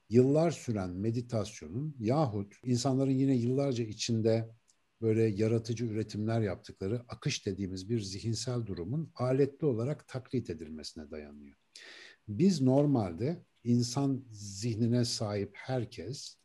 yıllar 0.09 0.51
süren 0.51 0.89
meditasyonun 0.89 1.95
yahut 1.99 2.53
insanların 2.63 3.11
yine 3.11 3.35
yıllarca 3.35 3.83
içinde 3.83 4.49
böyle 5.01 5.23
yaratıcı 5.23 5.85
üretimler 5.85 6.41
yaptıkları 6.41 7.05
akış 7.07 7.45
dediğimiz 7.45 7.89
bir 7.89 7.99
zihinsel 7.99 8.65
durumun 8.65 9.11
aletli 9.15 9.65
olarak 9.65 10.07
taklit 10.07 10.49
edilmesine 10.49 11.11
dayanıyor. 11.11 11.55
Biz 12.27 12.61
normalde 12.61 13.45
insan 13.63 14.25
zihnine 14.31 15.05
sahip 15.05 15.51
herkes 15.53 16.37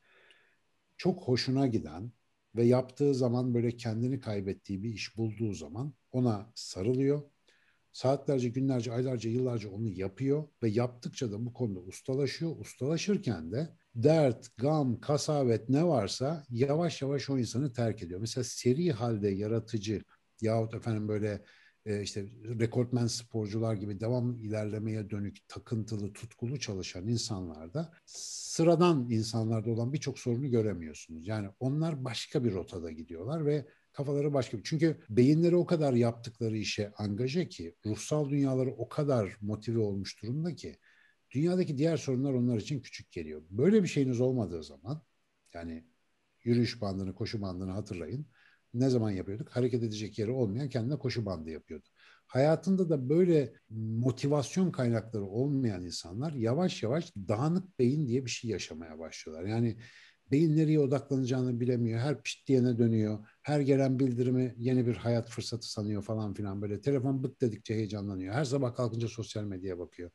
çok 0.97 1.23
hoşuna 1.23 1.67
giden 1.67 2.13
ve 2.57 2.65
yaptığı 2.65 3.15
zaman 3.15 3.55
böyle 3.55 3.77
kendini 3.77 4.21
kaybettiği 4.21 4.83
bir 4.83 4.95
iş 4.95 5.17
bulduğu 5.17 5.55
zaman 5.55 5.95
ona 6.13 6.53
sarılıyor. 6.55 7.23
Saatlerce, 7.93 8.49
günlerce, 8.49 8.93
aylarca, 8.93 9.30
yıllarca 9.30 9.70
onu 9.70 9.88
yapıyor 9.88 10.49
ve 10.62 10.68
yaptıkça 10.68 11.32
da 11.32 11.47
bu 11.47 11.53
konuda 11.53 11.80
ustalaşıyor. 11.80 12.57
Ustalaşırken 12.59 13.53
de 13.53 13.68
dert, 13.95 14.57
gam, 14.57 15.01
kasavet 15.01 15.68
ne 15.68 15.86
varsa 15.86 16.45
yavaş 16.51 17.03
yavaş 17.03 17.30
o 17.30 17.38
insanı 17.38 17.72
terk 17.72 18.03
ediyor. 18.03 18.20
Mesela 18.20 18.45
seri 18.45 18.93
halde 18.93 19.28
yaratıcı 19.28 20.03
yahut 20.41 20.74
efendim 20.74 21.09
böyle 21.09 21.43
e, 21.86 22.03
işte 22.03 22.26
rekortmen 22.61 23.07
sporcular 23.07 23.74
gibi 23.74 24.01
devam 24.01 24.38
ilerlemeye 24.38 25.11
dönük 25.11 25.49
takıntılı, 25.49 26.12
tutkulu 26.12 26.59
çalışan 26.59 27.09
insanlarda 27.09 27.93
sıradan 28.07 29.11
insanlarda 29.11 29.70
olan 29.70 29.93
birçok 29.93 30.18
sorunu 30.18 30.51
göremiyorsunuz. 30.51 31.28
Yani 31.28 31.49
onlar 31.61 32.05
başka 32.05 32.45
bir 32.45 32.55
rotada 32.55 32.91
gidiyorlar 32.91 33.47
ve 33.47 33.66
kafaları 33.93 34.34
başka. 34.34 34.59
Çünkü 34.64 35.01
beyinleri 35.11 35.57
o 35.57 35.66
kadar 35.66 35.93
yaptıkları 35.93 36.57
işe 36.57 36.93
angaje 36.97 37.49
ki, 37.49 37.74
ruhsal 37.86 38.30
dünyaları 38.30 38.70
o 38.70 38.88
kadar 38.88 39.36
motive 39.41 39.78
olmuş 39.78 40.22
durumda 40.22 40.55
ki 40.55 40.76
dünyadaki 41.30 41.78
diğer 41.78 41.97
sorunlar 41.97 42.32
onlar 42.32 42.57
için 42.57 42.80
küçük 42.80 43.12
geliyor. 43.12 43.43
Böyle 43.51 43.82
bir 43.82 43.88
şeyiniz 43.88 44.20
olmadığı 44.20 44.62
zaman 44.64 45.03
yani 45.55 45.84
yürüyüş 46.45 46.80
bandını, 46.80 47.14
koşu 47.14 47.43
bandını 47.43 47.70
hatırlayın 47.70 48.26
ne 48.74 48.91
zaman 48.91 49.11
yapıyorduk? 49.11 49.49
Hareket 49.51 49.82
edecek 49.82 50.18
yeri 50.18 50.30
olmayan 50.30 50.68
kendine 50.68 50.99
koşu 50.99 51.26
bandı 51.26 51.51
yapıyordu. 51.51 51.86
hayatında 52.26 52.88
da 52.91 53.09
böyle 53.09 53.53
motivasyon 53.70 54.72
kaynakları 54.72 55.24
olmayan 55.24 55.84
insanlar 55.84 56.32
yavaş 56.32 56.82
yavaş 56.82 57.12
dağınık 57.16 57.78
beyin 57.78 58.09
diye 58.09 58.24
bir 58.24 58.30
şey 58.30 58.51
yaşamaya 58.51 58.99
başlıyorlar. 58.99 59.47
Yani 59.49 59.76
beyin 60.31 60.57
nereye 60.57 60.81
odaklanacağını 60.81 61.61
bilemiyor. 61.61 62.01
Her 62.01 62.22
pişt 62.22 62.49
diyene 62.49 62.78
dönüyor. 62.78 63.26
Her 63.43 63.61
gelen 63.61 63.99
bildirimi 63.99 64.55
yeni 64.59 64.87
bir 64.87 64.97
hayat 64.97 65.31
fırsatı 65.31 65.70
sanıyor 65.72 66.03
falan 66.03 66.35
filan 66.35 66.62
böyle. 66.62 66.81
Telefon 66.81 67.22
bık 67.22 67.41
dedikçe 67.41 67.74
heyecanlanıyor. 67.74 68.35
Her 68.35 68.45
sabah 68.45 68.74
kalkınca 68.74 69.09
sosyal 69.09 69.45
medyaya 69.45 69.78
bakıyor. 69.78 70.11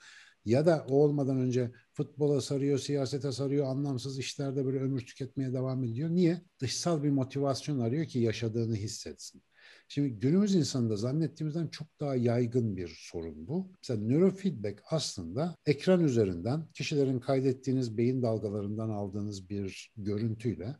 Ya 0.45 0.66
da 0.66 0.86
o 0.89 0.95
olmadan 1.03 1.38
önce 1.38 1.72
futbola 1.93 2.41
sarıyor, 2.41 2.80
siyasete 2.80 3.32
sarıyor, 3.32 3.66
anlamsız 3.66 4.20
işlerde 4.20 4.66
böyle 4.66 4.80
ömür 4.80 5.05
tüketmeye 5.05 5.53
devam 5.53 5.84
ediyor. 5.84 6.09
Niye? 6.09 6.41
Dışsal 6.59 7.03
bir 7.03 7.09
motivasyon 7.09 7.80
arıyor 7.80 8.05
ki 8.05 8.20
yaşadığını 8.20 8.76
hissetsin. 8.76 9.43
Şimdi 9.88 10.10
günümüz 10.10 10.56
insanında 10.56 10.96
zannettiğimizden 10.96 11.68
çok 11.68 11.88
daha 12.00 12.16
yaygın 12.16 12.78
bir 12.78 12.98
sorun 13.00 13.48
bu. 13.48 13.72
Mesela 13.82 14.08
nörofeedback 14.08 14.84
aslında 14.90 15.56
ekran 15.66 16.04
üzerinden 16.04 16.68
kişilerin 16.74 17.20
kaydettiğiniz 17.20 17.98
beyin 17.98 18.22
dalgalarından 18.22 18.90
aldığınız 18.90 19.50
bir 19.50 19.92
görüntüyle 19.98 20.76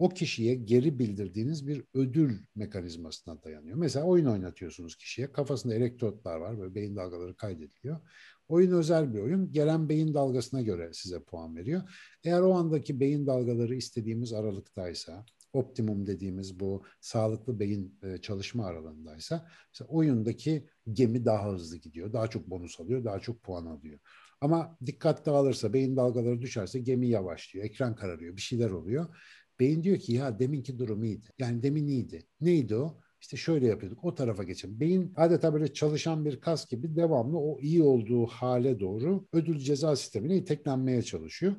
o 0.00 0.08
kişiye 0.08 0.54
geri 0.54 0.98
bildirdiğiniz 0.98 1.66
bir 1.66 1.84
ödül 1.94 2.38
mekanizmasına 2.54 3.42
dayanıyor. 3.42 3.76
Mesela 3.76 4.06
oyun 4.06 4.26
oynatıyorsunuz 4.26 4.96
kişiye. 4.96 5.32
Kafasında 5.32 5.74
elektrotlar 5.74 6.36
var. 6.36 6.58
Böyle 6.58 6.74
beyin 6.74 6.96
dalgaları 6.96 7.36
kaydediliyor. 7.36 8.00
Oyun 8.48 8.72
özel 8.72 9.14
bir 9.14 9.18
oyun. 9.18 9.52
Gelen 9.52 9.88
beyin 9.88 10.14
dalgasına 10.14 10.62
göre 10.62 10.90
size 10.92 11.22
puan 11.22 11.56
veriyor. 11.56 11.82
Eğer 12.24 12.40
o 12.40 12.54
andaki 12.54 13.00
beyin 13.00 13.26
dalgaları 13.26 13.74
istediğimiz 13.74 14.32
aralıktaysa, 14.32 15.26
optimum 15.52 16.06
dediğimiz 16.06 16.60
bu 16.60 16.82
sağlıklı 17.00 17.60
beyin 17.60 17.98
e, 18.02 18.18
çalışma 18.18 18.66
aralığındaysa 18.66 19.48
mesela 19.72 19.88
oyundaki 19.88 20.68
gemi 20.92 21.24
daha 21.24 21.52
hızlı 21.52 21.76
gidiyor. 21.76 22.12
Daha 22.12 22.28
çok 22.28 22.50
bonus 22.50 22.80
alıyor, 22.80 23.04
daha 23.04 23.20
çok 23.20 23.42
puan 23.42 23.66
alıyor. 23.66 23.98
Ama 24.40 24.78
dikkat 24.86 25.26
dağılırsa, 25.26 25.72
beyin 25.72 25.96
dalgaları 25.96 26.42
düşerse 26.42 26.80
gemi 26.80 27.08
yavaşlıyor, 27.08 27.66
ekran 27.66 27.94
kararıyor, 27.94 28.36
bir 28.36 28.40
şeyler 28.40 28.70
oluyor. 28.70 29.16
Beyin 29.60 29.82
diyor 29.82 29.98
ki 29.98 30.12
ya 30.12 30.38
deminki 30.38 30.78
durum 30.78 31.04
iyiydi. 31.04 31.26
Yani 31.38 31.62
demin 31.62 31.86
iyiydi. 31.86 32.26
Neydi 32.40 32.76
o? 32.76 33.00
İşte 33.20 33.36
şöyle 33.36 33.66
yapıyorduk. 33.66 34.04
O 34.04 34.14
tarafa 34.14 34.42
geçin. 34.42 34.80
Beyin 34.80 35.12
adeta 35.16 35.54
böyle 35.54 35.72
çalışan 35.72 36.24
bir 36.24 36.40
kas 36.40 36.68
gibi 36.68 36.96
devamlı 36.96 37.38
o 37.38 37.60
iyi 37.60 37.82
olduğu 37.82 38.26
hale 38.26 38.80
doğru 38.80 39.26
ödül 39.32 39.58
ceza 39.58 39.96
sistemine 39.96 40.36
iteklenmeye 40.36 41.02
çalışıyor. 41.02 41.56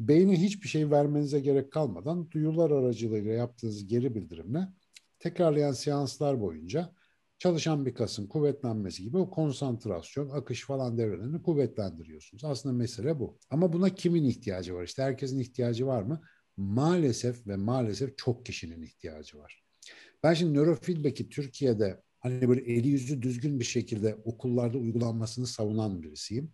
Beyne 0.00 0.42
hiçbir 0.42 0.68
şey 0.68 0.90
vermenize 0.90 1.40
gerek 1.40 1.72
kalmadan 1.72 2.30
duyular 2.30 2.70
aracılığıyla 2.70 3.32
yaptığınız 3.32 3.86
geri 3.86 4.14
bildirimle 4.14 4.68
tekrarlayan 5.18 5.72
seanslar 5.72 6.40
boyunca 6.40 6.92
çalışan 7.38 7.86
bir 7.86 7.94
kasın 7.94 8.26
kuvvetlenmesi 8.26 9.02
gibi 9.02 9.16
o 9.16 9.30
konsantrasyon, 9.30 10.28
akış 10.28 10.64
falan 10.64 10.98
devrelerini 10.98 11.42
kuvvetlendiriyorsunuz. 11.42 12.44
Aslında 12.44 12.74
mesele 12.74 13.18
bu. 13.18 13.38
Ama 13.50 13.72
buna 13.72 13.94
kimin 13.94 14.24
ihtiyacı 14.24 14.74
var? 14.74 14.84
İşte 14.84 15.02
herkesin 15.02 15.38
ihtiyacı 15.38 15.86
var 15.86 16.02
mı? 16.02 16.20
Maalesef 16.56 17.46
ve 17.46 17.56
maalesef 17.56 18.18
çok 18.18 18.46
kişinin 18.46 18.82
ihtiyacı 18.82 19.38
var. 19.38 19.64
Ben 20.22 20.34
şimdi 20.34 20.58
nörofeedback'i 20.58 21.28
Türkiye'de 21.28 22.02
hani 22.18 22.48
böyle 22.48 22.60
eli 22.60 22.88
yüzü 22.88 23.22
düzgün 23.22 23.60
bir 23.60 23.64
şekilde 23.64 24.14
okullarda 24.24 24.78
uygulanmasını 24.78 25.46
savunan 25.46 26.02
birisiyim. 26.02 26.52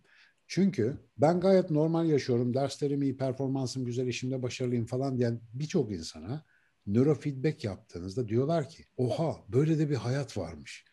Çünkü 0.51 0.97
ben 1.17 1.39
gayet 1.39 1.71
normal 1.71 2.09
yaşıyorum, 2.09 2.53
derslerim 2.53 3.01
iyi, 3.01 3.17
performansım 3.17 3.85
güzel, 3.85 4.07
işimde 4.07 4.43
başarılıyım 4.43 4.85
falan 4.85 5.17
diyen 5.17 5.41
birçok 5.53 5.91
insana 5.91 6.45
nörofeedback 6.87 7.63
yaptığınızda 7.63 8.27
diyorlar 8.27 8.69
ki 8.69 8.85
oha 8.97 9.35
böyle 9.49 9.79
de 9.79 9.89
bir 9.89 9.95
hayat 9.95 10.37
varmış. 10.37 10.85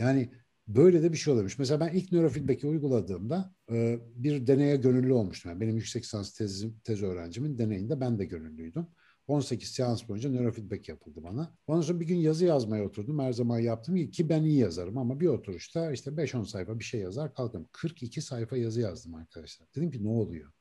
Yani 0.00 0.30
böyle 0.66 1.02
de 1.02 1.12
bir 1.12 1.16
şey 1.16 1.32
oluyormuş. 1.32 1.58
Mesela 1.58 1.80
ben 1.80 1.88
ilk 1.88 2.12
nörofeedback'i 2.12 2.66
uyguladığımda 2.66 3.54
e, 3.72 3.98
bir 4.14 4.46
deneye 4.46 4.76
gönüllü 4.76 5.12
olmuştum. 5.12 5.50
Yani 5.50 5.60
benim 5.60 5.76
yüksek 5.76 6.04
lisans 6.04 6.34
tezim, 6.34 6.80
tez 6.84 7.02
öğrencimin 7.02 7.58
deneyinde 7.58 8.00
ben 8.00 8.18
de 8.18 8.24
gönüllüydüm. 8.24 8.86
18 9.28 9.68
seans 9.68 10.08
boyunca 10.08 10.30
nörofeedback 10.30 10.88
yapıldı 10.88 11.20
bana. 11.22 11.54
Ondan 11.66 11.80
sonra 11.80 12.00
bir 12.00 12.06
gün 12.06 12.16
yazı 12.16 12.44
yazmaya 12.44 12.84
oturdum. 12.84 13.18
Her 13.18 13.32
zaman 13.32 13.58
yaptığım 13.58 13.96
gibi 13.96 14.10
ki 14.10 14.28
ben 14.28 14.42
iyi 14.42 14.58
yazarım 14.58 14.98
ama 14.98 15.20
bir 15.20 15.26
oturuşta 15.26 15.92
işte 15.92 16.10
5-10 16.10 16.44
sayfa 16.44 16.78
bir 16.78 16.84
şey 16.84 17.00
yazar 17.00 17.34
kalkarım. 17.34 17.68
42 17.72 18.22
sayfa 18.22 18.56
yazı 18.56 18.80
yazdım 18.80 19.14
arkadaşlar. 19.14 19.68
Dedim 19.76 19.90
ki 19.90 20.04
ne 20.04 20.08
oluyor? 20.08 20.52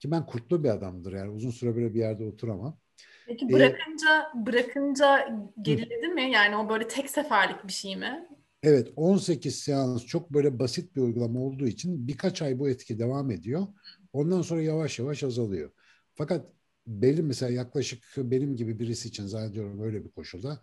Ki 0.00 0.10
ben 0.10 0.26
kurtlu 0.26 0.64
bir 0.64 0.68
adamdır 0.68 1.12
yani 1.12 1.30
uzun 1.30 1.50
süre 1.50 1.76
böyle 1.76 1.94
bir 1.94 1.98
yerde 1.98 2.24
oturamam. 2.24 2.78
Peki 3.26 3.52
bırakınca 3.52 4.22
ee, 4.22 4.46
bırakınca 4.46 5.28
geriledi 5.62 6.06
hı. 6.06 6.14
mi? 6.14 6.30
Yani 6.30 6.56
o 6.56 6.68
böyle 6.68 6.88
tek 6.88 7.10
seferlik 7.10 7.66
bir 7.66 7.72
şey 7.72 7.96
mi? 7.96 8.28
Evet 8.62 8.92
18 8.96 9.58
seans 9.58 10.06
çok 10.06 10.30
böyle 10.30 10.58
basit 10.58 10.96
bir 10.96 11.00
uygulama 11.00 11.40
olduğu 11.40 11.66
için 11.66 12.08
birkaç 12.08 12.42
ay 12.42 12.58
bu 12.58 12.68
etki 12.68 12.98
devam 12.98 13.30
ediyor. 13.30 13.66
Ondan 14.12 14.42
sonra 14.42 14.62
yavaş 14.62 14.98
yavaş 14.98 15.22
azalıyor. 15.22 15.70
Fakat 16.14 16.55
belli 16.86 17.22
mesela 17.22 17.52
yaklaşık 17.52 18.04
benim 18.16 18.56
gibi 18.56 18.78
birisi 18.78 19.08
için 19.08 19.26
zannediyorum 19.26 19.80
öyle 19.82 20.04
bir 20.04 20.10
koşulda 20.10 20.62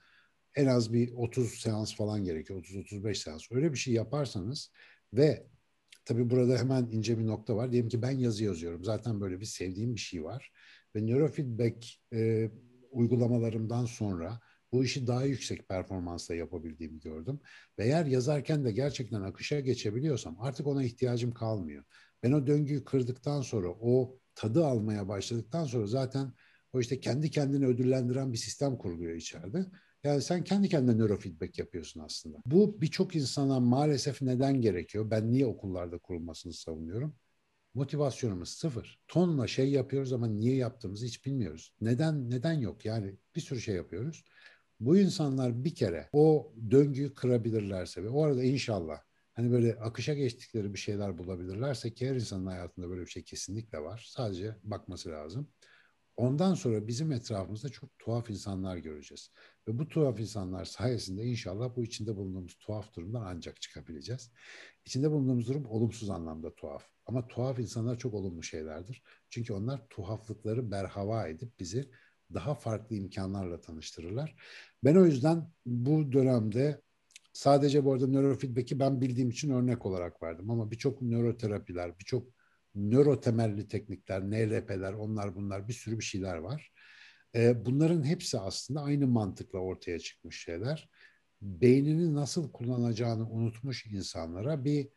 en 0.55 0.65
az 0.65 0.93
bir 0.93 1.13
30 1.13 1.53
seans 1.53 1.95
falan 1.95 2.24
gerekiyor. 2.24 2.59
30-35 2.63 3.15
seans. 3.15 3.43
Öyle 3.51 3.74
bir 3.74 3.78
şey 3.78 3.93
yaparsanız 3.93 4.71
ve 5.13 5.47
tabii 6.05 6.30
burada 6.30 6.57
hemen 6.57 6.89
ince 6.91 7.19
bir 7.19 7.28
nokta 7.28 7.55
var. 7.55 7.71
Diyelim 7.71 7.89
ki 7.89 8.01
ben 8.01 8.11
yazı 8.11 8.43
yazıyorum. 8.43 8.84
Zaten 8.84 9.21
böyle 9.21 9.39
bir 9.39 9.45
sevdiğim 9.45 9.95
bir 9.95 9.99
şey 9.99 10.24
var. 10.24 10.51
Ve 10.95 11.05
neurofeedback 11.05 11.86
e, 12.13 12.51
uygulamalarımdan 12.91 13.86
sonra 13.86 14.39
bu 14.71 14.84
işi 14.84 15.07
daha 15.07 15.26
yüksek 15.26 15.69
performansla 15.69 16.36
yapabildiğimi 16.36 16.99
gördüm. 16.99 17.39
Ve 17.80 17.84
eğer 17.84 18.05
yazarken 18.05 18.65
de 18.65 18.71
gerçekten 18.71 19.21
akışa 19.21 19.59
geçebiliyorsam 19.59 20.38
artık 20.39 20.67
ona 20.67 20.84
ihtiyacım 20.84 21.32
kalmıyor. 21.32 21.84
Ben 22.24 22.32
o 22.32 22.47
döngüyü 22.47 22.84
kırdıktan 22.84 23.41
sonra 23.41 23.69
o 23.69 24.19
tadı 24.36 24.65
almaya 24.65 25.07
başladıktan 25.07 25.65
sonra 25.65 25.88
zaten 25.88 26.34
o 26.73 26.79
işte 26.79 26.99
kendi 26.99 27.31
kendini 27.31 27.65
ödüllendiren 27.65 28.34
bir 28.34 28.38
sistem 28.38 28.77
kuruluyor 28.77 29.15
içeride. 29.15 29.65
Yani 30.03 30.21
sen 30.21 30.43
kendi 30.43 30.69
kendine 30.69 30.97
nörofeedback 30.97 31.59
yapıyorsun 31.59 31.99
aslında. 31.99 32.38
Bu 32.45 32.81
birçok 32.81 33.15
insana 33.15 33.59
maalesef 33.59 34.21
neden 34.21 34.61
gerekiyor? 34.61 35.11
Ben 35.11 35.31
niye 35.31 35.45
okullarda 35.45 35.97
kurulmasını 35.97 36.53
savunuyorum? 36.53 37.15
Motivasyonumuz 37.73 38.49
sıfır. 38.49 38.99
Tonla 39.07 39.47
şey 39.47 39.71
yapıyoruz 39.71 40.13
ama 40.13 40.27
niye 40.27 40.55
yaptığımızı 40.55 41.05
hiç 41.05 41.25
bilmiyoruz. 41.25 41.73
Neden 41.81 42.29
neden 42.29 42.53
yok? 42.53 42.86
Yani 42.86 43.15
bir 43.36 43.41
sürü 43.41 43.61
şey 43.61 43.75
yapıyoruz. 43.75 44.25
Bu 44.79 44.97
insanlar 44.97 45.63
bir 45.63 45.75
kere 45.75 46.09
o 46.13 46.53
döngüyü 46.71 47.13
kırabilirlerse 47.13 48.03
ve 48.03 48.09
o 48.09 48.23
arada 48.23 48.43
inşallah 48.43 48.99
hani 49.34 49.51
böyle 49.51 49.75
akışa 49.75 50.13
geçtikleri 50.13 50.73
bir 50.73 50.79
şeyler 50.79 51.17
bulabilirlerse 51.17 51.93
ki 51.93 52.09
her 52.09 52.15
insanın 52.15 52.45
hayatında 52.45 52.89
böyle 52.89 53.01
bir 53.01 53.11
şey 53.11 53.23
kesinlikle 53.23 53.79
var. 53.79 54.05
Sadece 54.07 54.55
bakması 54.63 55.09
lazım. 55.09 55.47
Ondan 56.17 56.53
sonra 56.53 56.88
bizim 56.88 57.11
etrafımızda 57.11 57.69
çok 57.69 57.99
tuhaf 57.99 58.29
insanlar 58.29 58.77
göreceğiz. 58.77 59.31
Ve 59.67 59.79
bu 59.79 59.88
tuhaf 59.88 60.19
insanlar 60.19 60.65
sayesinde 60.65 61.23
inşallah 61.23 61.75
bu 61.75 61.84
içinde 61.84 62.15
bulunduğumuz 62.15 62.55
tuhaf 62.55 62.95
durumdan 62.95 63.21
ancak 63.25 63.61
çıkabileceğiz. 63.61 64.31
İçinde 64.86 65.11
bulunduğumuz 65.11 65.47
durum 65.47 65.65
olumsuz 65.65 66.09
anlamda 66.09 66.55
tuhaf. 66.55 66.88
Ama 67.05 67.27
tuhaf 67.27 67.59
insanlar 67.59 67.97
çok 67.97 68.13
olumlu 68.13 68.43
şeylerdir. 68.43 69.03
Çünkü 69.29 69.53
onlar 69.53 69.88
tuhaflıkları 69.89 70.71
berhava 70.71 71.27
edip 71.27 71.59
bizi 71.59 71.89
daha 72.34 72.55
farklı 72.55 72.95
imkanlarla 72.95 73.61
tanıştırırlar. 73.61 74.36
Ben 74.84 74.95
o 74.95 75.05
yüzden 75.05 75.51
bu 75.65 76.11
dönemde 76.11 76.81
Sadece 77.34 77.86
bu 77.86 77.93
arada 77.93 78.07
nörofeedback'i 78.07 78.79
ben 78.79 79.01
bildiğim 79.01 79.29
için 79.29 79.49
örnek 79.49 79.86
olarak 79.86 80.23
verdim 80.23 80.49
ama 80.51 80.71
birçok 80.71 81.01
nöroterapiler, 81.01 81.99
birçok 81.99 82.27
nöro 82.75 83.19
temelli 83.19 83.67
teknikler, 83.67 84.21
NLP'ler, 84.21 84.93
onlar 84.93 85.36
bunlar 85.36 85.67
bir 85.67 85.73
sürü 85.73 85.99
bir 85.99 86.03
şeyler 86.03 86.38
var. 86.38 86.71
Ee, 87.36 87.65
bunların 87.65 88.03
hepsi 88.03 88.39
aslında 88.39 88.81
aynı 88.81 89.07
mantıkla 89.07 89.59
ortaya 89.59 89.99
çıkmış 89.99 90.43
şeyler. 90.43 90.89
Beynini 91.41 92.13
nasıl 92.15 92.51
kullanacağını 92.51 93.29
unutmuş 93.29 93.86
insanlara 93.86 94.65
bir 94.65 94.89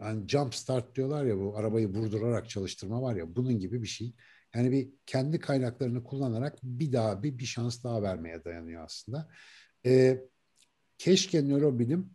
yani 0.00 0.28
jump 0.28 0.54
start 0.54 0.96
diyorlar 0.96 1.24
ya 1.24 1.38
bu 1.38 1.56
arabayı 1.56 1.88
vurdurarak 1.88 2.50
çalıştırma 2.50 3.02
var 3.02 3.16
ya 3.16 3.36
bunun 3.36 3.58
gibi 3.58 3.82
bir 3.82 3.86
şey. 3.86 4.14
Yani 4.54 4.72
bir 4.72 4.90
kendi 5.06 5.38
kaynaklarını 5.38 6.04
kullanarak 6.04 6.58
bir 6.62 6.92
daha 6.92 7.22
bir, 7.22 7.38
bir 7.38 7.44
şans 7.44 7.84
daha 7.84 8.02
vermeye 8.02 8.44
dayanıyor 8.44 8.84
aslında. 8.84 9.28
Ee, 9.86 10.20
keşke 10.98 11.48
nörobilim 11.48 12.10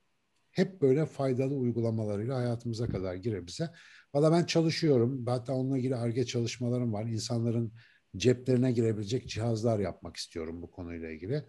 hep 0.51 0.81
böyle 0.81 1.05
faydalı 1.05 1.55
uygulamalarıyla 1.55 2.37
hayatımıza 2.37 2.87
kadar 2.87 3.15
girebilse. 3.15 3.69
Valla 4.13 4.31
ben 4.31 4.43
çalışıyorum. 4.43 5.25
Hatta 5.25 5.53
onunla 5.53 5.77
ilgili 5.77 5.95
ARGE 5.95 6.25
çalışmalarım 6.25 6.93
var. 6.93 7.05
İnsanların 7.05 7.73
ceplerine 8.17 8.71
girebilecek 8.71 9.29
cihazlar 9.29 9.79
yapmak 9.79 10.17
istiyorum 10.17 10.61
bu 10.61 10.71
konuyla 10.71 11.09
ilgili. 11.09 11.45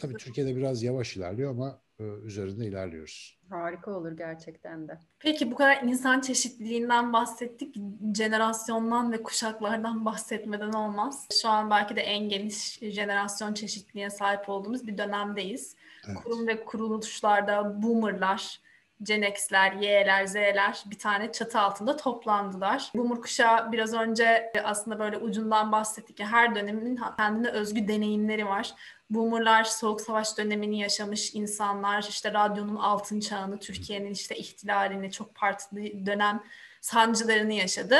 Tabii 0.00 0.16
Türkiye'de 0.16 0.56
biraz 0.56 0.82
yavaş 0.82 1.16
ilerliyor 1.16 1.50
ama 1.50 1.80
e, 2.00 2.04
üzerinde 2.04 2.66
ilerliyoruz. 2.66 3.38
Harika 3.48 3.90
olur 3.90 4.12
gerçekten 4.12 4.88
de. 4.88 4.98
Peki 5.18 5.50
bu 5.50 5.54
kadar 5.54 5.82
insan 5.82 6.20
çeşitliliğinden 6.20 7.12
bahsettik. 7.12 7.76
Jenerasyondan 8.16 9.12
ve 9.12 9.22
kuşaklardan 9.22 10.04
bahsetmeden 10.04 10.72
olmaz. 10.72 11.28
Şu 11.42 11.48
an 11.48 11.70
belki 11.70 11.96
de 11.96 12.00
en 12.00 12.28
geniş 12.28 12.78
jenerasyon 12.78 13.54
çeşitliliğine 13.54 14.10
sahip 14.10 14.48
olduğumuz 14.48 14.86
bir 14.86 14.98
dönemdeyiz. 14.98 15.76
Evet. 16.08 16.18
Kurum 16.22 16.46
ve 16.46 16.64
kuruluşlarda 16.64 17.82
boomerlar 17.82 18.60
Gen 19.02 19.22
X'ler, 19.22 19.72
Y'ler, 19.72 20.26
Z'ler 20.26 20.84
bir 20.86 20.98
tane 20.98 21.32
çatı 21.32 21.60
altında 21.60 21.96
toplandılar. 21.96 22.92
Boomer 22.94 23.20
kuşağı 23.20 23.72
biraz 23.72 23.94
önce 23.94 24.52
aslında 24.64 24.98
böyle 24.98 25.18
ucundan 25.18 25.72
bahsettik 25.72 26.16
ki 26.16 26.24
her 26.24 26.54
dönemin 26.54 27.00
kendine 27.16 27.48
özgü 27.48 27.88
deneyimleri 27.88 28.46
var. 28.46 28.74
Boomer'lar 29.10 29.64
Soğuk 29.64 30.00
Savaş 30.00 30.38
dönemini 30.38 30.80
yaşamış 30.80 31.34
insanlar, 31.34 32.06
işte 32.08 32.32
radyonun 32.32 32.76
altın 32.76 33.20
çağını, 33.20 33.58
Türkiye'nin 33.58 34.10
işte 34.10 34.36
ihtilalini, 34.36 35.12
çok 35.12 35.34
partili 35.34 36.06
dönem 36.06 36.42
sancılarını 36.80 37.52
yaşadı 37.52 37.96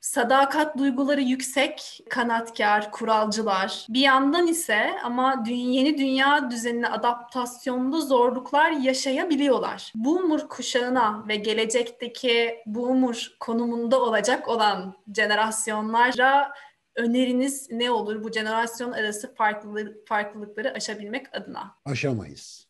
sadakat 0.00 0.78
duyguları 0.78 1.20
yüksek, 1.20 2.00
kanatkar, 2.10 2.90
kuralcılar. 2.90 3.86
Bir 3.88 4.00
yandan 4.00 4.46
ise 4.46 4.90
ama 5.04 5.44
yeni 5.48 5.98
dünya 5.98 6.50
düzenine 6.50 6.88
adaptasyonda 6.88 8.00
zorluklar 8.00 8.70
yaşayabiliyorlar. 8.70 9.92
Boomer 9.94 10.48
kuşağına 10.48 11.24
ve 11.28 11.36
gelecekteki 11.36 12.56
boomer 12.66 13.36
konumunda 13.40 14.02
olacak 14.02 14.48
olan 14.48 14.94
jenerasyonlara 15.16 16.52
öneriniz 16.96 17.70
ne 17.70 17.90
olur 17.90 18.24
bu 18.24 18.32
jenerasyon 18.32 18.92
arası 18.92 19.34
farklılık, 19.34 20.08
farklılıkları 20.08 20.72
aşabilmek 20.72 21.36
adına? 21.36 21.76
Aşamayız. 21.84 22.68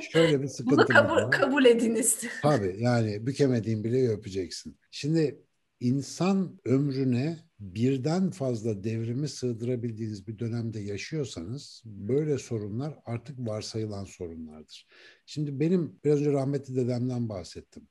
Şöyle 0.00 0.42
bir 0.42 0.48
sıkıntımız 0.48 0.88
Bunu 0.88 0.96
kabul, 0.96 1.16
var. 1.16 1.30
kabul 1.30 1.64
ediniz. 1.64 2.24
Tabii 2.42 2.76
yani 2.78 3.26
bükemediğin 3.26 3.84
bile 3.84 4.08
öpeceksin. 4.08 4.78
Şimdi 4.90 5.42
insan 5.80 6.60
ömrüne 6.64 7.38
birden 7.60 8.30
fazla 8.30 8.84
devrimi 8.84 9.28
sığdırabildiğiniz 9.28 10.26
bir 10.26 10.38
dönemde 10.38 10.80
yaşıyorsanız 10.80 11.82
böyle 11.84 12.38
sorunlar 12.38 12.98
artık 13.04 13.38
varsayılan 13.38 14.04
sorunlardır. 14.04 14.86
Şimdi 15.26 15.60
benim 15.60 16.00
biraz 16.04 16.20
önce 16.20 16.32
rahmetli 16.32 16.76
dedemden 16.76 17.28
bahsettim. 17.28 17.88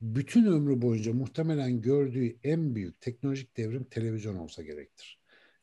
Bütün 0.00 0.44
ömrü 0.46 0.82
boyunca 0.82 1.12
muhtemelen 1.12 1.80
gördüğü 1.80 2.36
en 2.44 2.74
büyük 2.74 3.00
teknolojik 3.00 3.56
devrim 3.56 3.84
televizyon 3.84 4.36
olsa 4.36 4.62
gerektir. 4.62 5.19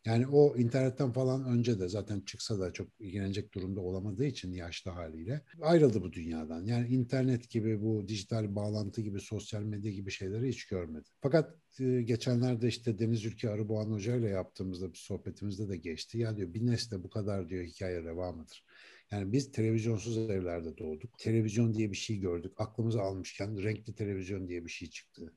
Yani 0.07 0.27
o 0.27 0.57
internetten 0.57 1.11
falan 1.11 1.45
önce 1.45 1.79
de 1.79 1.89
zaten 1.89 2.19
çıksa 2.21 2.59
da 2.59 2.73
çok 2.73 2.87
ilgilenecek 2.99 3.53
durumda 3.53 3.81
olamadığı 3.81 4.25
için 4.25 4.53
yaşlı 4.53 4.91
haliyle 4.91 5.41
ayrıldı 5.61 6.01
bu 6.01 6.13
dünyadan. 6.13 6.65
Yani 6.65 6.87
internet 6.87 7.49
gibi 7.49 7.81
bu 7.81 8.07
dijital 8.07 8.55
bağlantı 8.55 9.01
gibi 9.01 9.19
sosyal 9.19 9.61
medya 9.61 9.91
gibi 9.91 10.11
şeyleri 10.11 10.49
hiç 10.49 10.65
görmedi. 10.67 11.09
Fakat 11.21 11.55
e, 11.79 12.01
geçenlerde 12.01 12.67
işte 12.67 12.99
Deniz 12.99 13.25
Ülke 13.25 13.49
Arıboğan 13.49 13.91
Hoca 13.91 14.15
ile 14.15 14.29
yaptığımızda 14.29 14.93
bir 14.93 14.97
sohbetimizde 14.97 15.69
de 15.69 15.77
geçti. 15.77 16.17
Ya 16.17 16.37
diyor 16.37 16.53
bir 16.53 16.65
nesle 16.65 17.03
bu 17.03 17.09
kadar 17.09 17.49
diyor 17.49 17.63
hikaye 17.63 18.03
devamıdır. 18.03 18.65
Yani 19.11 19.31
biz 19.31 19.51
televizyonsuz 19.51 20.17
evlerde 20.17 20.77
doğduk. 20.77 21.19
Televizyon 21.19 21.73
diye 21.73 21.91
bir 21.91 21.97
şey 21.97 22.19
gördük. 22.19 22.53
Aklımıza 22.57 23.01
almışken 23.01 23.63
renkli 23.63 23.95
televizyon 23.95 24.47
diye 24.47 24.65
bir 24.65 24.71
şey 24.71 24.89
çıktı 24.89 25.33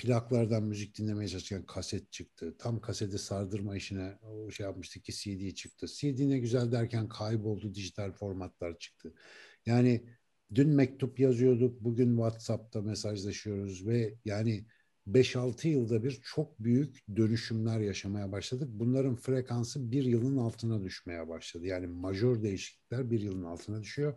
plaklardan 0.00 0.62
müzik 0.62 0.98
dinlemeye 0.98 1.28
çalışırken 1.28 1.66
kaset 1.66 2.12
çıktı. 2.12 2.56
Tam 2.58 2.80
kaseti 2.80 3.18
sardırma 3.18 3.76
işine 3.76 4.18
o 4.22 4.50
şey 4.50 4.66
yapmıştık 4.66 5.04
ki 5.04 5.12
CD 5.12 5.54
çıktı. 5.54 5.86
CD 5.86 6.28
ne 6.28 6.38
güzel 6.38 6.72
derken 6.72 7.08
kayboldu 7.08 7.74
dijital 7.74 8.12
formatlar 8.12 8.78
çıktı. 8.78 9.14
Yani 9.66 10.04
dün 10.54 10.68
mektup 10.68 11.20
yazıyorduk, 11.20 11.80
bugün 11.80 12.16
WhatsApp'ta 12.16 12.82
mesajlaşıyoruz 12.82 13.86
ve 13.86 14.14
yani 14.24 14.66
5-6 15.06 15.68
yılda 15.68 16.04
bir 16.04 16.20
çok 16.24 16.60
büyük 16.60 16.98
dönüşümler 17.16 17.80
yaşamaya 17.80 18.32
başladık. 18.32 18.68
Bunların 18.72 19.16
frekansı 19.16 19.92
bir 19.92 20.04
yılın 20.04 20.36
altına 20.36 20.82
düşmeye 20.82 21.28
başladı. 21.28 21.66
Yani 21.66 21.86
majör 21.86 22.42
değişiklikler 22.42 23.10
bir 23.10 23.20
yılın 23.20 23.44
altına 23.44 23.82
düşüyor. 23.82 24.14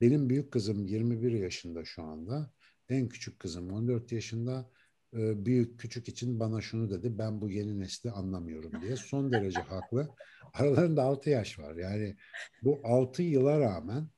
Benim 0.00 0.30
büyük 0.30 0.52
kızım 0.52 0.86
21 0.86 1.32
yaşında 1.32 1.84
şu 1.84 2.02
anda. 2.02 2.52
En 2.88 3.08
küçük 3.08 3.38
kızım 3.38 3.72
14 3.72 4.12
yaşında. 4.12 4.70
E, 5.16 5.46
büyük 5.46 5.80
küçük 5.80 6.08
için 6.08 6.40
bana 6.40 6.60
şunu 6.60 6.90
dedi 6.90 7.18
ben 7.18 7.40
bu 7.40 7.50
yeni 7.50 7.80
nesli 7.80 8.10
anlamıyorum 8.10 8.82
diye 8.82 8.96
son 8.96 9.32
derece 9.32 9.60
haklı. 9.60 10.08
Aralarında 10.54 11.02
6 11.02 11.30
yaş 11.30 11.58
var 11.58 11.74
yani 11.74 12.16
bu 12.62 12.80
6 12.84 13.22
yıla 13.22 13.60
rağmen 13.60 14.08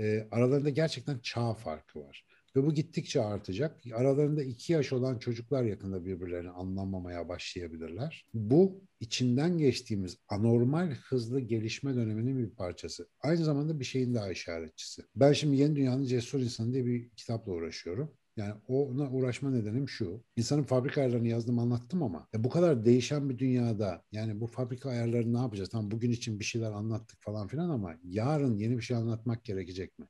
e, 0.00 0.28
aralarında 0.30 0.70
gerçekten 0.70 1.18
çağ 1.18 1.54
farkı 1.54 2.00
var. 2.00 2.24
Ve 2.56 2.66
bu 2.66 2.74
gittikçe 2.74 3.20
artacak. 3.20 3.80
Aralarında 3.94 4.42
iki 4.42 4.72
yaş 4.72 4.92
olan 4.92 5.18
çocuklar 5.18 5.64
yakında 5.64 6.04
birbirlerini 6.04 6.50
anlamamaya 6.50 7.28
başlayabilirler. 7.28 8.26
Bu 8.34 8.84
içinden 9.00 9.58
geçtiğimiz 9.58 10.18
anormal 10.28 10.90
hızlı 10.90 11.40
gelişme 11.40 11.94
döneminin 11.94 12.38
bir 12.38 12.50
parçası. 12.50 13.08
Aynı 13.20 13.44
zamanda 13.44 13.80
bir 13.80 13.84
şeyin 13.84 14.14
daha 14.14 14.30
işaretçisi. 14.30 15.02
Ben 15.16 15.32
şimdi 15.32 15.56
Yeni 15.56 15.76
Dünyanın 15.76 16.04
Cesur 16.04 16.40
İnsanı 16.40 16.72
diye 16.72 16.86
bir 16.86 17.10
kitapla 17.10 17.52
uğraşıyorum. 17.52 18.12
Yani 18.38 18.54
ona 18.68 19.10
uğraşma 19.10 19.50
nedenim 19.50 19.88
şu. 19.88 20.24
İnsanın 20.36 20.62
fabrika 20.62 21.00
ayarlarını 21.00 21.28
yazdım 21.28 21.58
anlattım 21.58 22.02
ama 22.02 22.28
ya 22.34 22.44
bu 22.44 22.50
kadar 22.50 22.84
değişen 22.84 23.30
bir 23.30 23.38
dünyada 23.38 24.04
yani 24.12 24.40
bu 24.40 24.46
fabrika 24.46 24.90
ayarlarını 24.90 25.34
ne 25.34 25.38
yapacağız? 25.38 25.68
Tamam 25.70 25.90
bugün 25.90 26.10
için 26.10 26.40
bir 26.40 26.44
şeyler 26.44 26.72
anlattık 26.72 27.22
falan 27.22 27.48
filan 27.48 27.70
ama 27.70 27.94
yarın 28.04 28.56
yeni 28.58 28.76
bir 28.76 28.82
şey 28.82 28.96
anlatmak 28.96 29.44
gerekecek 29.44 29.98
mi? 29.98 30.06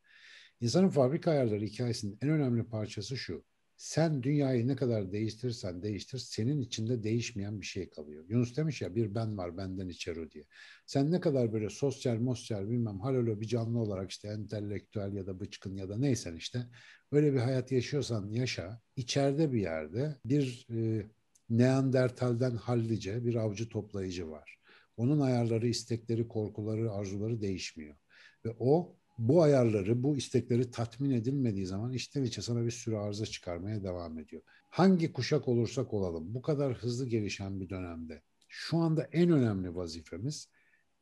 İnsanın 0.61 0.89
fabrika 0.91 1.31
ayarları 1.31 1.64
hikayesinin 1.64 2.18
en 2.22 2.31
önemli 2.31 2.64
parçası 2.68 3.16
şu. 3.16 3.45
Sen 3.79 4.22
dünyayı 4.22 4.68
ne 4.68 4.76
kadar 4.76 5.12
değiştirirsen 5.12 5.83
değiştir 5.83 6.18
senin 6.18 6.61
içinde 6.61 7.03
değişmeyen 7.03 7.61
bir 7.61 7.66
şey 7.66 7.91
kalıyor. 7.91 8.24
Yunus 8.29 8.57
demiş 8.57 8.83
ya 8.83 8.95
bir 8.95 9.14
ben 9.14 9.39
var 9.39 9.57
benden 9.57 9.89
içeri 9.89 10.31
diye. 10.31 10.45
Sen 10.87 11.12
ne 11.12 11.20
kadar 11.20 11.53
böyle 11.53 11.70
sosyal 11.70 12.16
mosyal 12.16 12.70
bilmem 12.70 13.01
halolo 13.01 13.41
bir 13.41 13.47
canlı 13.47 13.79
olarak 13.79 14.11
işte 14.11 14.29
entelektüel 14.29 15.12
ya 15.12 15.26
da 15.26 15.41
bıçkın 15.41 15.76
ya 15.76 15.89
da 15.89 15.99
neysen 15.99 16.37
işte 16.37 16.66
öyle 17.12 17.33
bir 17.33 17.39
hayat 17.39 17.72
yaşıyorsan 17.72 18.31
yaşa. 18.31 18.81
içeride 18.97 19.53
bir 19.53 19.61
yerde 19.61 20.16
bir 20.24 20.66
e, 20.70 21.07
Neandertal'den 21.51 22.57
hallice 22.57 23.24
bir 23.24 23.35
avcı 23.35 23.68
toplayıcı 23.68 24.31
var. 24.31 24.59
Onun 24.97 25.20
ayarları, 25.20 25.68
istekleri, 25.68 26.29
korkuları, 26.29 26.93
arzuları 26.93 27.41
değişmiyor. 27.41 27.97
Ve 28.45 28.55
o 28.59 28.98
bu 29.19 29.43
ayarları, 29.43 30.03
bu 30.03 30.16
istekleri 30.16 30.71
tatmin 30.71 31.11
edilmediği 31.11 31.66
zaman 31.66 31.93
içten 31.93 32.23
içe 32.23 32.43
sana 32.43 32.64
bir 32.64 32.71
sürü 32.71 32.97
arıza 32.97 33.27
çıkarmaya 33.27 33.83
devam 33.83 34.19
ediyor. 34.19 34.43
Hangi 34.69 35.12
kuşak 35.12 35.49
olursak 35.49 35.95
olalım 35.95 36.35
bu 36.35 36.43
kadar 36.43 36.75
hızlı 36.75 37.07
gelişen 37.07 37.61
bir 37.61 37.69
dönemde 37.69 38.23
şu 38.49 38.77
anda 38.77 39.09
en 39.12 39.31
önemli 39.31 39.75
vazifemiz 39.75 40.49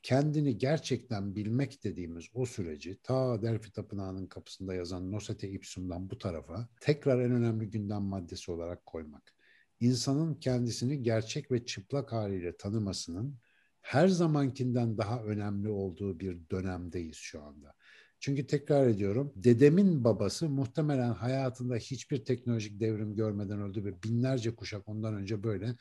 kendini 0.02 0.58
gerçekten 0.58 1.34
bilmek 1.34 1.84
dediğimiz 1.84 2.24
o 2.34 2.46
süreci 2.46 2.98
ta 3.02 3.42
Delphi 3.42 3.72
Tapınağı'nın 3.72 4.26
kapısında 4.26 4.74
yazan 4.74 5.12
Nosete 5.12 5.48
Ipsum'dan 5.48 6.10
bu 6.10 6.18
tarafa 6.18 6.68
tekrar 6.80 7.20
en 7.20 7.30
önemli 7.30 7.70
gündem 7.70 8.02
maddesi 8.02 8.50
olarak 8.50 8.86
koymak. 8.86 9.34
İnsanın 9.80 10.34
kendisini 10.34 11.02
gerçek 11.02 11.52
ve 11.52 11.64
çıplak 11.64 12.12
haliyle 12.12 12.56
tanımasının 12.56 13.38
her 13.80 14.08
zamankinden 14.08 14.98
daha 14.98 15.22
önemli 15.22 15.68
olduğu 15.68 16.20
bir 16.20 16.50
dönemdeyiz 16.50 17.16
şu 17.16 17.42
anda. 17.42 17.75
Çünkü 18.20 18.46
tekrar 18.46 18.86
ediyorum 18.86 19.32
dedemin 19.36 20.04
babası 20.04 20.48
muhtemelen 20.48 21.12
hayatında 21.12 21.76
hiçbir 21.76 22.24
teknolojik 22.24 22.80
devrim 22.80 23.16
görmeden 23.16 23.60
öldü 23.60 23.84
ve 23.84 24.02
binlerce 24.02 24.56
kuşak 24.56 24.88
ondan 24.88 25.14
önce 25.14 25.42
böyle 25.42 25.76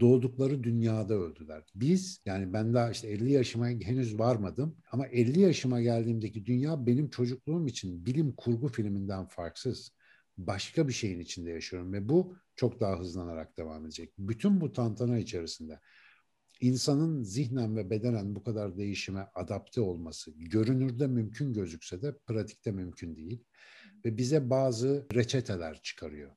doğdukları 0.00 0.64
dünyada 0.64 1.14
öldüler. 1.14 1.64
Biz 1.74 2.20
yani 2.26 2.52
ben 2.52 2.74
daha 2.74 2.90
işte 2.90 3.08
50 3.08 3.32
yaşıma 3.32 3.68
henüz 3.68 4.18
varmadım 4.18 4.76
ama 4.92 5.06
50 5.06 5.40
yaşıma 5.40 5.80
geldiğimdeki 5.80 6.46
dünya 6.46 6.86
benim 6.86 7.10
çocukluğum 7.10 7.66
için 7.66 8.06
bilim 8.06 8.32
kurgu 8.32 8.68
filminden 8.68 9.26
farksız. 9.26 9.92
Başka 10.38 10.88
bir 10.88 10.92
şeyin 10.92 11.20
içinde 11.20 11.50
yaşıyorum 11.50 11.92
ve 11.92 12.08
bu 12.08 12.36
çok 12.56 12.80
daha 12.80 12.98
hızlanarak 12.98 13.56
devam 13.56 13.84
edecek. 13.84 14.12
Bütün 14.18 14.60
bu 14.60 14.72
tantana 14.72 15.18
içerisinde 15.18 15.80
insanın 16.60 17.22
zihnen 17.22 17.76
ve 17.76 17.90
bedenen 17.90 18.34
bu 18.34 18.42
kadar 18.42 18.76
değişime 18.76 19.26
adapte 19.34 19.80
olması 19.80 20.30
görünürde 20.30 21.06
mümkün 21.06 21.52
gözükse 21.52 22.02
de 22.02 22.18
pratikte 22.18 22.72
mümkün 22.72 23.16
değil 23.16 23.44
ve 24.04 24.16
bize 24.16 24.50
bazı 24.50 25.06
reçeteler 25.14 25.80
çıkarıyor. 25.82 26.30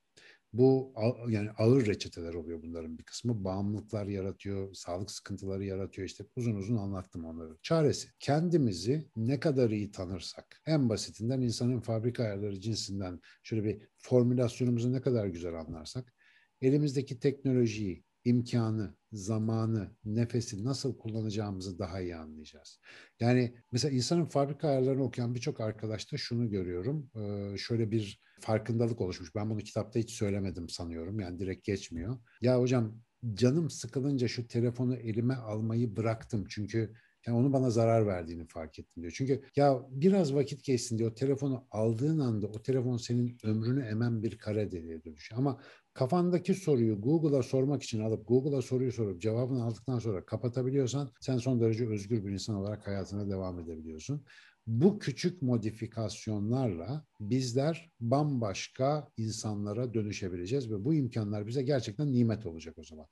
Bu 0.53 0.93
yani 1.27 1.49
ağır 1.51 1.85
reçeteler 1.85 2.33
oluyor 2.33 2.63
bunların 2.63 2.97
bir 2.97 3.03
kısmı. 3.03 3.43
Bağımlılıklar 3.43 4.05
yaratıyor, 4.05 4.73
sağlık 4.73 5.11
sıkıntıları 5.11 5.65
yaratıyor. 5.65 6.07
İşte 6.07 6.25
uzun 6.35 6.55
uzun 6.55 6.77
anlattım 6.77 7.25
onları. 7.25 7.57
Çaresi 7.61 8.07
kendimizi 8.19 9.09
ne 9.15 9.39
kadar 9.39 9.69
iyi 9.69 9.91
tanırsak 9.91 10.61
en 10.65 10.89
basitinden 10.89 11.41
insanın 11.41 11.79
fabrika 11.79 12.23
ayarları 12.23 12.59
cinsinden 12.59 13.19
şöyle 13.43 13.63
bir 13.63 13.81
formülasyonumuzu 13.97 14.93
ne 14.93 15.01
kadar 15.01 15.27
güzel 15.27 15.53
anlarsak 15.53 16.13
elimizdeki 16.61 17.19
teknolojiyi, 17.19 18.03
imkanı, 18.25 18.95
zamanı, 19.11 19.95
nefesi 20.05 20.65
nasıl 20.65 20.97
kullanacağımızı 20.97 21.79
daha 21.79 22.01
iyi 22.01 22.15
anlayacağız. 22.15 22.79
Yani 23.19 23.55
mesela 23.71 23.95
insanın 23.95 24.25
fabrika 24.25 24.67
ayarlarını 24.67 25.03
okuyan 25.03 25.35
birçok 25.35 25.59
arkadaşta 25.61 26.17
şunu 26.17 26.49
görüyorum. 26.49 27.09
Ee, 27.15 27.57
şöyle 27.57 27.91
bir 27.91 28.21
farkındalık 28.41 29.01
oluşmuş. 29.01 29.35
Ben 29.35 29.49
bunu 29.49 29.59
kitapta 29.59 29.99
hiç 29.99 30.11
söylemedim 30.11 30.69
sanıyorum. 30.69 31.19
Yani 31.19 31.39
direkt 31.39 31.65
geçmiyor. 31.65 32.17
Ya 32.41 32.59
hocam 32.59 33.01
canım 33.33 33.69
sıkılınca 33.69 34.27
şu 34.27 34.47
telefonu 34.47 34.95
elime 34.95 35.35
almayı 35.35 35.95
bıraktım. 35.95 36.45
Çünkü 36.49 36.93
Yani 37.27 37.37
onu 37.37 37.53
bana 37.53 37.69
zarar 37.69 38.07
verdiğini 38.07 38.47
fark 38.47 38.79
ettim 38.79 39.03
diyor. 39.03 39.13
Çünkü 39.15 39.41
ya 39.55 39.81
biraz 39.89 40.33
vakit 40.33 40.63
geçsin 40.63 40.97
diyor. 40.97 41.15
Telefonu 41.15 41.67
aldığın 41.71 42.19
anda 42.19 42.47
o 42.47 42.61
telefon 42.61 42.97
senin 42.97 43.37
ömrünü 43.43 43.83
emen 43.85 44.23
bir 44.23 44.37
kara 44.37 44.71
deliğe 44.71 45.03
dönüşüyor. 45.03 45.39
Ama 45.39 45.61
kafandaki 45.93 46.53
soruyu 46.53 47.01
Google'a 47.01 47.43
sormak 47.43 47.83
için 47.83 47.99
alıp 47.99 48.27
Google'a 48.27 48.61
soruyu 48.61 48.91
sorup 48.91 49.21
cevabını 49.21 49.63
aldıktan 49.63 49.99
sonra 49.99 50.25
kapatabiliyorsan 50.25 51.11
sen 51.19 51.37
son 51.37 51.61
derece 51.61 51.87
özgür 51.87 52.25
bir 52.25 52.31
insan 52.31 52.55
olarak 52.55 52.87
hayatına 52.87 53.29
devam 53.29 53.59
edebiliyorsun. 53.59 54.25
Bu 54.67 54.99
küçük 54.99 55.41
modifikasyonlarla 55.41 57.05
bizler 57.19 57.91
bambaşka 57.99 59.07
insanlara 59.17 59.93
dönüşebileceğiz 59.93 60.71
ve 60.71 60.85
bu 60.85 60.93
imkanlar 60.93 61.47
bize 61.47 61.63
gerçekten 61.63 62.11
nimet 62.11 62.45
olacak 62.45 62.77
o 62.77 62.83
zaman. 62.83 63.05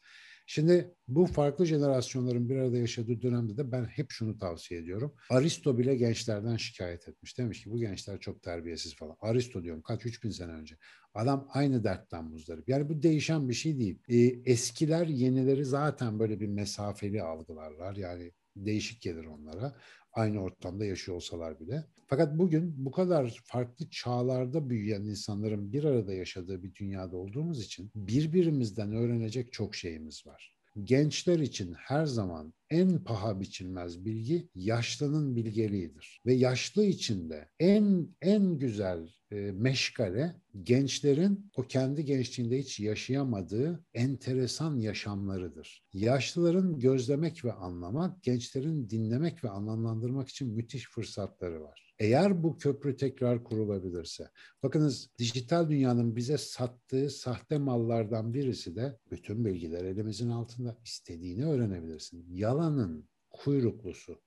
Şimdi 0.52 0.96
bu 1.08 1.26
farklı 1.26 1.66
jenerasyonların 1.66 2.50
bir 2.50 2.56
arada 2.56 2.78
yaşadığı 2.78 3.22
dönemde 3.22 3.58
de 3.58 3.72
ben 3.72 3.84
hep 3.86 4.12
şunu 4.12 4.38
tavsiye 4.38 4.80
ediyorum. 4.80 5.14
Aristo 5.30 5.78
bile 5.78 5.96
gençlerden 5.96 6.58
şikayet 6.58 7.08
etmiş. 7.08 7.38
Demiş 7.38 7.64
ki 7.64 7.72
bu 7.72 7.80
gençler 7.80 8.20
çok 8.20 8.44
terbiyesiz 8.44 8.96
falan. 8.96 9.16
Aristo 9.22 9.64
diyorum 9.64 9.82
kaç 9.82 10.06
3000 10.06 10.30
sene 10.30 10.52
önce. 10.52 10.78
Adam 11.14 11.48
aynı 11.54 11.84
dertten 11.84 12.24
muzdarip. 12.24 12.70
Yani 12.70 12.90
bu 12.90 13.04
değişen 13.04 13.50
bir 13.50 13.54
şey 13.54 13.80
değil. 13.80 14.00
Ee, 14.10 14.52
eskiler 14.52 15.08
yenileri 15.08 15.66
zaten 15.66 16.20
böyle 16.20 16.40
bir 16.40 16.48
mesafeli 16.48 17.22
algılarlar. 17.24 17.96
Yani 17.96 18.32
değişik 18.66 19.02
gelir 19.02 19.26
onlara 19.26 19.76
aynı 20.14 20.42
ortamda 20.42 20.86
yaşıyor 20.86 21.16
olsalar 21.16 21.60
bile. 21.60 21.86
Fakat 22.08 22.38
bugün 22.38 22.86
bu 22.86 22.92
kadar 22.92 23.42
farklı 23.44 23.90
çağlarda 23.90 24.70
büyüyen 24.70 25.02
insanların 25.02 25.74
bir 25.74 25.84
arada 25.84 26.14
yaşadığı 26.14 26.64
bir 26.64 26.76
dünyada 26.76 27.18
olduğumuz 27.18 27.66
için 27.66 27.92
birbirimizden 27.96 28.94
öğrenecek 28.94 29.54
çok 29.54 29.76
şeyimiz 29.76 30.28
var. 30.28 30.59
Gençler 30.84 31.40
için 31.40 31.74
her 31.74 32.06
zaman 32.06 32.54
en 32.70 33.04
paha 33.04 33.40
biçilmez 33.40 34.06
bilgi 34.06 34.50
yaşlının 34.56 35.36
bilgeliğidir. 35.36 36.22
Ve 36.26 36.34
yaşlı 36.34 36.86
için 36.86 37.30
de 37.30 37.50
en 37.60 38.08
en 38.22 38.58
güzel 38.58 39.10
e, 39.32 39.36
meşgale 39.36 40.36
gençlerin 40.64 41.52
o 41.56 41.64
kendi 41.64 42.06
gençliğinde 42.06 42.60
hiç 42.60 42.80
yaşayamadığı 42.80 43.86
enteresan 43.94 44.78
yaşamlarıdır. 44.78 45.84
Yaşlıların 45.94 46.80
gözlemek 46.80 47.46
ve 47.46 47.54
anlamak, 47.54 48.24
gençlerin 48.24 48.90
dinlemek 48.90 49.44
ve 49.44 49.50
anlamlandırmak 49.50 50.30
için 50.30 50.54
müthiş 50.56 50.90
fırsatları 50.90 51.62
var. 51.62 51.89
Eğer 52.00 52.44
bu 52.44 52.58
köprü 52.58 52.98
tekrar 52.98 53.44
kurulabilirse, 53.44 54.30
bakınız 54.64 55.10
dijital 55.18 55.70
dünyanın 55.70 56.16
bize 56.16 56.38
sattığı 56.38 57.10
sahte 57.10 57.58
mallardan 57.58 58.34
birisi 58.34 58.76
de 58.76 59.00
bütün 59.12 59.46
bilgiler 59.46 59.86
elimizin 59.86 60.30
altında 60.30 60.78
istediğini 60.86 61.46
öğrenebilirsin. 61.46 62.26
Yalanın 62.30 63.10
kuyruklusu. 63.30 64.22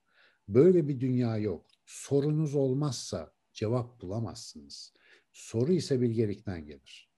Böyle 0.49 0.89
bir 0.89 1.01
dünya 1.01 1.39
yok. 1.39 1.67
Sorunuz 1.87 2.55
olmazsa 2.55 3.33
cevap 3.53 4.01
bulamazsınız. 4.01 4.93
Soru 5.33 5.73
ise 5.73 6.01
bilgelikten 6.01 6.67
gelir. 6.67 7.11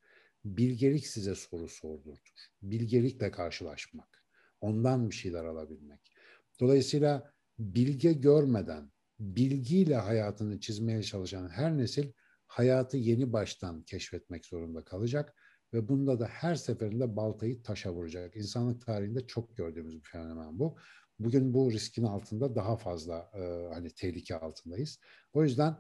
Bilgelik 0.45 1.07
size 1.07 1.35
soru 1.35 1.69
sordurtur. 1.69 2.47
Bilgelikle 2.63 3.31
karşılaşmak. 3.31 4.25
Ondan 4.61 5.11
bir 5.11 5.15
şeyler 5.15 5.45
alabilmek. 5.45 6.01
Dolayısıyla 6.61 7.33
bilge 7.59 8.13
görmeden 8.13 8.94
bilgiyle 9.19 9.97
hayatını 9.97 10.61
çizmeye 10.61 11.03
çalışan 11.03 11.49
her 11.49 11.79
nesil 11.79 12.13
hayatı 12.47 12.97
yeni 12.97 13.33
baştan 13.33 13.83
keşfetmek 13.83 14.47
zorunda 14.47 14.85
kalacak 14.85 15.35
ve 15.73 15.89
bunda 15.89 16.21
da 16.21 16.27
her 16.27 16.55
seferinde 16.55 17.17
baltayı 17.17 17.63
taşa 17.63 17.93
vuracak. 17.93 18.37
İnsanlık 18.37 18.87
tarihinde 18.87 19.27
çok 19.27 19.57
gördüğümüz 19.57 19.97
bir 19.97 20.09
fenomen 20.09 20.59
bu. 20.59 20.77
Bugün 21.19 21.55
bu 21.55 21.73
riskin 21.73 22.05
altında 22.05 22.55
daha 22.55 22.77
fazla 22.77 23.31
e, 23.35 23.75
hani 23.75 23.91
tehlike 23.91 24.37
altındayız. 24.37 25.01
O 25.33 25.45
yüzden 25.45 25.77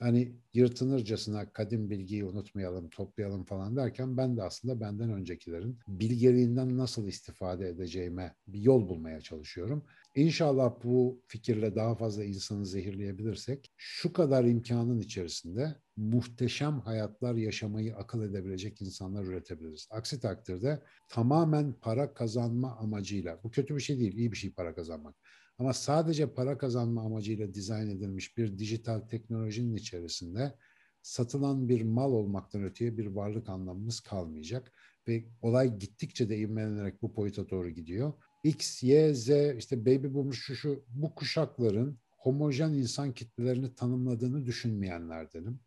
hani 0.00 0.36
yırtınırcasına 0.54 1.52
kadim 1.52 1.90
bilgiyi 1.90 2.24
unutmayalım, 2.24 2.90
toplayalım 2.90 3.44
falan 3.44 3.76
derken 3.76 4.16
ben 4.16 4.36
de 4.36 4.42
aslında 4.42 4.80
benden 4.80 5.10
öncekilerin 5.10 5.78
bilgeliğinden 5.88 6.78
nasıl 6.78 7.06
istifade 7.06 7.68
edeceğime 7.68 8.34
bir 8.46 8.60
yol 8.60 8.88
bulmaya 8.88 9.20
çalışıyorum. 9.20 9.84
İnşallah 10.18 10.74
bu 10.84 11.22
fikirle 11.26 11.74
daha 11.74 11.94
fazla 11.94 12.24
insanı 12.24 12.66
zehirleyebilirsek 12.66 13.72
şu 13.76 14.12
kadar 14.12 14.44
imkanın 14.44 14.98
içerisinde 14.98 15.76
muhteşem 15.96 16.80
hayatlar 16.80 17.34
yaşamayı 17.34 17.96
akıl 17.96 18.22
edebilecek 18.22 18.82
insanlar 18.82 19.24
üretebiliriz. 19.24 19.88
Aksi 19.90 20.20
takdirde 20.20 20.82
tamamen 21.08 21.72
para 21.72 22.14
kazanma 22.14 22.76
amacıyla, 22.76 23.40
bu 23.44 23.50
kötü 23.50 23.76
bir 23.76 23.80
şey 23.80 24.00
değil, 24.00 24.12
iyi 24.16 24.32
bir 24.32 24.36
şey 24.36 24.52
para 24.52 24.74
kazanmak 24.74 25.14
ama 25.58 25.72
sadece 25.72 26.34
para 26.34 26.58
kazanma 26.58 27.02
amacıyla 27.02 27.54
dizayn 27.54 27.88
edilmiş 27.88 28.36
bir 28.36 28.58
dijital 28.58 29.00
teknolojinin 29.00 29.74
içerisinde 29.74 30.54
satılan 31.02 31.68
bir 31.68 31.82
mal 31.82 32.12
olmaktan 32.12 32.64
öteye 32.64 32.98
bir 32.98 33.06
varlık 33.06 33.48
anlamımız 33.48 34.00
kalmayacak. 34.00 34.72
Ve 35.08 35.24
olay 35.42 35.78
gittikçe 35.78 36.28
de 36.28 36.38
ivmelenerek 36.38 37.02
bu 37.02 37.16
boyuta 37.16 37.50
doğru 37.50 37.70
gidiyor. 37.70 38.12
X, 38.44 38.82
Y, 38.82 39.14
Z, 39.14 39.28
işte 39.58 39.86
baby 39.86 40.14
boomer 40.14 40.32
şu 40.32 40.56
şu 40.56 40.84
bu 40.88 41.14
kuşakların 41.14 41.98
homojen 42.10 42.72
insan 42.72 43.14
kitlelerini 43.14 43.74
tanımladığını 43.74 44.46
düşünmeyenlerdenim. 44.46 45.60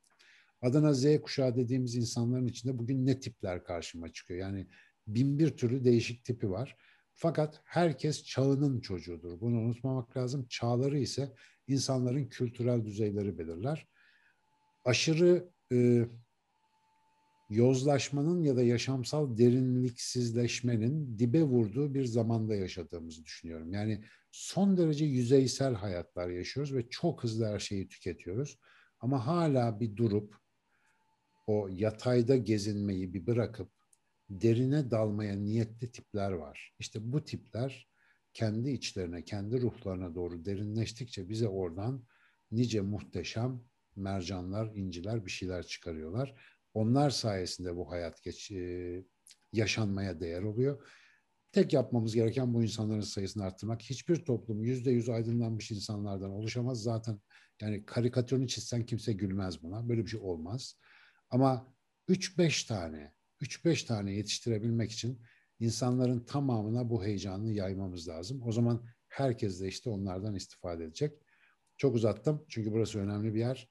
Adına 0.62 0.94
Z 0.94 1.22
kuşağı 1.22 1.56
dediğimiz 1.56 1.96
insanların 1.96 2.48
içinde 2.48 2.78
bugün 2.78 3.06
ne 3.06 3.20
tipler 3.20 3.64
karşıma 3.64 4.14
çıkıyor? 4.14 4.40
Yani 4.40 4.68
bin 5.08 5.40
bir 5.40 5.58
türlü 5.58 5.84
değişik 5.84 6.26
tipi 6.26 6.52
var. 6.52 6.78
Fakat 7.14 7.62
herkes 7.64 8.24
çağının 8.24 8.80
çocuğudur. 8.80 9.42
Bunu 9.42 9.60
unutmamak 9.60 10.18
lazım. 10.18 10.46
Çağları 10.50 11.00
ise 11.00 11.34
insanların 11.68 12.26
kültürel 12.26 12.86
düzeyleri 12.86 13.38
belirler. 13.38 13.88
Aşırı 14.86 15.50
e, 15.72 16.06
yozlaşmanın 17.52 18.44
ya 18.44 18.56
da 18.56 18.64
yaşamsal 18.64 19.38
derinliksizleşmenin 19.38 21.20
dibe 21.20 21.44
vurduğu 21.44 21.94
bir 21.94 22.06
zamanda 22.06 22.56
yaşadığımızı 22.56 23.26
düşünüyorum. 23.26 23.74
Yani 23.74 24.04
son 24.32 24.78
derece 24.78 25.06
yüzeysel 25.06 25.74
hayatlar 25.74 26.30
yaşıyoruz 26.30 26.76
ve 26.76 26.90
çok 26.90 27.24
hızlı 27.24 27.46
her 27.46 27.60
şeyi 27.60 27.88
tüketiyoruz. 27.88 28.60
Ama 29.00 29.28
hala 29.28 29.80
bir 29.80 29.96
durup 29.96 30.36
o 31.48 31.68
yatayda 31.72 32.38
gezinmeyi 32.38 33.14
bir 33.14 33.28
bırakıp 33.28 33.72
derine 34.30 34.92
dalmaya 34.92 35.36
niyetli 35.36 35.92
tipler 35.92 36.32
var. 36.32 36.76
İşte 36.80 37.00
bu 37.14 37.26
tipler 37.26 37.90
kendi 38.34 38.70
içlerine, 38.70 39.24
kendi 39.24 39.62
ruhlarına 39.62 40.16
doğru 40.16 40.46
derinleştikçe 40.46 41.30
bize 41.30 41.48
oradan 41.48 42.04
nice 42.52 42.82
muhteşem 42.82 43.62
mercanlar, 43.96 44.76
inciler 44.76 45.26
bir 45.26 45.32
şeyler 45.32 45.64
çıkarıyorlar. 45.64 46.36
Onlar 46.74 47.10
sayesinde 47.10 47.76
bu 47.76 47.92
hayat 47.92 48.24
geç, 48.24 48.52
yaşanmaya 49.54 50.20
değer 50.20 50.42
oluyor. 50.42 50.88
Tek 51.52 51.74
yapmamız 51.74 52.16
gereken 52.16 52.54
bu 52.54 52.64
insanların 52.64 53.02
sayısını 53.02 53.44
arttırmak. 53.44 53.82
Hiçbir 53.82 54.16
toplum 54.16 54.64
yüzde 54.64 54.92
yüz 54.92 55.10
aydınlanmış 55.10 55.72
insanlardan 55.72 56.32
oluşamaz. 56.32 56.84
Zaten 56.84 57.20
yani 57.62 57.86
karikatürünü 57.86 58.48
çizsen 58.48 58.86
kimse 58.86 59.14
gülmez 59.14 59.64
buna. 59.64 59.90
Böyle 59.90 60.06
bir 60.06 60.10
şey 60.10 60.20
olmaz. 60.20 60.76
Ama 61.30 61.74
3-5 62.10 62.68
tane 62.68 63.14
3-5 63.42 63.86
tane 63.86 64.14
yetiştirebilmek 64.14 64.92
için 64.92 65.22
insanların 65.60 66.20
tamamına 66.20 66.90
bu 66.90 67.04
heyecanı 67.04 67.52
yaymamız 67.52 68.08
lazım. 68.08 68.42
O 68.44 68.52
zaman 68.52 68.86
herkes 69.08 69.62
de 69.62 69.68
işte 69.68 69.90
onlardan 69.90 70.36
istifade 70.36 70.84
edecek. 70.84 71.14
Çok 71.78 71.96
uzattım 71.96 72.46
çünkü 72.50 72.72
burası 72.72 73.00
önemli 73.00 73.34
bir 73.34 73.40
yer. 73.40 73.70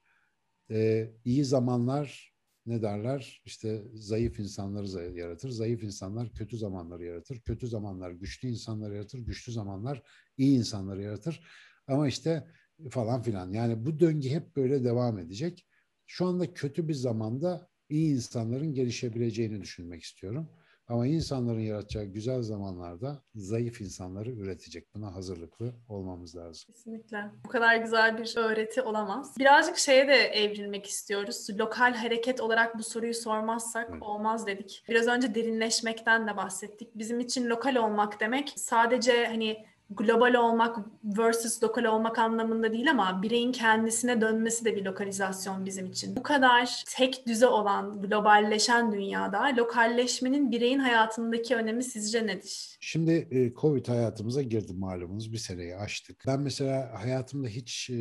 Ee, 0.70 1.10
iyi 1.24 1.44
zamanlar 1.44 2.29
ne 2.66 2.82
derler? 2.82 3.42
İşte 3.44 3.82
zayıf 3.94 4.38
insanları 4.38 5.18
yaratır. 5.18 5.48
Zayıf 5.48 5.82
insanlar 5.82 6.32
kötü 6.32 6.56
zamanları 6.58 7.04
yaratır. 7.04 7.40
Kötü 7.40 7.66
zamanlar 7.66 8.10
güçlü 8.10 8.48
insanları 8.48 8.94
yaratır. 8.94 9.18
Güçlü 9.18 9.52
zamanlar 9.52 10.02
iyi 10.36 10.58
insanları 10.58 11.02
yaratır. 11.02 11.46
Ama 11.86 12.08
işte 12.08 12.46
falan 12.90 13.22
filan. 13.22 13.52
Yani 13.52 13.86
bu 13.86 14.00
döngü 14.00 14.28
hep 14.28 14.56
böyle 14.56 14.84
devam 14.84 15.18
edecek. 15.18 15.66
Şu 16.06 16.26
anda 16.26 16.54
kötü 16.54 16.88
bir 16.88 16.94
zamanda 16.94 17.68
iyi 17.88 18.14
insanların 18.14 18.74
gelişebileceğini 18.74 19.60
düşünmek 19.60 20.02
istiyorum. 20.02 20.50
Ama 20.90 21.06
insanların 21.06 21.60
yaratacağı 21.60 22.04
güzel 22.04 22.42
zamanlarda 22.42 23.22
zayıf 23.34 23.80
insanları 23.80 24.30
üretecek. 24.30 24.94
Buna 24.94 25.14
hazırlıklı 25.14 25.74
olmamız 25.88 26.36
lazım. 26.36 26.72
Kesinlikle. 26.72 27.30
Bu 27.44 27.48
kadar 27.48 27.76
güzel 27.76 28.18
bir 28.18 28.34
öğreti 28.36 28.82
olamaz. 28.82 29.34
Birazcık 29.38 29.78
şeye 29.78 30.08
de 30.08 30.14
evrilmek 30.14 30.86
istiyoruz. 30.86 31.46
Lokal 31.58 31.94
hareket 31.94 32.40
olarak 32.40 32.78
bu 32.78 32.82
soruyu 32.82 33.14
sormazsak 33.14 33.88
evet. 33.92 34.02
olmaz 34.02 34.46
dedik. 34.46 34.84
Biraz 34.88 35.06
önce 35.06 35.34
derinleşmekten 35.34 36.28
de 36.28 36.36
bahsettik. 36.36 36.88
Bizim 36.94 37.20
için 37.20 37.50
lokal 37.50 37.76
olmak 37.76 38.20
demek 38.20 38.52
sadece 38.56 39.26
hani 39.26 39.66
global 39.90 40.34
olmak 40.34 40.76
versus 41.04 41.62
lokal 41.62 41.84
olmak 41.84 42.18
anlamında 42.18 42.72
değil 42.72 42.90
ama 42.90 43.22
bireyin 43.22 43.52
kendisine 43.52 44.20
dönmesi 44.20 44.64
de 44.64 44.76
bir 44.76 44.84
lokalizasyon 44.84 45.66
bizim 45.66 45.86
için. 45.86 46.16
Bu 46.16 46.22
kadar 46.22 46.84
tek 46.96 47.26
düze 47.26 47.46
olan 47.46 48.02
globalleşen 48.02 48.92
dünyada 48.92 49.42
lokalleşmenin 49.56 50.50
bireyin 50.50 50.78
hayatındaki 50.78 51.56
önemi 51.56 51.84
sizce 51.84 52.26
nedir? 52.26 52.76
Şimdi 52.80 53.28
e, 53.30 53.52
Covid 53.54 53.88
hayatımıza 53.88 54.42
girdi 54.42 54.72
malumunuz 54.72 55.32
bir 55.32 55.38
seneyi 55.38 55.76
aştık. 55.76 56.24
Ben 56.26 56.40
mesela 56.40 56.90
hayatımda 57.02 57.48
hiç 57.48 57.90
e, 57.90 57.94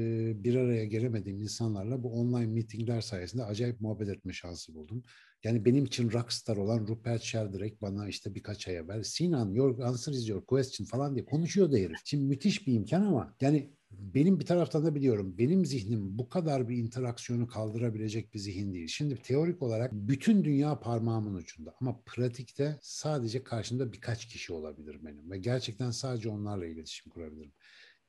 bir 0.44 0.56
araya 0.56 0.86
gelemediğim 0.86 1.42
insanlarla 1.42 2.04
bu 2.04 2.10
online 2.12 2.48
meetingler 2.48 3.02
sayesinde 3.02 3.44
acayip 3.44 3.82
muhabbet 3.82 4.10
etme 4.10 4.34
şansı 4.34 4.76
buldum. 4.76 5.04
Yani 5.44 5.66
benim 5.66 5.86
için 5.86 6.12
rockstar 6.12 6.58
olan 6.58 6.88
Rupert 6.88 7.22
Sheldrake 7.22 7.82
bana 7.82 8.08
işte 8.08 8.36
birkaç 8.36 8.68
ay 8.68 8.76
evvel 8.76 9.04
Sinan 9.04 9.54
your 9.54 9.80
answer 9.80 10.14
is 10.14 10.30
your 10.30 10.46
question 10.46 10.86
falan 10.86 11.16
diye 11.16 11.26
konuşuyordu 11.26 11.78
herif. 11.78 11.98
Şimdi 12.06 12.24
müthiş 12.24 12.68
bir 12.68 12.74
imkan 12.74 13.02
ama 13.02 13.36
yani 13.42 13.74
benim 13.92 14.40
bir 14.40 14.46
taraftan 14.46 14.86
da 14.86 14.96
biliyorum 14.96 15.38
benim 15.38 15.66
zihnim 15.66 16.18
bu 16.20 16.30
kadar 16.30 16.70
bir 16.70 16.78
interaksiyonu 16.78 17.48
kaldırabilecek 17.48 18.34
bir 18.34 18.40
zihin 18.40 18.74
değil. 18.74 18.88
Şimdi 18.88 19.16
teorik 19.16 19.62
olarak 19.62 19.94
bütün 19.94 20.44
dünya 20.44 20.80
parmağımın 20.80 21.34
ucunda 21.34 21.76
ama 21.82 22.02
pratikte 22.06 22.80
sadece 22.82 23.44
karşımda 23.44 23.94
birkaç 23.94 24.26
kişi 24.26 24.54
olabilir 24.54 24.98
benim 25.06 25.32
ve 25.32 25.38
gerçekten 25.38 25.92
sadece 25.92 26.30
onlarla 26.30 26.66
iletişim 26.66 27.12
kurabilirim. 27.12 27.52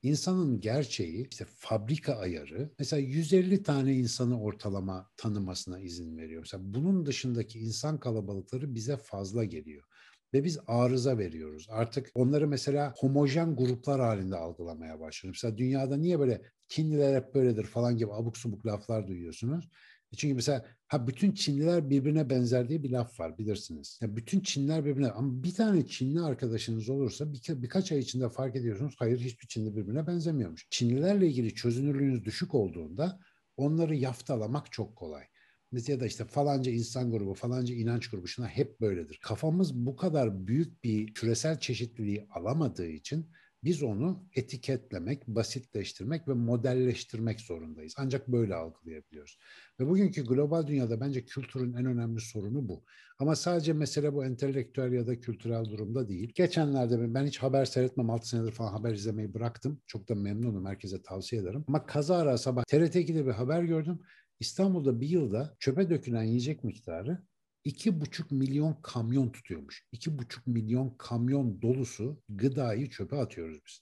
İnsanın 0.01 0.59
gerçeği 0.59 1.27
işte 1.31 1.45
fabrika 1.57 2.15
ayarı 2.15 2.71
mesela 2.79 2.99
150 2.99 3.63
tane 3.63 3.93
insanı 3.95 4.41
ortalama 4.41 5.09
tanımasına 5.17 5.79
izin 5.79 6.17
veriyor. 6.17 6.41
Mesela 6.41 6.63
bunun 6.73 7.05
dışındaki 7.05 7.59
insan 7.59 7.99
kalabalıkları 7.99 8.75
bize 8.75 8.97
fazla 8.97 9.43
geliyor 9.43 9.83
ve 10.33 10.43
biz 10.43 10.59
arıza 10.67 11.17
veriyoruz. 11.17 11.67
Artık 11.69 12.09
onları 12.15 12.47
mesela 12.47 12.93
homojen 12.97 13.55
gruplar 13.55 14.01
halinde 14.01 14.35
algılamaya 14.35 14.99
başlıyoruz. 14.99 15.39
Mesela 15.43 15.57
dünyada 15.57 15.97
niye 15.97 16.19
böyle 16.19 16.41
Çinliler 16.67 17.15
hep 17.15 17.35
böyledir 17.35 17.63
falan 17.63 17.97
gibi 17.97 18.13
abuk 18.13 18.37
subuk 18.37 18.65
laflar 18.65 19.07
duyuyorsunuz? 19.07 19.69
Çünkü 20.17 20.35
mesela 20.35 20.65
ha 20.87 21.07
bütün 21.07 21.31
Çinliler 21.31 21.89
birbirine 21.89 22.29
benzer 22.29 22.69
diye 22.69 22.83
bir 22.83 22.91
laf 22.91 23.19
var 23.19 23.37
bilirsiniz. 23.37 23.99
Ya 24.01 24.15
bütün 24.15 24.39
Çinliler 24.39 24.85
birbirine 24.85 25.11
ama 25.11 25.43
bir 25.43 25.53
tane 25.53 25.87
Çinli 25.87 26.21
arkadaşınız 26.21 26.89
olursa 26.89 27.33
bir, 27.33 27.61
birkaç 27.61 27.91
ay 27.91 27.99
içinde 27.99 28.29
fark 28.29 28.55
ediyorsunuz 28.55 28.95
hayır 28.97 29.19
hiçbir 29.19 29.47
Çinli 29.47 29.75
birbirine 29.75 30.07
benzemiyormuş. 30.07 30.67
Çinlilerle 30.69 31.27
ilgili 31.27 31.53
çözünürlüğünüz 31.53 32.25
düşük 32.25 32.55
olduğunda 32.55 33.19
onları 33.57 33.95
yaftalamak 33.95 34.71
çok 34.71 34.95
kolay. 34.95 35.23
Mesela 35.71 35.99
da 35.99 36.05
işte 36.05 36.25
falanca 36.25 36.71
insan 36.71 37.11
grubu, 37.11 37.33
falanca 37.33 37.75
inanç 37.75 38.09
grubu 38.09 38.27
şuna 38.27 38.47
hep 38.47 38.81
böyledir. 38.81 39.19
Kafamız 39.21 39.75
bu 39.75 39.95
kadar 39.95 40.47
büyük 40.47 40.83
bir 40.83 41.13
küresel 41.13 41.59
çeşitliliği 41.59 42.27
alamadığı 42.29 42.87
için 42.87 43.31
biz 43.63 43.83
onu 43.83 44.29
etiketlemek, 44.35 45.27
basitleştirmek 45.27 46.27
ve 46.27 46.33
modelleştirmek 46.33 47.41
zorundayız. 47.41 47.93
Ancak 47.97 48.27
böyle 48.27 48.55
algılayabiliyoruz. 48.55 49.37
Ve 49.79 49.87
bugünkü 49.87 50.25
global 50.25 50.67
dünyada 50.67 51.01
bence 51.01 51.25
kültürün 51.25 51.73
en 51.73 51.85
önemli 51.85 52.21
sorunu 52.21 52.67
bu. 52.67 52.83
Ama 53.19 53.35
sadece 53.35 53.73
mesele 53.73 54.13
bu 54.13 54.25
entelektüel 54.25 54.93
ya 54.93 55.07
da 55.07 55.19
kültürel 55.19 55.65
durumda 55.65 56.07
değil. 56.09 56.31
Geçenlerde 56.35 57.13
ben 57.13 57.25
hiç 57.25 57.37
haber 57.37 57.65
seyretmem, 57.65 58.09
6 58.09 58.29
senedir 58.29 58.51
falan 58.51 58.71
haber 58.71 58.93
izlemeyi 58.93 59.33
bıraktım. 59.33 59.81
Çok 59.87 60.09
da 60.09 60.15
memnunum, 60.15 60.65
herkese 60.65 61.01
tavsiye 61.01 61.41
ederim. 61.41 61.65
Ama 61.67 61.85
kazara 61.85 62.37
sabah 62.37 62.63
TRT2'de 62.63 63.25
bir 63.25 63.31
haber 63.31 63.63
gördüm. 63.63 63.99
İstanbul'da 64.39 65.01
bir 65.01 65.07
yılda 65.07 65.55
çöpe 65.59 65.89
dökülen 65.89 66.23
yiyecek 66.23 66.63
miktarı 66.63 67.21
iki 67.63 68.01
buçuk 68.01 68.31
milyon 68.31 68.77
kamyon 68.81 69.29
tutuyormuş. 69.29 69.87
İki 69.91 70.17
buçuk 70.17 70.47
milyon 70.47 70.95
kamyon 70.97 71.61
dolusu 71.61 72.21
gıdayı 72.29 72.89
çöpe 72.89 73.15
atıyoruz 73.15 73.59
biz. 73.67 73.81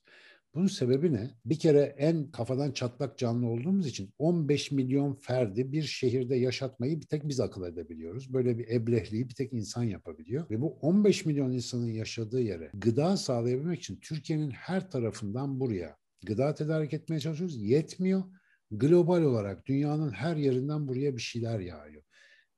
Bunun 0.54 0.68
sebebi 0.68 1.14
ne? 1.14 1.32
Bir 1.46 1.60
kere 1.60 1.96
en 1.98 2.32
kafadan 2.32 2.72
çatlak 2.72 3.18
canlı 3.18 3.48
olduğumuz 3.48 3.88
için 3.88 4.14
15 4.18 4.72
milyon 4.72 5.14
ferdi 5.14 5.72
bir 5.72 5.84
şehirde 5.84 6.36
yaşatmayı 6.36 7.02
bir 7.02 7.06
tek 7.06 7.28
biz 7.28 7.40
akıl 7.40 7.66
edebiliyoruz. 7.68 8.34
Böyle 8.34 8.58
bir 8.58 8.68
eblehliği 8.68 9.30
bir 9.30 9.36
tek 9.36 9.54
insan 9.54 9.84
yapabiliyor. 9.84 10.50
Ve 10.50 10.62
bu 10.62 10.72
15 10.82 11.26
milyon 11.26 11.52
insanın 11.52 11.88
yaşadığı 11.88 12.42
yere 12.42 12.72
gıda 12.74 13.18
sağlayabilmek 13.18 13.80
için 13.80 14.00
Türkiye'nin 14.02 14.52
her 14.52 14.92
tarafından 14.92 15.60
buraya 15.60 15.98
gıda 16.26 16.54
tedarik 16.54 16.94
etmeye 16.94 17.20
çalışıyoruz. 17.20 17.62
Yetmiyor. 17.62 18.24
Global 18.72 19.22
olarak 19.22 19.66
dünyanın 19.66 20.12
her 20.12 20.36
yerinden 20.36 20.88
buraya 20.88 21.16
bir 21.16 21.22
şeyler 21.22 21.60
yağıyor. 21.60 22.04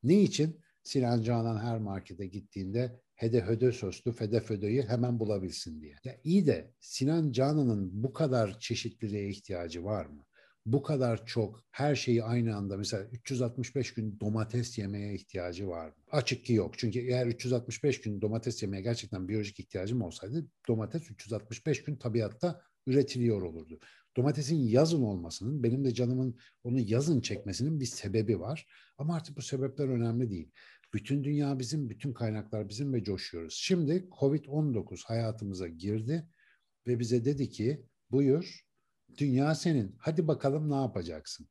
Ne 0.03 0.21
için? 0.21 0.59
Sinan 0.83 1.21
Canan 1.21 1.57
her 1.57 1.79
markete 1.79 2.25
gittiğinde 2.25 2.99
hede 3.15 3.41
hödö 3.41 3.71
soslu 3.71 4.11
fede 4.11 4.39
födö'yü 4.39 4.83
hemen 4.83 5.19
bulabilsin 5.19 5.81
diye. 5.81 5.95
Ya 6.03 6.17
iyi 6.23 6.45
de 6.45 6.73
Sinan 6.79 7.31
Canan'ın 7.31 8.03
bu 8.03 8.13
kadar 8.13 8.59
çeşitliliğe 8.59 9.29
ihtiyacı 9.29 9.83
var 9.83 10.05
mı? 10.05 10.25
Bu 10.65 10.83
kadar 10.83 11.25
çok 11.25 11.63
her 11.71 11.95
şeyi 11.95 12.23
aynı 12.23 12.55
anda 12.55 12.77
mesela 12.77 13.03
365 13.03 13.93
gün 13.93 14.19
domates 14.19 14.77
yemeye 14.77 15.13
ihtiyacı 15.13 15.67
var 15.67 15.87
mı? 15.87 15.95
Açık 16.11 16.45
ki 16.45 16.53
yok. 16.53 16.77
Çünkü 16.77 16.99
eğer 16.99 17.27
365 17.27 18.01
gün 18.01 18.21
domates 18.21 18.63
yemeye 18.63 18.81
gerçekten 18.81 19.27
biyolojik 19.27 19.59
ihtiyacım 19.59 20.01
olsaydı 20.01 20.47
domates 20.67 21.11
365 21.11 21.83
gün 21.83 21.95
tabiatta 21.95 22.61
üretiliyor 22.87 23.41
olurdu. 23.41 23.79
Domatesin 24.17 24.55
yazın 24.55 25.01
olmasının, 25.01 25.63
benim 25.63 25.85
de 25.85 25.93
canımın 25.93 26.37
onu 26.63 26.79
yazın 26.79 27.21
çekmesinin 27.21 27.79
bir 27.79 27.85
sebebi 27.85 28.39
var. 28.39 28.67
Ama 28.97 29.15
artık 29.15 29.37
bu 29.37 29.41
sebepler 29.41 29.87
önemli 29.87 30.29
değil. 30.29 30.51
Bütün 30.93 31.23
dünya 31.23 31.59
bizim, 31.59 31.89
bütün 31.89 32.13
kaynaklar 32.13 32.69
bizim 32.69 32.93
ve 32.93 33.03
coşuyoruz. 33.03 33.53
Şimdi 33.53 34.07
Covid-19 34.19 35.05
hayatımıza 35.05 35.67
girdi 35.67 36.27
ve 36.87 36.99
bize 36.99 37.25
dedi 37.25 37.49
ki 37.49 37.85
buyur 38.11 38.65
dünya 39.17 39.55
senin. 39.55 39.95
Hadi 39.99 40.27
bakalım 40.27 40.69
ne 40.69 40.75
yapacaksın? 40.75 41.47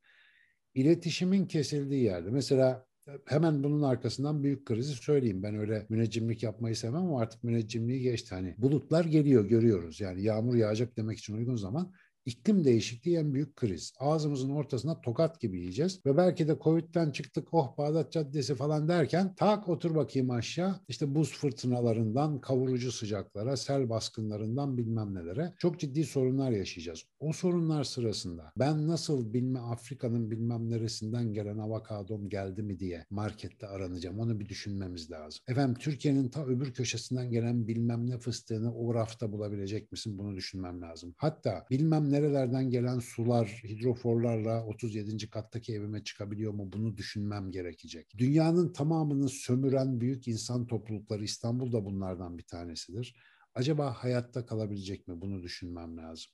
İletişimin 0.74 1.46
kesildiği 1.46 2.02
yerde 2.04 2.30
mesela 2.30 2.86
hemen 3.26 3.64
bunun 3.64 3.82
arkasından 3.82 4.42
büyük 4.42 4.66
krizi 4.66 4.92
söyleyeyim. 4.92 5.42
Ben 5.42 5.54
öyle 5.54 5.86
müneccimlik 5.88 6.42
yapmayı 6.42 6.76
sevmem 6.76 7.02
ama 7.02 7.20
artık 7.20 7.44
müneccimliği 7.44 8.02
geçti. 8.02 8.34
Hani 8.34 8.54
bulutlar 8.58 9.04
geliyor 9.04 9.44
görüyoruz. 9.44 10.00
Yani 10.00 10.22
yağmur 10.22 10.54
yağacak 10.54 10.96
demek 10.96 11.18
için 11.18 11.36
uygun 11.36 11.56
zaman 11.56 11.92
İklim 12.26 12.64
değişikliği 12.64 13.16
en 13.16 13.34
büyük 13.34 13.56
kriz. 13.56 13.92
Ağzımızın 13.98 14.50
ortasına 14.50 15.00
tokat 15.00 15.40
gibi 15.40 15.58
yiyeceğiz. 15.58 16.00
Ve 16.06 16.16
belki 16.16 16.48
de 16.48 16.56
Covid'den 16.64 17.10
çıktık 17.10 17.48
oh 17.52 17.78
Bağdat 17.78 18.12
Caddesi 18.12 18.54
falan 18.54 18.88
derken 18.88 19.34
tak 19.34 19.68
otur 19.68 19.94
bakayım 19.94 20.30
aşağı. 20.30 20.80
İşte 20.88 21.14
buz 21.14 21.32
fırtınalarından 21.32 22.40
kavurucu 22.40 22.92
sıcaklara, 22.92 23.56
sel 23.56 23.90
baskınlarından 23.90 24.76
bilmem 24.76 25.14
nelere 25.14 25.54
çok 25.58 25.80
ciddi 25.80 26.04
sorunlar 26.04 26.50
yaşayacağız. 26.50 27.04
O 27.20 27.32
sorunlar 27.32 27.84
sırasında 27.84 28.52
ben 28.56 28.88
nasıl 28.88 29.32
bilme 29.32 29.58
Afrika'nın 29.58 30.30
bilmem 30.30 30.70
neresinden 30.70 31.32
gelen 31.32 31.58
avokadom 31.58 32.28
geldi 32.28 32.62
mi 32.62 32.78
diye 32.78 33.06
markette 33.10 33.66
aranacağım. 33.66 34.18
Onu 34.18 34.40
bir 34.40 34.48
düşünmemiz 34.48 35.10
lazım. 35.10 35.40
Efendim 35.48 35.74
Türkiye'nin 35.74 36.28
ta 36.28 36.46
öbür 36.46 36.72
köşesinden 36.72 37.30
gelen 37.30 37.68
bilmem 37.68 38.10
ne 38.10 38.18
fıstığını 38.18 38.74
o 38.74 38.94
rafta 38.94 39.32
bulabilecek 39.32 39.92
misin? 39.92 40.18
Bunu 40.18 40.36
düşünmem 40.36 40.80
lazım. 40.80 41.14
Hatta 41.16 41.64
bilmem 41.70 42.09
nerelerden 42.10 42.70
gelen 42.70 42.98
sular 42.98 43.46
hidroforlarla 43.46 44.66
37. 44.66 45.30
kattaki 45.30 45.74
evime 45.74 46.04
çıkabiliyor 46.04 46.52
mu 46.52 46.72
bunu 46.72 46.96
düşünmem 46.96 47.50
gerekecek. 47.50 48.12
Dünyanın 48.18 48.72
tamamını 48.72 49.28
sömüren 49.28 50.00
büyük 50.00 50.28
insan 50.28 50.66
toplulukları 50.66 51.24
İstanbul'da 51.24 51.84
bunlardan 51.84 52.38
bir 52.38 52.42
tanesidir. 52.42 53.16
Acaba 53.54 53.92
hayatta 53.92 54.46
kalabilecek 54.46 55.08
mi 55.08 55.20
bunu 55.20 55.42
düşünmem 55.42 55.96
lazım. 55.96 56.32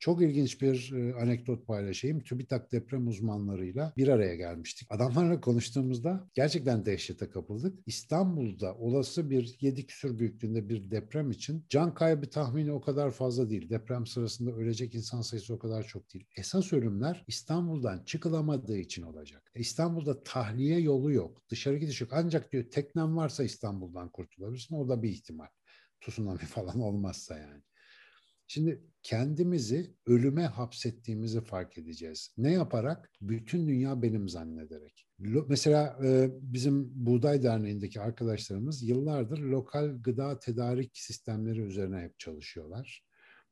Çok 0.00 0.22
ilginç 0.22 0.62
bir 0.62 0.92
e, 0.92 1.14
anekdot 1.14 1.66
paylaşayım. 1.66 2.20
TÜBİTAK 2.20 2.72
deprem 2.72 3.08
uzmanlarıyla 3.08 3.92
bir 3.96 4.08
araya 4.08 4.36
gelmiştik. 4.36 4.88
Adamlarla 4.92 5.40
konuştuğumuzda 5.40 6.28
gerçekten 6.34 6.86
dehşete 6.86 7.30
kapıldık. 7.30 7.78
İstanbul'da 7.86 8.74
olası 8.74 9.30
bir 9.30 9.56
7 9.60 9.86
küsur 9.86 10.18
büyüklüğünde 10.18 10.68
bir 10.68 10.90
deprem 10.90 11.30
için 11.30 11.66
can 11.68 11.94
kaybı 11.94 12.30
tahmini 12.30 12.72
o 12.72 12.80
kadar 12.80 13.10
fazla 13.10 13.50
değil. 13.50 13.70
Deprem 13.70 14.06
sırasında 14.06 14.50
ölecek 14.50 14.94
insan 14.94 15.20
sayısı 15.20 15.54
o 15.54 15.58
kadar 15.58 15.82
çok 15.82 16.14
değil. 16.14 16.26
Esas 16.36 16.72
ölümler 16.72 17.24
İstanbul'dan 17.26 18.04
çıkılamadığı 18.04 18.78
için 18.78 19.02
olacak. 19.02 19.52
İstanbul'da 19.54 20.22
tahliye 20.22 20.80
yolu 20.80 21.12
yok. 21.12 21.42
Dışarı 21.50 21.76
gidiş 21.76 22.00
yok. 22.00 22.10
Ancak 22.12 22.52
diyor 22.52 22.64
teknem 22.70 23.16
varsa 23.16 23.44
İstanbul'dan 23.44 24.08
kurtulabilirsin. 24.08 24.74
O 24.74 24.88
da 24.88 25.02
bir 25.02 25.10
ihtimal. 25.10 25.48
Tsunami 26.00 26.38
falan 26.38 26.80
olmazsa 26.80 27.38
yani. 27.38 27.62
Şimdi 28.46 28.89
kendimizi 29.02 29.94
ölüme 30.06 30.46
hapsettiğimizi 30.46 31.40
fark 31.40 31.78
edeceğiz. 31.78 32.34
Ne 32.38 32.52
yaparak? 32.52 33.10
Bütün 33.20 33.68
dünya 33.68 34.02
benim 34.02 34.28
zannederek. 34.28 35.06
Mesela 35.48 35.98
e, 36.04 36.30
bizim 36.42 37.06
Buğday 37.06 37.42
Derneği'ndeki 37.42 38.00
arkadaşlarımız 38.00 38.82
yıllardır 38.82 39.38
lokal 39.38 40.02
gıda 40.02 40.38
tedarik 40.38 40.98
sistemleri 40.98 41.60
üzerine 41.60 42.00
hep 42.00 42.18
çalışıyorlar. 42.18 43.04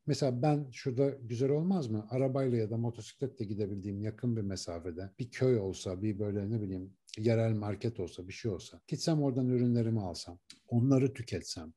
Mesela 0.07 0.43
ben 0.43 0.71
şurada 0.73 1.11
güzel 1.23 1.51
olmaz 1.51 1.89
mı? 1.89 2.07
Arabayla 2.11 2.59
ya 2.59 2.71
da 2.71 2.77
motosikletle 2.77 3.45
gidebildiğim 3.45 4.01
yakın 4.01 4.37
bir 4.37 4.43
mesafede 4.43 5.11
bir 5.19 5.31
köy 5.31 5.59
olsa, 5.59 6.03
bir 6.03 6.19
böyle 6.19 6.51
ne 6.51 6.63
bileyim 6.63 6.93
yerel 7.19 7.53
market 7.53 8.01
olsa, 8.01 8.29
bir 8.29 8.33
şey 8.33 8.51
olsa. 8.51 8.81
Gitsem 8.89 9.23
oradan 9.23 9.49
ürünlerimi 9.49 10.01
alsam, 10.01 10.39
onları 10.69 11.15
tüketsem. 11.15 11.73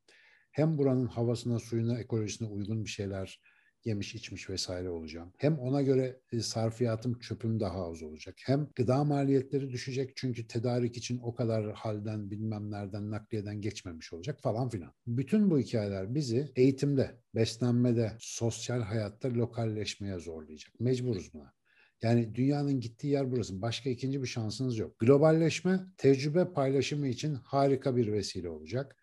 Hem 0.51 0.77
buranın 0.77 1.07
havasına, 1.07 1.59
suyuna, 1.59 1.99
ekolojisine 1.99 2.47
uygun 2.47 2.85
bir 2.85 2.89
şeyler 2.89 3.41
yemiş 3.85 4.15
içmiş 4.15 4.49
vesaire 4.49 4.89
olacağım. 4.89 5.33
Hem 5.37 5.59
ona 5.59 5.81
göre 5.81 6.19
e, 6.31 6.39
sarfiyatım 6.39 7.19
çöpüm 7.19 7.59
daha 7.59 7.85
az 7.89 8.03
olacak. 8.03 8.35
Hem 8.45 8.67
gıda 8.75 9.03
maliyetleri 9.03 9.69
düşecek 9.69 10.11
çünkü 10.15 10.47
tedarik 10.47 10.97
için 10.97 11.19
o 11.23 11.35
kadar 11.35 11.73
halden 11.73 12.31
bilmem 12.31 12.71
nereden 12.71 13.11
nakliyeden 13.11 13.61
geçmemiş 13.61 14.13
olacak 14.13 14.41
falan 14.41 14.69
filan. 14.69 14.93
Bütün 15.07 15.51
bu 15.51 15.59
hikayeler 15.59 16.15
bizi 16.15 16.51
eğitimde, 16.55 17.21
beslenmede, 17.35 18.11
sosyal 18.19 18.81
hayatta 18.81 19.29
lokalleşmeye 19.29 20.19
zorlayacak. 20.19 20.79
Mecburuz 20.79 21.33
buna. 21.33 21.53
Yani 22.01 22.35
dünyanın 22.35 22.79
gittiği 22.79 23.07
yer 23.07 23.31
burası. 23.31 23.61
Başka 23.61 23.89
ikinci 23.89 24.21
bir 24.21 24.27
şansınız 24.27 24.77
yok. 24.77 24.99
Globalleşme 24.99 25.79
tecrübe 25.97 26.53
paylaşımı 26.53 27.07
için 27.07 27.33
harika 27.33 27.95
bir 27.95 28.11
vesile 28.11 28.49
olacak. 28.49 29.00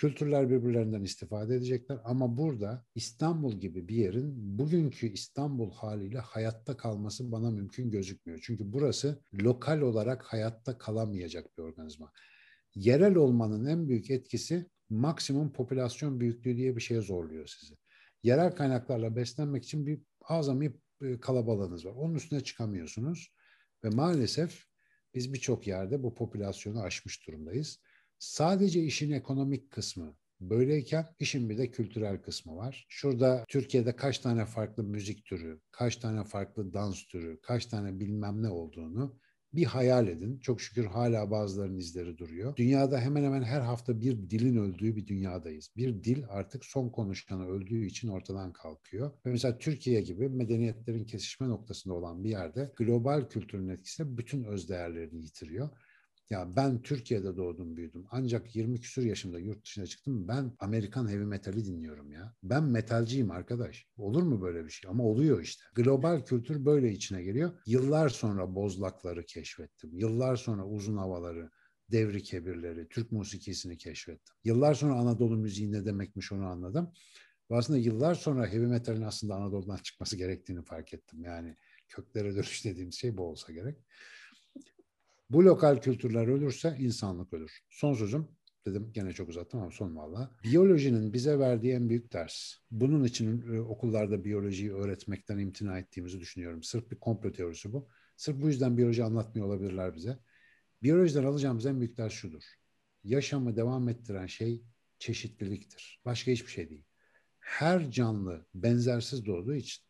Kültürler 0.00 0.50
birbirlerinden 0.50 1.02
istifade 1.02 1.54
edecekler 1.54 1.98
ama 2.04 2.36
burada 2.36 2.84
İstanbul 2.94 3.60
gibi 3.60 3.88
bir 3.88 3.96
yerin 3.96 4.58
bugünkü 4.58 5.06
İstanbul 5.06 5.70
haliyle 5.72 6.18
hayatta 6.18 6.76
kalması 6.76 7.32
bana 7.32 7.50
mümkün 7.50 7.90
gözükmüyor. 7.90 8.40
Çünkü 8.42 8.72
burası 8.72 9.22
lokal 9.34 9.80
olarak 9.80 10.24
hayatta 10.24 10.78
kalamayacak 10.78 11.58
bir 11.58 11.62
organizma. 11.62 12.12
Yerel 12.74 13.14
olmanın 13.14 13.64
en 13.64 13.88
büyük 13.88 14.10
etkisi 14.10 14.66
maksimum 14.90 15.52
popülasyon 15.52 16.20
büyüklüğü 16.20 16.56
diye 16.56 16.76
bir 16.76 16.80
şeye 16.80 17.00
zorluyor 17.00 17.46
sizi. 17.46 17.74
Yerel 18.22 18.54
kaynaklarla 18.54 19.16
beslenmek 19.16 19.64
için 19.64 19.86
bir 19.86 20.00
azami 20.22 20.72
e, 21.02 21.20
kalabalığınız 21.20 21.86
var. 21.86 21.92
Onun 21.92 22.14
üstüne 22.14 22.40
çıkamıyorsunuz 22.40 23.32
ve 23.84 23.88
maalesef 23.88 24.64
biz 25.14 25.32
birçok 25.32 25.66
yerde 25.66 26.02
bu 26.02 26.14
popülasyonu 26.14 26.82
aşmış 26.82 27.26
durumdayız. 27.26 27.80
Sadece 28.20 28.82
işin 28.82 29.10
ekonomik 29.10 29.70
kısmı 29.70 30.16
böyleyken 30.40 31.06
işin 31.18 31.50
bir 31.50 31.58
de 31.58 31.70
kültürel 31.70 32.22
kısmı 32.22 32.56
var. 32.56 32.86
Şurada 32.88 33.44
Türkiye'de 33.48 33.96
kaç 33.96 34.18
tane 34.18 34.46
farklı 34.46 34.84
müzik 34.84 35.24
türü, 35.24 35.60
kaç 35.70 35.96
tane 35.96 36.24
farklı 36.24 36.72
dans 36.72 37.06
türü, 37.06 37.40
kaç 37.42 37.66
tane 37.66 38.00
bilmem 38.00 38.42
ne 38.42 38.48
olduğunu 38.48 39.18
bir 39.52 39.64
hayal 39.64 40.08
edin. 40.08 40.38
Çok 40.38 40.60
şükür 40.60 40.84
hala 40.84 41.30
bazılarının 41.30 41.78
izleri 41.78 42.18
duruyor. 42.18 42.56
Dünyada 42.56 43.00
hemen 43.00 43.24
hemen 43.24 43.42
her 43.42 43.60
hafta 43.60 44.00
bir 44.00 44.30
dilin 44.30 44.56
öldüğü 44.56 44.96
bir 44.96 45.06
dünyadayız. 45.06 45.70
Bir 45.76 46.04
dil 46.04 46.24
artık 46.28 46.64
son 46.64 46.88
konuşanı 46.88 47.48
öldüğü 47.48 47.86
için 47.86 48.08
ortadan 48.08 48.52
kalkıyor. 48.52 49.10
Ve 49.26 49.30
mesela 49.30 49.58
Türkiye 49.58 50.00
gibi 50.00 50.28
medeniyetlerin 50.28 51.04
kesişme 51.04 51.48
noktasında 51.48 51.94
olan 51.94 52.24
bir 52.24 52.30
yerde 52.30 52.72
global 52.76 53.28
kültürün 53.28 53.68
etkisiyle 53.68 54.18
bütün 54.18 54.44
öz 54.44 54.68
değerlerini 54.68 55.22
yitiriyor. 55.22 55.68
Ya 56.30 56.56
ben 56.56 56.82
Türkiye'de 56.82 57.36
doğdum 57.36 57.76
büyüdüm. 57.76 58.06
Ancak 58.10 58.56
20 58.56 58.80
küsur 58.80 59.02
yaşımda 59.02 59.38
yurt 59.38 59.64
dışına 59.64 59.86
çıktım. 59.86 60.28
Ben 60.28 60.52
Amerikan 60.58 61.08
heavy 61.08 61.24
metali 61.24 61.64
dinliyorum 61.64 62.12
ya. 62.12 62.34
Ben 62.42 62.64
metalciyim 62.64 63.30
arkadaş. 63.30 63.86
Olur 63.96 64.22
mu 64.22 64.42
böyle 64.42 64.64
bir 64.64 64.70
şey? 64.70 64.90
Ama 64.90 65.04
oluyor 65.04 65.40
işte. 65.42 65.62
Global 65.74 66.24
kültür 66.24 66.64
böyle 66.64 66.92
içine 66.92 67.22
geliyor. 67.22 67.52
Yıllar 67.66 68.08
sonra 68.08 68.54
bozlakları 68.54 69.24
keşfettim. 69.26 69.90
Yıllar 69.98 70.36
sonra 70.36 70.66
uzun 70.66 70.96
havaları, 70.96 71.50
devri 71.90 72.22
kebirleri, 72.22 72.88
Türk 72.88 73.12
musikisini 73.12 73.78
keşfettim. 73.78 74.36
Yıllar 74.44 74.74
sonra 74.74 74.94
Anadolu 74.94 75.36
müziği 75.36 75.72
ne 75.72 75.84
demekmiş 75.84 76.32
onu 76.32 76.46
anladım. 76.46 76.92
Ve 77.50 77.56
aslında 77.56 77.78
yıllar 77.78 78.14
sonra 78.14 78.46
heavy 78.46 78.66
metalin 78.66 79.02
aslında 79.02 79.34
Anadolu'dan 79.34 79.76
çıkması 79.76 80.16
gerektiğini 80.16 80.62
fark 80.64 80.94
ettim. 80.94 81.22
Yani 81.22 81.56
köklere 81.88 82.34
dönüş 82.34 82.64
dediğim 82.64 82.92
şey 82.92 83.16
bu 83.16 83.22
olsa 83.22 83.52
gerek. 83.52 83.78
Bu 85.30 85.44
lokal 85.44 85.80
kültürler 85.80 86.26
ölürse 86.26 86.76
insanlık 86.78 87.32
ölür. 87.32 87.60
Son 87.68 87.94
sözüm 87.94 88.28
dedim 88.66 88.90
gene 88.92 89.12
çok 89.12 89.28
uzattım 89.28 89.60
ama 89.60 89.70
son 89.70 89.96
valla. 89.96 90.30
Biyolojinin 90.44 91.12
bize 91.12 91.38
verdiği 91.38 91.72
en 91.72 91.88
büyük 91.88 92.12
ders. 92.12 92.54
Bunun 92.70 93.04
için 93.04 93.54
e, 93.54 93.60
okullarda 93.60 94.24
biyolojiyi 94.24 94.72
öğretmekten 94.72 95.38
imtina 95.38 95.78
ettiğimizi 95.78 96.20
düşünüyorum. 96.20 96.62
Sırf 96.62 96.90
bir 96.90 96.96
komplo 96.96 97.32
teorisi 97.32 97.72
bu. 97.72 97.88
Sırf 98.16 98.42
bu 98.42 98.48
yüzden 98.48 98.76
biyoloji 98.76 99.04
anlatmıyor 99.04 99.46
olabilirler 99.46 99.94
bize. 99.94 100.18
Biyolojiden 100.82 101.24
alacağımız 101.24 101.66
en 101.66 101.80
büyük 101.80 101.96
ders 101.96 102.12
şudur. 102.12 102.42
Yaşamı 103.04 103.56
devam 103.56 103.88
ettiren 103.88 104.26
şey 104.26 104.62
çeşitliliktir. 104.98 106.00
Başka 106.04 106.30
hiçbir 106.30 106.50
şey 106.50 106.70
değil. 106.70 106.84
Her 107.38 107.90
canlı 107.90 108.46
benzersiz 108.54 109.26
doğduğu 109.26 109.54
için, 109.54 109.84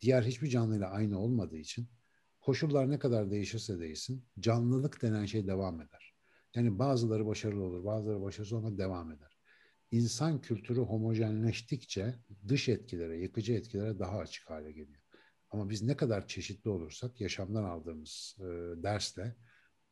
diğer 0.00 0.22
hiçbir 0.22 0.48
canlıyla 0.48 0.90
aynı 0.90 1.18
olmadığı 1.18 1.56
için 1.56 1.88
koşullar 2.46 2.90
ne 2.90 2.98
kadar 2.98 3.30
değişirse 3.30 3.80
değişsin 3.80 4.24
canlılık 4.40 5.02
denen 5.02 5.24
şey 5.24 5.46
devam 5.46 5.80
eder. 5.80 6.14
Yani 6.54 6.78
bazıları 6.78 7.26
başarılı 7.26 7.64
olur, 7.64 7.84
bazıları 7.84 8.22
başarısız 8.22 8.58
ama 8.58 8.78
devam 8.78 9.12
eder. 9.12 9.38
İnsan 9.90 10.40
kültürü 10.40 10.80
homojenleştikçe 10.80 12.14
dış 12.48 12.68
etkilere, 12.68 13.18
yıkıcı 13.18 13.52
etkilere 13.52 13.98
daha 13.98 14.18
açık 14.18 14.50
hale 14.50 14.72
geliyor. 14.72 15.02
Ama 15.50 15.70
biz 15.70 15.82
ne 15.82 15.96
kadar 15.96 16.26
çeşitli 16.26 16.70
olursak 16.70 17.20
yaşamdan 17.20 17.64
aldığımız 17.64 18.36
e, 18.38 18.44
dersle 18.82 19.36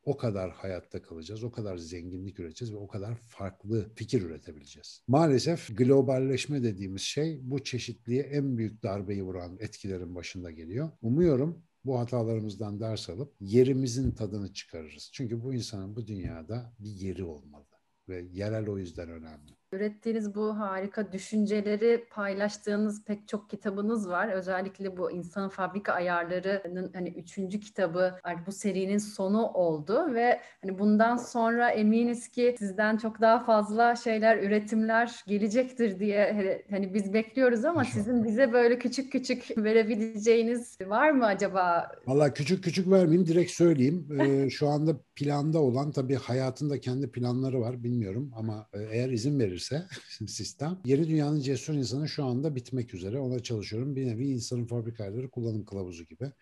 o 0.02 0.16
kadar 0.16 0.50
hayatta 0.50 1.02
kalacağız, 1.02 1.44
o 1.44 1.52
kadar 1.52 1.76
zenginlik 1.76 2.40
üreteceğiz 2.40 2.74
ve 2.74 2.78
o 2.78 2.88
kadar 2.88 3.14
farklı 3.14 3.94
fikir 3.94 4.22
üretebileceğiz. 4.22 5.02
Maalesef 5.08 5.76
globalleşme 5.76 6.62
dediğimiz 6.62 7.02
şey 7.02 7.40
bu 7.42 7.64
çeşitliğe 7.64 8.22
en 8.22 8.56
büyük 8.56 8.82
darbeyi 8.82 9.22
vuran 9.22 9.56
etkilerin 9.60 10.14
başında 10.14 10.50
geliyor. 10.50 10.90
Umuyorum 11.02 11.64
bu 11.84 11.98
hatalarımızdan 11.98 12.80
ders 12.80 13.10
alıp 13.10 13.34
yerimizin 13.40 14.10
tadını 14.10 14.52
çıkarırız. 14.52 15.10
Çünkü 15.12 15.42
bu 15.42 15.54
insanın 15.54 15.96
bu 15.96 16.06
dünyada 16.06 16.72
bir 16.78 16.90
yeri 16.90 17.24
olmalı 17.24 17.66
ve 18.08 18.22
yerel 18.32 18.68
o 18.68 18.78
yüzden 18.78 19.10
önemli. 19.10 19.56
Ürettiğiniz 19.74 20.34
bu 20.34 20.58
harika 20.58 21.12
düşünceleri 21.12 22.04
paylaştığınız 22.10 23.04
pek 23.04 23.28
çok 23.28 23.50
kitabınız 23.50 24.08
var. 24.08 24.28
Özellikle 24.28 24.96
bu 24.96 25.10
insan 25.10 25.48
fabrika 25.48 25.92
ayarlarının 25.92 26.90
hani 26.94 27.08
üçüncü 27.08 27.60
kitabı 27.60 28.14
bu 28.46 28.52
serinin 28.52 28.98
sonu 28.98 29.46
oldu 29.46 30.14
ve 30.14 30.40
hani 30.62 30.78
bundan 30.78 31.16
sonra 31.16 31.70
eminiz 31.70 32.28
ki 32.28 32.54
sizden 32.58 32.96
çok 32.96 33.20
daha 33.20 33.38
fazla 33.38 33.96
şeyler, 33.96 34.38
üretimler 34.38 35.24
gelecektir 35.26 35.98
diye 35.98 36.64
hani 36.70 36.94
biz 36.94 37.12
bekliyoruz 37.12 37.64
ama 37.64 37.84
sizin 37.84 38.24
bize 38.24 38.52
böyle 38.52 38.78
küçük 38.78 39.12
küçük 39.12 39.58
verebileceğiniz 39.58 40.78
var 40.80 41.10
mı 41.10 41.26
acaba? 41.26 41.92
Valla 42.06 42.34
küçük 42.34 42.64
küçük 42.64 42.90
vermeyeyim 42.90 43.26
direkt 43.26 43.50
söyleyeyim. 43.50 44.08
Ee, 44.20 44.50
şu 44.50 44.68
anda 44.68 44.96
planda 45.16 45.58
olan 45.58 45.92
tabii 45.92 46.14
hayatında 46.14 46.80
kendi 46.80 47.10
planları 47.10 47.60
var 47.60 47.84
bilmiyorum 47.84 48.32
ama 48.36 48.66
e, 48.72 48.78
eğer 48.92 49.10
izin 49.10 49.38
verirse 49.38 49.63
gelirse 49.70 49.86
sistem 50.26 50.78
yeni 50.84 51.08
dünyanın 51.08 51.40
cesur 51.40 51.74
insanı 51.74 52.08
şu 52.08 52.24
anda 52.24 52.54
bitmek 52.54 52.94
üzere. 52.94 53.18
Ona 53.18 53.42
çalışıyorum. 53.42 53.96
Bir 53.96 54.06
nevi 54.06 54.30
insanın 54.30 54.66
fabrikaları 54.66 55.30
kullanım 55.30 55.64
kılavuzu 55.64 56.04
gibi. 56.04 56.32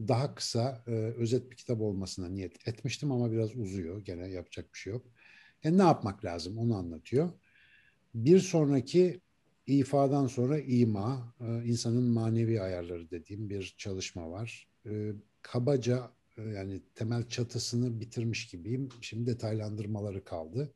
Daha 0.00 0.34
kısa 0.34 0.84
e, 0.86 0.90
özet 0.90 1.50
bir 1.50 1.56
kitap 1.56 1.80
olmasına 1.80 2.28
niyet 2.28 2.68
etmiştim 2.68 3.12
ama 3.12 3.32
biraz 3.32 3.56
uzuyor. 3.56 4.04
Gene 4.04 4.28
yapacak 4.28 4.74
bir 4.74 4.78
şey 4.78 4.92
yok. 4.92 5.06
Yani 5.64 5.78
ne 5.78 5.82
yapmak 5.82 6.24
lazım 6.24 6.58
onu 6.58 6.76
anlatıyor. 6.76 7.30
Bir 8.14 8.38
sonraki 8.40 9.20
ifadan 9.66 10.26
sonra 10.26 10.58
ima, 10.58 11.34
e, 11.40 11.64
insanın 11.64 12.04
manevi 12.04 12.60
ayarları 12.60 13.10
dediğim 13.10 13.50
bir 13.50 13.74
çalışma 13.78 14.30
var. 14.30 14.68
E, 14.86 15.12
kabaca 15.42 16.10
e, 16.38 16.42
yani 16.42 16.82
temel 16.94 17.28
çatısını 17.28 18.00
bitirmiş 18.00 18.48
gibiyim. 18.48 18.88
Şimdi 19.00 19.26
detaylandırmaları 19.30 20.24
kaldı. 20.24 20.72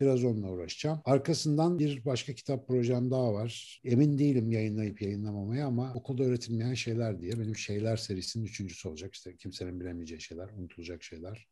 Biraz 0.00 0.24
onunla 0.24 0.50
uğraşacağım. 0.50 1.00
Arkasından 1.04 1.78
bir 1.78 2.04
başka 2.04 2.32
kitap 2.32 2.68
projem 2.68 3.10
daha 3.10 3.32
var. 3.32 3.80
Emin 3.84 4.18
değilim 4.18 4.50
yayınlayıp 4.50 5.02
yayınlamamaya 5.02 5.66
ama 5.66 5.94
okulda 5.94 6.24
öğretilmeyen 6.24 6.74
şeyler 6.74 7.20
diye 7.20 7.32
benim 7.32 7.56
şeyler 7.56 7.96
serisinin 7.96 8.44
üçüncüsü 8.44 8.88
olacak. 8.88 9.14
İşte 9.14 9.36
kimsenin 9.36 9.80
bilemeyeceği 9.80 10.20
şeyler, 10.20 10.48
unutulacak 10.48 11.02
şeyler 11.02 11.48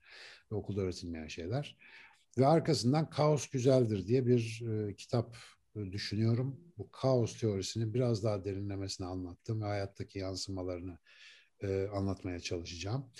ve 0.52 0.56
okulda 0.56 0.80
öğretilmeyen 0.80 1.28
şeyler. 1.28 1.76
Ve 2.38 2.46
arkasından 2.46 3.10
Kaos 3.10 3.48
Güzeldir 3.48 4.06
diye 4.06 4.26
bir 4.26 4.62
e, 4.68 4.94
kitap 4.96 5.36
e, 5.76 5.92
düşünüyorum. 5.92 6.60
Bu 6.78 6.90
kaos 6.90 7.40
teorisini 7.40 7.94
biraz 7.94 8.24
daha 8.24 8.44
derinlemesine 8.44 9.06
anlattım 9.06 9.62
ve 9.62 9.66
hayattaki 9.66 10.18
yansımalarını 10.18 10.98
e, 11.62 11.86
anlatmaya 11.86 12.40
çalışacağım. 12.40 13.10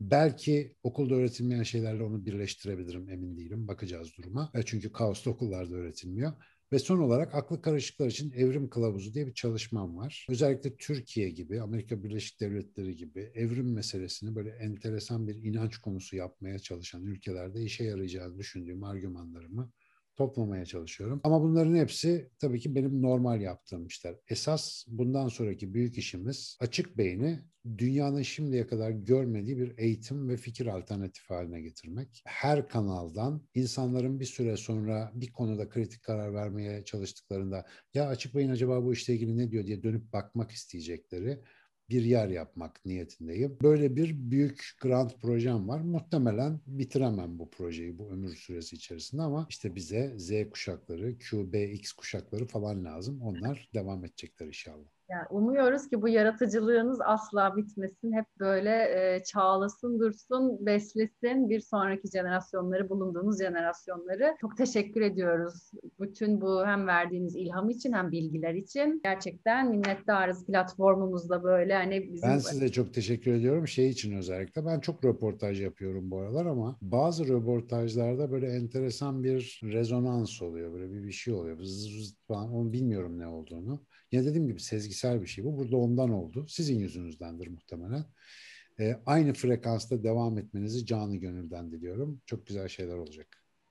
Belki 0.00 0.74
okulda 0.82 1.14
öğretilmeyen 1.14 1.62
şeylerle 1.62 2.02
onu 2.02 2.24
birleştirebilirim 2.26 3.08
emin 3.08 3.36
değilim. 3.36 3.68
Bakacağız 3.68 4.16
duruma. 4.18 4.50
E, 4.54 4.62
çünkü 4.62 4.92
kaosta 4.92 5.30
okullarda 5.30 5.74
öğretilmiyor. 5.74 6.32
Ve 6.72 6.78
son 6.78 6.98
olarak 6.98 7.34
aklı 7.34 7.62
karışıklar 7.62 8.06
için 8.06 8.32
evrim 8.32 8.70
kılavuzu 8.70 9.14
diye 9.14 9.26
bir 9.26 9.34
çalışmam 9.34 9.96
var. 9.96 10.26
Özellikle 10.30 10.76
Türkiye 10.76 11.30
gibi, 11.30 11.60
Amerika 11.60 12.02
Birleşik 12.02 12.40
Devletleri 12.40 12.96
gibi 12.96 13.20
evrim 13.34 13.72
meselesini 13.72 14.34
böyle 14.34 14.50
enteresan 14.50 15.28
bir 15.28 15.34
inanç 15.34 15.78
konusu 15.78 16.16
yapmaya 16.16 16.58
çalışan 16.58 17.02
ülkelerde 17.02 17.62
işe 17.62 17.84
yarayacağını 17.84 18.38
düşündüğüm 18.38 18.84
argümanlarımı 18.84 19.70
toplamaya 20.16 20.64
çalışıyorum. 20.64 21.20
Ama 21.24 21.42
bunların 21.42 21.74
hepsi 21.74 22.30
tabii 22.38 22.60
ki 22.60 22.74
benim 22.74 23.02
normal 23.02 23.40
yaptığım 23.40 23.86
işler. 23.86 24.16
Esas 24.28 24.84
bundan 24.88 25.28
sonraki 25.28 25.74
büyük 25.74 25.98
işimiz 25.98 26.56
açık 26.60 26.98
beyni 26.98 27.38
dünyanın 27.78 28.22
şimdiye 28.22 28.66
kadar 28.66 28.90
görmediği 28.90 29.58
bir 29.58 29.78
eğitim 29.78 30.28
ve 30.28 30.36
fikir 30.36 30.66
alternatifi 30.66 31.34
haline 31.34 31.60
getirmek. 31.60 32.22
Her 32.26 32.68
kanaldan 32.68 33.42
insanların 33.54 34.20
bir 34.20 34.24
süre 34.24 34.56
sonra 34.56 35.12
bir 35.14 35.32
konuda 35.32 35.68
kritik 35.68 36.02
karar 36.02 36.34
vermeye 36.34 36.84
çalıştıklarında 36.84 37.64
ya 37.94 38.08
açık 38.08 38.34
beyin 38.34 38.50
acaba 38.50 38.84
bu 38.84 38.92
işle 38.92 39.14
ilgili 39.14 39.36
ne 39.36 39.50
diyor 39.50 39.66
diye 39.66 39.82
dönüp 39.82 40.12
bakmak 40.12 40.50
isteyecekleri 40.50 41.40
bir 41.90 42.02
yer 42.02 42.28
yapmak 42.28 42.84
niyetindeyim. 42.86 43.58
Böyle 43.62 43.96
bir 43.96 44.30
büyük 44.30 44.70
grant 44.82 45.20
projem 45.22 45.68
var. 45.68 45.80
Muhtemelen 45.80 46.60
bitiremem 46.66 47.38
bu 47.38 47.50
projeyi 47.50 47.98
bu 47.98 48.10
ömür 48.10 48.36
süresi 48.36 48.76
içerisinde 48.76 49.22
ama 49.22 49.46
işte 49.50 49.74
bize 49.74 50.14
Z 50.18 50.50
kuşakları, 50.50 51.18
Q, 51.18 51.52
B, 51.52 51.70
X 51.70 51.92
kuşakları 51.92 52.46
falan 52.46 52.84
lazım. 52.84 53.22
Onlar 53.22 53.68
devam 53.74 54.04
edecekler 54.04 54.46
inşallah. 54.46 54.99
Yani 55.10 55.26
umuyoruz 55.30 55.88
ki 55.88 56.02
bu 56.02 56.08
yaratıcılığınız 56.08 57.00
asla 57.04 57.56
bitmesin. 57.56 58.12
Hep 58.12 58.26
böyle 58.40 58.70
e, 58.70 59.22
çağlasın, 59.24 60.00
dursun, 60.00 60.66
beslesin 60.66 61.50
bir 61.50 61.60
sonraki 61.60 62.08
jenerasyonları, 62.08 62.88
bulunduğumuz 62.88 63.38
jenerasyonları. 63.38 64.36
Çok 64.40 64.56
teşekkür 64.56 65.00
ediyoruz. 65.00 65.70
Bütün 66.00 66.40
bu 66.40 66.66
hem 66.66 66.86
verdiğiniz 66.86 67.36
ilham 67.36 67.70
için 67.70 67.92
hem 67.92 68.12
bilgiler 68.12 68.54
için. 68.54 69.00
Gerçekten 69.04 69.70
minnettarız 69.70 70.46
platformumuzda 70.46 71.42
böyle 71.42 71.74
hani 71.74 72.12
bizim... 72.12 72.28
Ben 72.28 72.38
size 72.38 72.68
çok 72.68 72.94
teşekkür 72.94 73.32
ediyorum. 73.32 73.68
Şey 73.68 73.88
için 73.88 74.16
özellikle 74.16 74.66
ben 74.66 74.80
çok 74.80 75.04
röportaj 75.04 75.62
yapıyorum 75.62 76.10
bu 76.10 76.18
aralar 76.18 76.46
ama 76.46 76.76
bazı 76.82 77.28
röportajlarda 77.28 78.30
böyle 78.30 78.46
enteresan 78.46 79.24
bir 79.24 79.60
rezonans 79.62 80.42
oluyor. 80.42 80.72
Böyle 80.72 80.92
bir 80.92 81.04
bir 81.04 81.12
şey 81.12 81.34
oluyor. 81.34 81.58
Zız 81.58 81.90
zız 81.90 82.14
falan. 82.28 82.52
Onu 82.52 82.72
bilmiyorum 82.72 83.18
ne 83.18 83.26
olduğunu. 83.26 83.80
Ya 84.12 84.24
dediğim 84.24 84.48
gibi 84.48 84.60
sezgisel 84.60 85.22
bir 85.22 85.26
şey 85.26 85.44
bu. 85.44 85.58
Burada 85.58 85.76
ondan 85.76 86.10
oldu. 86.10 86.46
Sizin 86.48 86.78
yüzünüzdendir 86.78 87.46
muhtemelen. 87.48 88.04
Ee, 88.80 88.96
aynı 89.06 89.32
frekansta 89.32 90.02
devam 90.02 90.38
etmenizi 90.38 90.86
canı 90.86 91.16
gönülden 91.16 91.72
diliyorum. 91.72 92.20
Çok 92.26 92.46
güzel 92.46 92.68
şeyler 92.68 92.96
olacak. 92.96 93.26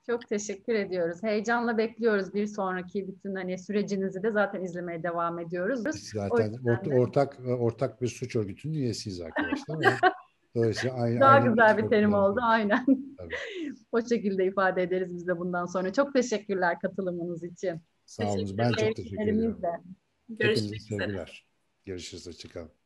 Çok 0.05 0.27
teşekkür 0.27 0.73
ediyoruz. 0.73 1.23
Heyecanla 1.23 1.77
bekliyoruz 1.77 2.33
bir 2.33 2.47
sonraki 2.47 3.07
bütün 3.07 3.35
hani 3.35 3.59
sürecinizi 3.59 4.23
de 4.23 4.31
zaten 4.31 4.63
izlemeye 4.63 5.03
devam 5.03 5.39
ediyoruz. 5.39 5.85
Biz 5.85 6.09
zaten 6.13 6.53
ort- 6.53 6.99
ortak 6.99 7.39
ortak 7.59 8.01
bir 8.01 8.07
suç 8.07 8.35
örgütünün 8.35 8.73
üyesiyiz 8.73 9.21
arkadaşlar. 9.21 9.77
Dolayısıyla 10.55 10.95
aynı, 10.95 11.19
Daha 11.19 11.29
aynı 11.29 11.49
güzel 11.49 11.77
bir 11.77 11.89
terim 11.89 12.13
oldu. 12.13 12.39
Aynen. 12.43 12.85
Tabii. 13.17 13.33
o 13.91 14.01
şekilde 14.01 14.45
ifade 14.45 14.83
ederiz 14.83 15.15
biz 15.15 15.27
de 15.27 15.39
bundan 15.39 15.65
sonra. 15.65 15.93
Çok 15.93 16.13
teşekkürler 16.13 16.79
katılımınız 16.79 17.43
için. 17.43 17.81
Sağ 18.05 18.33
olun. 18.33 18.57
Ben 18.57 18.71
çok 18.71 18.95
teşekkür 18.95 19.27
ediyorum. 19.27 19.61
Görüşmek 20.29 20.81
Hepinize 20.81 20.85
üzere. 20.89 21.07
sevgiler. 21.07 21.47
Görüşürüz. 21.85 22.27
Hoşçakalın. 22.27 22.71